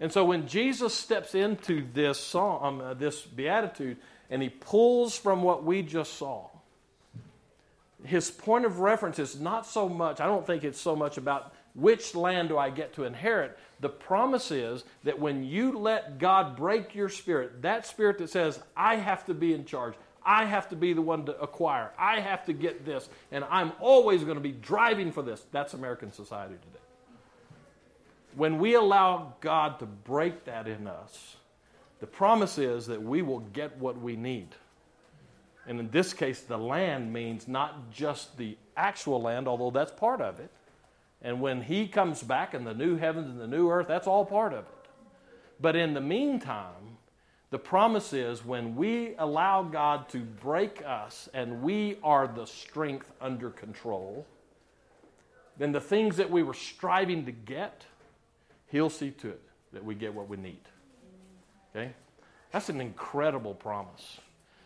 And 0.00 0.12
so 0.12 0.24
when 0.24 0.48
Jesus 0.48 0.94
steps 0.94 1.34
into 1.34 1.86
this 1.92 2.18
psalm, 2.18 2.80
uh, 2.80 2.94
this 2.94 3.22
beatitude, 3.22 3.96
and 4.30 4.42
he 4.42 4.48
pulls 4.48 5.16
from 5.16 5.42
what 5.42 5.64
we 5.64 5.82
just 5.82 6.14
saw, 6.14 6.48
his 8.04 8.30
point 8.30 8.64
of 8.64 8.80
reference 8.80 9.18
is 9.18 9.40
not 9.40 9.66
so 9.66 9.88
much, 9.88 10.20
I 10.20 10.26
don't 10.26 10.46
think 10.46 10.64
it's 10.64 10.80
so 10.80 10.94
much 10.94 11.16
about 11.16 11.54
which 11.74 12.14
land 12.14 12.50
do 12.50 12.58
I 12.58 12.70
get 12.70 12.94
to 12.94 13.04
inherit. 13.04 13.58
The 13.80 13.88
promise 13.88 14.50
is 14.50 14.84
that 15.04 15.18
when 15.18 15.44
you 15.44 15.78
let 15.78 16.18
God 16.18 16.56
break 16.56 16.94
your 16.94 17.08
spirit, 17.08 17.62
that 17.62 17.86
spirit 17.86 18.18
that 18.18 18.30
says, 18.30 18.60
I 18.76 18.96
have 18.96 19.24
to 19.26 19.34
be 19.34 19.54
in 19.54 19.64
charge, 19.64 19.94
I 20.24 20.44
have 20.44 20.68
to 20.70 20.76
be 20.76 20.92
the 20.92 21.02
one 21.02 21.26
to 21.26 21.38
acquire, 21.40 21.90
I 21.98 22.20
have 22.20 22.44
to 22.46 22.52
get 22.52 22.84
this, 22.84 23.08
and 23.30 23.44
I'm 23.50 23.72
always 23.80 24.22
going 24.22 24.36
to 24.36 24.42
be 24.42 24.52
driving 24.52 25.12
for 25.12 25.22
this, 25.22 25.44
that's 25.52 25.74
American 25.74 26.12
society 26.12 26.54
today. 26.54 26.73
When 28.36 28.58
we 28.58 28.74
allow 28.74 29.34
God 29.40 29.78
to 29.78 29.86
break 29.86 30.44
that 30.44 30.66
in 30.66 30.86
us, 30.86 31.36
the 32.00 32.06
promise 32.06 32.58
is 32.58 32.86
that 32.86 33.02
we 33.02 33.22
will 33.22 33.40
get 33.40 33.76
what 33.78 34.00
we 34.00 34.16
need. 34.16 34.48
And 35.66 35.80
in 35.80 35.90
this 35.90 36.12
case, 36.12 36.40
the 36.40 36.58
land 36.58 37.12
means 37.12 37.48
not 37.48 37.90
just 37.90 38.36
the 38.36 38.56
actual 38.76 39.22
land, 39.22 39.48
although 39.48 39.70
that's 39.70 39.92
part 39.92 40.20
of 40.20 40.40
it. 40.40 40.50
And 41.22 41.40
when 41.40 41.62
He 41.62 41.88
comes 41.88 42.22
back 42.22 42.52
in 42.54 42.64
the 42.64 42.74
new 42.74 42.96
heavens 42.96 43.30
and 43.30 43.40
the 43.40 43.46
new 43.46 43.70
earth, 43.70 43.88
that's 43.88 44.06
all 44.06 44.26
part 44.26 44.52
of 44.52 44.64
it. 44.64 44.90
But 45.60 45.76
in 45.76 45.94
the 45.94 46.00
meantime, 46.00 46.98
the 47.50 47.58
promise 47.58 48.12
is 48.12 48.44
when 48.44 48.74
we 48.74 49.14
allow 49.16 49.62
God 49.62 50.08
to 50.10 50.18
break 50.18 50.82
us 50.84 51.28
and 51.32 51.62
we 51.62 51.98
are 52.02 52.26
the 52.26 52.46
strength 52.46 53.06
under 53.20 53.48
control, 53.48 54.26
then 55.56 55.70
the 55.72 55.80
things 55.80 56.16
that 56.16 56.30
we 56.30 56.42
were 56.42 56.52
striving 56.52 57.24
to 57.26 57.32
get, 57.32 57.84
He'll 58.74 58.90
see 58.90 59.12
to 59.12 59.28
it 59.28 59.40
that 59.72 59.84
we 59.84 59.94
get 59.94 60.12
what 60.12 60.28
we 60.28 60.36
need. 60.36 60.58
Okay? 61.70 61.92
That's 62.50 62.68
an 62.70 62.80
incredible 62.80 63.54
promise. 63.54 64.18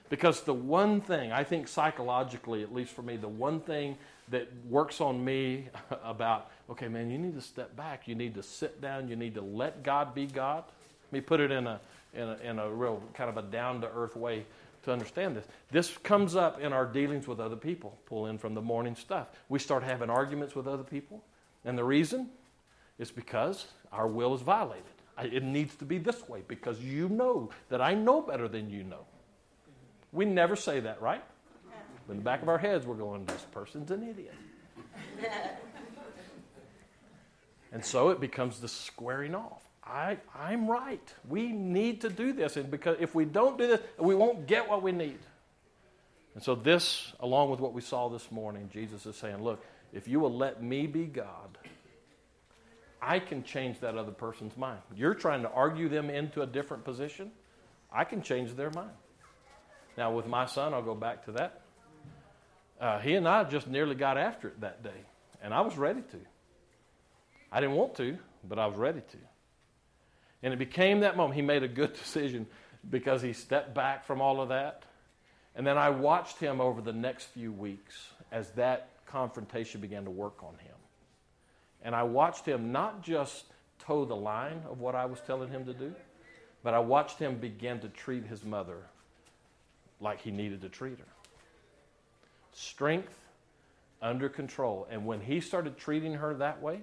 Because 0.09 0.41
the 0.45 0.55
one 0.55 1.03
thing, 1.03 1.31
I 1.31 1.45
think 1.45 1.69
psychologically, 1.69 2.63
at 2.63 2.73
least 2.73 2.95
for 2.95 3.03
me, 3.03 3.19
the 3.19 3.29
one 3.29 3.61
thing 3.61 3.99
that 4.31 4.49
works 4.67 5.03
on 5.03 5.23
me 5.23 5.69
about, 6.03 6.51
okay, 6.71 6.89
man, 6.89 7.11
you 7.11 7.19
need 7.19 7.35
to 7.35 7.43
step 7.43 7.77
back. 7.77 8.09
You 8.09 8.15
need 8.15 8.35
to 8.37 8.43
sit 8.43 8.81
down. 8.81 9.09
You 9.09 9.17
need 9.17 9.35
to 9.35 9.43
let 9.43 9.83
God 9.83 10.15
be 10.15 10.25
God. 10.25 10.65
Let 11.05 11.13
me 11.13 11.21
put 11.21 11.41
it 11.41 11.51
in 11.51 11.67
a, 11.67 11.79
in 12.15 12.23
a, 12.23 12.37
in 12.37 12.59
a 12.59 12.71
real 12.71 13.03
kind 13.13 13.29
of 13.29 13.37
a 13.37 13.43
down 13.43 13.83
to 13.83 13.91
earth 13.95 14.17
way 14.17 14.47
to 14.85 14.91
understand 14.91 15.37
this. 15.37 15.45
This 15.71 15.95
comes 15.99 16.35
up 16.35 16.63
in 16.63 16.73
our 16.73 16.87
dealings 16.87 17.29
with 17.29 17.41
other 17.41 17.57
people. 17.57 17.99
Pull 18.07 18.25
in 18.25 18.39
from 18.39 18.55
the 18.55 18.63
morning 18.63 18.97
stuff. 18.97 19.27
We 19.51 19.59
start 19.59 19.83
having 19.83 20.09
arguments 20.09 20.55
with 20.55 20.67
other 20.67 20.83
people. 20.83 21.23
And 21.67 21.77
the 21.77 21.85
reason 21.85 22.31
is 22.99 23.11
because 23.11 23.67
our 23.93 24.07
will 24.07 24.35
is 24.35 24.43
violated. 24.43 24.85
It 25.21 25.43
needs 25.43 25.75
to 25.77 25.85
be 25.85 25.99
this 25.99 26.29
way 26.29 26.43
because 26.47 26.81
you 26.81 27.09
know 27.09 27.51
that 27.71 27.81
I 27.81 27.95
know 27.95 28.23
better 28.23 28.47
than 28.47 28.71
you 28.71 28.85
know. 28.85 29.05
We 30.13 30.25
never 30.25 30.55
say 30.55 30.81
that, 30.81 31.03
right? 31.03 31.23
In 32.09 32.17
the 32.17 32.23
back 32.23 32.41
of 32.41 32.49
our 32.49 32.59
heads, 32.59 32.87
we're 32.87 32.95
going, 32.95 33.25
this 33.27 33.45
person's 33.51 33.91
an 33.91 34.03
idiot. 34.03 34.35
and 37.73 37.85
so 37.85 38.09
it 38.11 38.21
becomes 38.21 38.61
the 38.61 38.69
squaring 38.69 39.35
off. 39.35 39.63
I, 39.85 40.19
I'm 40.35 40.71
right. 40.71 41.15
We 41.29 41.49
need 41.49 42.03
to 42.03 42.11
do 42.11 42.33
this. 42.33 42.57
And 42.57 42.71
because 42.71 42.97
if 43.01 43.15
we 43.15 43.25
don't 43.25 43.59
do 43.59 43.67
this, 43.67 43.81
we 43.99 44.15
won't 44.15 44.47
get 44.47 44.69
what 44.69 44.83
we 44.83 44.93
need. 44.93 45.19
And 46.35 46.43
so, 46.43 46.55
this, 46.55 47.13
along 47.21 47.51
with 47.51 47.59
what 47.59 47.73
we 47.73 47.81
saw 47.81 48.09
this 48.09 48.31
morning, 48.31 48.71
Jesus 48.73 49.07
is 49.07 49.17
saying, 49.17 49.43
look, 49.43 49.65
if 49.93 50.07
you 50.07 50.21
will 50.21 50.33
let 50.33 50.63
me 50.63 50.87
be 50.87 51.07
God, 51.07 51.59
I 53.01 53.19
can 53.21 53.43
change 53.43 53.81
that 53.81 53.97
other 53.97 54.13
person's 54.13 54.57
mind. 54.57 54.81
You're 54.95 55.15
trying 55.15 55.43
to 55.43 55.51
argue 55.51 55.89
them 55.89 56.11
into 56.11 56.43
a 56.43 56.47
different 56.47 56.85
position. 56.85 57.31
I 57.93 58.05
can 58.05 58.23
change 58.23 58.55
their 58.55 58.71
mind. 58.71 58.91
Now, 59.97 60.13
with 60.13 60.27
my 60.27 60.47
son, 60.47 60.75
I'll 60.75 60.83
go 60.83 60.95
back 60.95 61.25
to 61.25 61.33
that. 61.33 61.63
Uh, 62.81 62.99
he 63.01 63.15
and 63.15 63.27
I 63.27 63.45
just 63.45 63.67
nearly 63.67 63.95
got 63.95 64.17
after 64.17 64.49
it 64.49 64.61
that 64.61 64.83
day, 64.83 65.05
and 65.43 65.53
I 65.53 65.61
was 65.63 65.77
ready 65.77 66.03
to. 66.03 66.19
I 67.51 67.61
didn't 67.61 67.77
want 67.77 67.97
to, 67.97 68.19
but 68.49 68.59
I 68.59 68.67
was 68.67 68.77
ready 68.77 69.01
to. 69.01 69.19
And 70.43 70.53
it 70.53 70.59
became 70.59 71.01
that 71.01 71.17
moment. 71.17 71.35
He 71.35 71.43
made 71.43 71.63
a 71.63 71.69
good 71.69 71.93
decision 71.99 72.47
because 72.89 73.23
he 73.23 73.33
stepped 73.33 73.75
back 73.75 74.05
from 74.05 74.21
all 74.21 74.41
of 74.41 74.51
that. 74.51 74.85
And 75.57 75.67
then 75.67 75.77
I 75.77 75.91
watched 75.91 76.39
him 76.39 76.61
over 76.61 76.81
the 76.81 76.93
next 76.93 77.25
few 77.27 77.51
weeks 77.53 78.09
as 78.31 78.51
that 78.53 78.91
confrontation 79.07 79.81
began 79.81 80.05
to 80.05 80.11
work 80.11 80.43
on 80.43 80.55
him. 80.59 80.68
And 81.83 81.95
I 81.95 82.03
watched 82.03 82.45
him 82.47 82.73
not 82.73 83.03
just 83.03 83.45
toe 83.79 84.05
the 84.05 84.17
line 84.17 84.63
of 84.71 84.81
what 84.81 84.95
I 84.95 85.07
was 85.07 85.21
telling 85.27 85.51
him 85.51 85.65
to 85.67 85.73
do, 85.73 85.95
but 86.63 86.75
I 86.75 86.79
watched 86.79 87.19
him 87.19 87.39
begin 87.39 87.81
to 87.81 87.89
treat 87.89 88.27
his 88.27 88.45
mother 88.45 88.79
like 90.01 90.21
he 90.21 90.31
needed 90.31 90.61
to 90.63 90.69
treat 90.69 90.99
her. 90.99 91.05
Strength 92.53 93.15
under 94.03 94.29
control. 94.29 94.87
And 94.91 95.07
when 95.07 95.21
he 95.21 95.41
started 95.41 95.77
treating 95.77 96.15
her 96.15 96.35
that 96.35 96.61
way, 96.61 96.81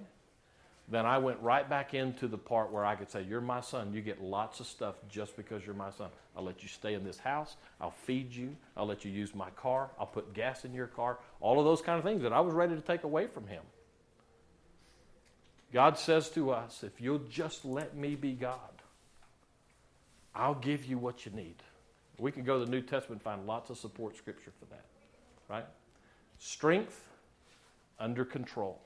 then 0.88 1.04
I 1.04 1.18
went 1.18 1.40
right 1.40 1.68
back 1.68 1.94
into 1.94 2.28
the 2.28 2.38
part 2.38 2.70
where 2.70 2.84
I 2.84 2.94
could 2.94 3.10
say, 3.10 3.22
You're 3.22 3.40
my 3.40 3.60
son. 3.60 3.92
You 3.92 4.00
get 4.00 4.22
lots 4.22 4.60
of 4.60 4.66
stuff 4.66 4.94
just 5.08 5.36
because 5.36 5.66
you're 5.66 5.74
my 5.74 5.90
son. 5.90 6.10
I'll 6.36 6.44
let 6.44 6.62
you 6.62 6.68
stay 6.68 6.94
in 6.94 7.02
this 7.02 7.18
house. 7.18 7.56
I'll 7.80 7.90
feed 7.90 8.32
you. 8.32 8.54
I'll 8.76 8.86
let 8.86 9.04
you 9.04 9.10
use 9.10 9.34
my 9.34 9.50
car. 9.50 9.90
I'll 9.98 10.06
put 10.06 10.32
gas 10.32 10.64
in 10.64 10.72
your 10.72 10.86
car. 10.86 11.18
All 11.40 11.58
of 11.58 11.64
those 11.64 11.82
kind 11.82 11.98
of 11.98 12.04
things 12.04 12.22
that 12.22 12.32
I 12.32 12.40
was 12.40 12.54
ready 12.54 12.74
to 12.76 12.80
take 12.80 13.02
away 13.02 13.26
from 13.26 13.48
him. 13.48 13.62
God 15.76 15.98
says 15.98 16.30
to 16.30 16.52
us, 16.52 16.82
If 16.82 17.02
you'll 17.02 17.18
just 17.28 17.66
let 17.66 17.94
me 17.94 18.14
be 18.14 18.32
God, 18.32 18.56
I'll 20.34 20.54
give 20.54 20.86
you 20.86 20.96
what 20.96 21.26
you 21.26 21.32
need. 21.32 21.56
We 22.16 22.32
can 22.32 22.44
go 22.44 22.58
to 22.58 22.64
the 22.64 22.70
New 22.70 22.80
Testament 22.80 23.20
and 23.20 23.22
find 23.22 23.46
lots 23.46 23.68
of 23.68 23.76
support 23.76 24.16
scripture 24.16 24.52
for 24.58 24.64
that, 24.70 24.86
right? 25.50 25.66
Strength 26.38 27.06
under 28.00 28.24
control. 28.24 28.80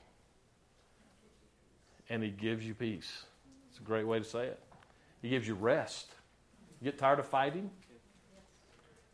And 2.09 2.21
He 2.21 2.29
gives 2.29 2.67
you 2.67 2.73
peace. 2.73 3.23
It's 3.69 3.79
a 3.79 3.83
great 3.83 4.05
way 4.05 4.19
to 4.19 4.25
say 4.25 4.47
it. 4.47 4.59
He 5.21 5.29
gives 5.29 5.47
you 5.47 5.53
rest. 5.53 6.07
You 6.81 6.91
get 6.91 6.99
tired 6.99 7.19
of 7.19 7.25
fighting? 7.25 7.69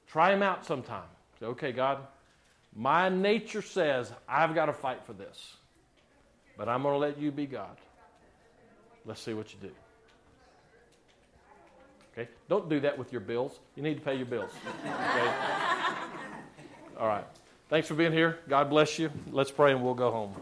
Try 0.07 0.33
him 0.33 0.41
out 0.41 0.65
sometime. 0.65 1.09
Say, 1.39 1.45
okay, 1.45 1.71
God, 1.73 1.99
my 2.75 3.09
nature 3.09 3.61
says 3.61 4.11
I've 4.27 4.55
got 4.55 4.65
to 4.65 4.73
fight 4.73 5.03
for 5.05 5.13
this, 5.13 5.57
but 6.57 6.67
I'm 6.67 6.81
going 6.81 6.93
to 6.93 6.99
let 6.99 7.19
you 7.19 7.31
be 7.31 7.45
God. 7.45 7.77
Let's 9.05 9.21
see 9.21 9.33
what 9.33 9.53
you 9.53 9.59
do. 9.61 9.71
Okay? 12.13 12.29
Don't 12.49 12.67
do 12.67 12.79
that 12.81 12.97
with 12.97 13.11
your 13.11 13.21
bills. 13.21 13.59
You 13.75 13.83
need 13.83 13.95
to 13.95 14.01
pay 14.01 14.15
your 14.15 14.25
bills. 14.25 14.51
Okay? 14.83 15.33
All 16.99 17.07
right. 17.07 17.23
Thanks 17.69 17.87
for 17.87 17.93
being 17.93 18.11
here. 18.11 18.39
God 18.49 18.69
bless 18.69 18.97
you. 18.97 19.11
Let's 19.31 19.51
pray 19.51 19.71
and 19.71 19.83
we'll 19.83 19.93
go 19.93 20.11
home. 20.11 20.33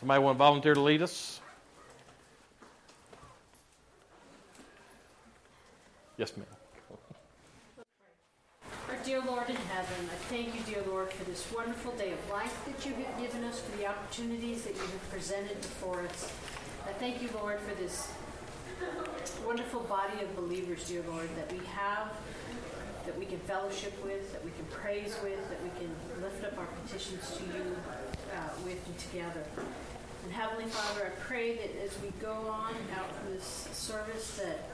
Somebody 0.00 0.22
want 0.22 0.36
to 0.36 0.38
volunteer 0.38 0.74
to 0.74 0.80
lead 0.80 1.02
us? 1.02 1.40
Yes, 6.16 6.36
ma'am. 6.36 6.46
Our 8.88 8.96
dear 9.04 9.20
Lord 9.20 9.48
in 9.50 9.56
heaven, 9.56 10.08
thank 10.28 10.54
you, 10.54 10.60
dear 10.74 10.84
Lord, 10.86 11.10
for 11.10 11.24
this 11.24 11.50
wonderful 11.56 11.92
day 11.92 12.12
of 12.12 12.18
life 12.30 12.54
that 12.66 12.84
you 12.84 12.92
have 13.02 13.18
given 13.18 13.44
us, 13.44 13.60
for 13.60 13.74
the 13.78 13.86
opportunities 13.86 14.62
that 14.64 14.74
you 14.74 14.82
have 14.82 15.10
presented 15.10 15.58
before 15.58 16.02
us. 16.02 16.30
I 16.86 16.92
thank 16.92 17.22
you, 17.22 17.30
Lord, 17.40 17.58
for 17.60 17.74
this 17.76 18.12
wonderful 19.46 19.80
body 19.80 20.22
of 20.22 20.36
believers, 20.36 20.86
dear 20.86 21.02
Lord, 21.08 21.30
that 21.36 21.50
we 21.50 21.64
have, 21.68 22.12
that 23.06 23.18
we 23.18 23.24
can 23.24 23.38
fellowship 23.40 23.94
with, 24.04 24.30
that 24.32 24.44
we 24.44 24.50
can 24.50 24.66
praise 24.66 25.16
with, 25.22 25.48
that 25.48 25.62
we 25.62 25.70
can 25.80 25.88
lift 26.22 26.44
up 26.44 26.58
our 26.58 26.68
petitions 26.84 27.38
to 27.38 27.44
you 27.44 27.74
uh, 28.36 28.50
with 28.66 28.86
and 28.86 28.98
together. 28.98 29.42
And 30.24 30.32
Heavenly 30.34 30.66
Father, 30.66 31.06
I 31.06 31.20
pray 31.22 31.56
that 31.56 31.82
as 31.82 31.92
we 32.02 32.10
go 32.20 32.34
on 32.50 32.74
out 32.98 33.16
from 33.16 33.32
this 33.32 33.66
service, 33.72 34.36
that 34.36 34.68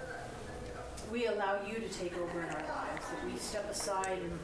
we 1.12 1.26
allow 1.26 1.61
you 1.64 1.76
to 1.76 1.88
take 1.90 2.18
over 2.18 2.40
in 2.42 2.48
our 2.48 2.66
lives, 2.66 3.07
that 3.07 3.32
we 3.32 3.38
step 3.38 3.70
aside 3.70 4.18
and, 4.18 4.36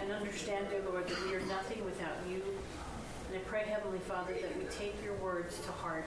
and 0.00 0.12
understand, 0.12 0.68
dear 0.70 0.82
Lord, 0.90 1.08
that 1.08 1.26
we 1.26 1.34
are 1.34 1.40
nothing 1.46 1.84
without 1.84 2.16
you. 2.28 2.42
And 3.28 3.36
I 3.36 3.40
pray, 3.46 3.64
Heavenly 3.66 3.98
Father, 4.00 4.34
that 4.34 4.56
we 4.56 4.64
take 4.64 4.94
your 5.04 5.14
words 5.14 5.58
to 5.66 5.72
heart, 5.72 6.06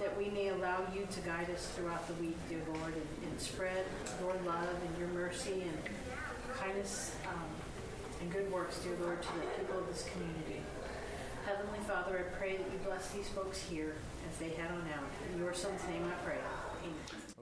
that 0.00 0.16
we 0.16 0.30
may 0.30 0.48
allow 0.48 0.80
you 0.94 1.06
to 1.10 1.20
guide 1.20 1.50
us 1.50 1.68
throughout 1.76 2.06
the 2.08 2.14
week, 2.14 2.36
dear 2.48 2.62
Lord, 2.66 2.94
and, 2.94 3.30
and 3.30 3.40
spread 3.40 3.84
your 4.20 4.34
love 4.46 4.76
and 4.86 4.98
your 4.98 5.08
mercy 5.08 5.62
and 5.62 5.78
kindness 6.56 7.14
um, 7.28 7.42
and 8.20 8.32
good 8.32 8.50
works, 8.50 8.78
dear 8.78 8.96
Lord, 9.02 9.20
to 9.22 9.28
the 9.28 9.46
people 9.58 9.78
of 9.78 9.86
this 9.88 10.08
community. 10.12 10.62
Heavenly 11.44 11.80
Father, 11.86 12.18
I 12.18 12.36
pray 12.38 12.56
that 12.56 12.66
you 12.72 12.78
bless 12.86 13.10
these 13.10 13.28
folks 13.28 13.62
here 13.62 13.96
as 14.30 14.38
they 14.38 14.48
head 14.48 14.70
on 14.70 14.88
out. 14.96 15.10
In 15.32 15.40
your 15.40 15.52
son's 15.52 15.86
name 15.88 16.04
I 16.10 16.24
pray. 16.24 16.38
Amen. 16.82 17.33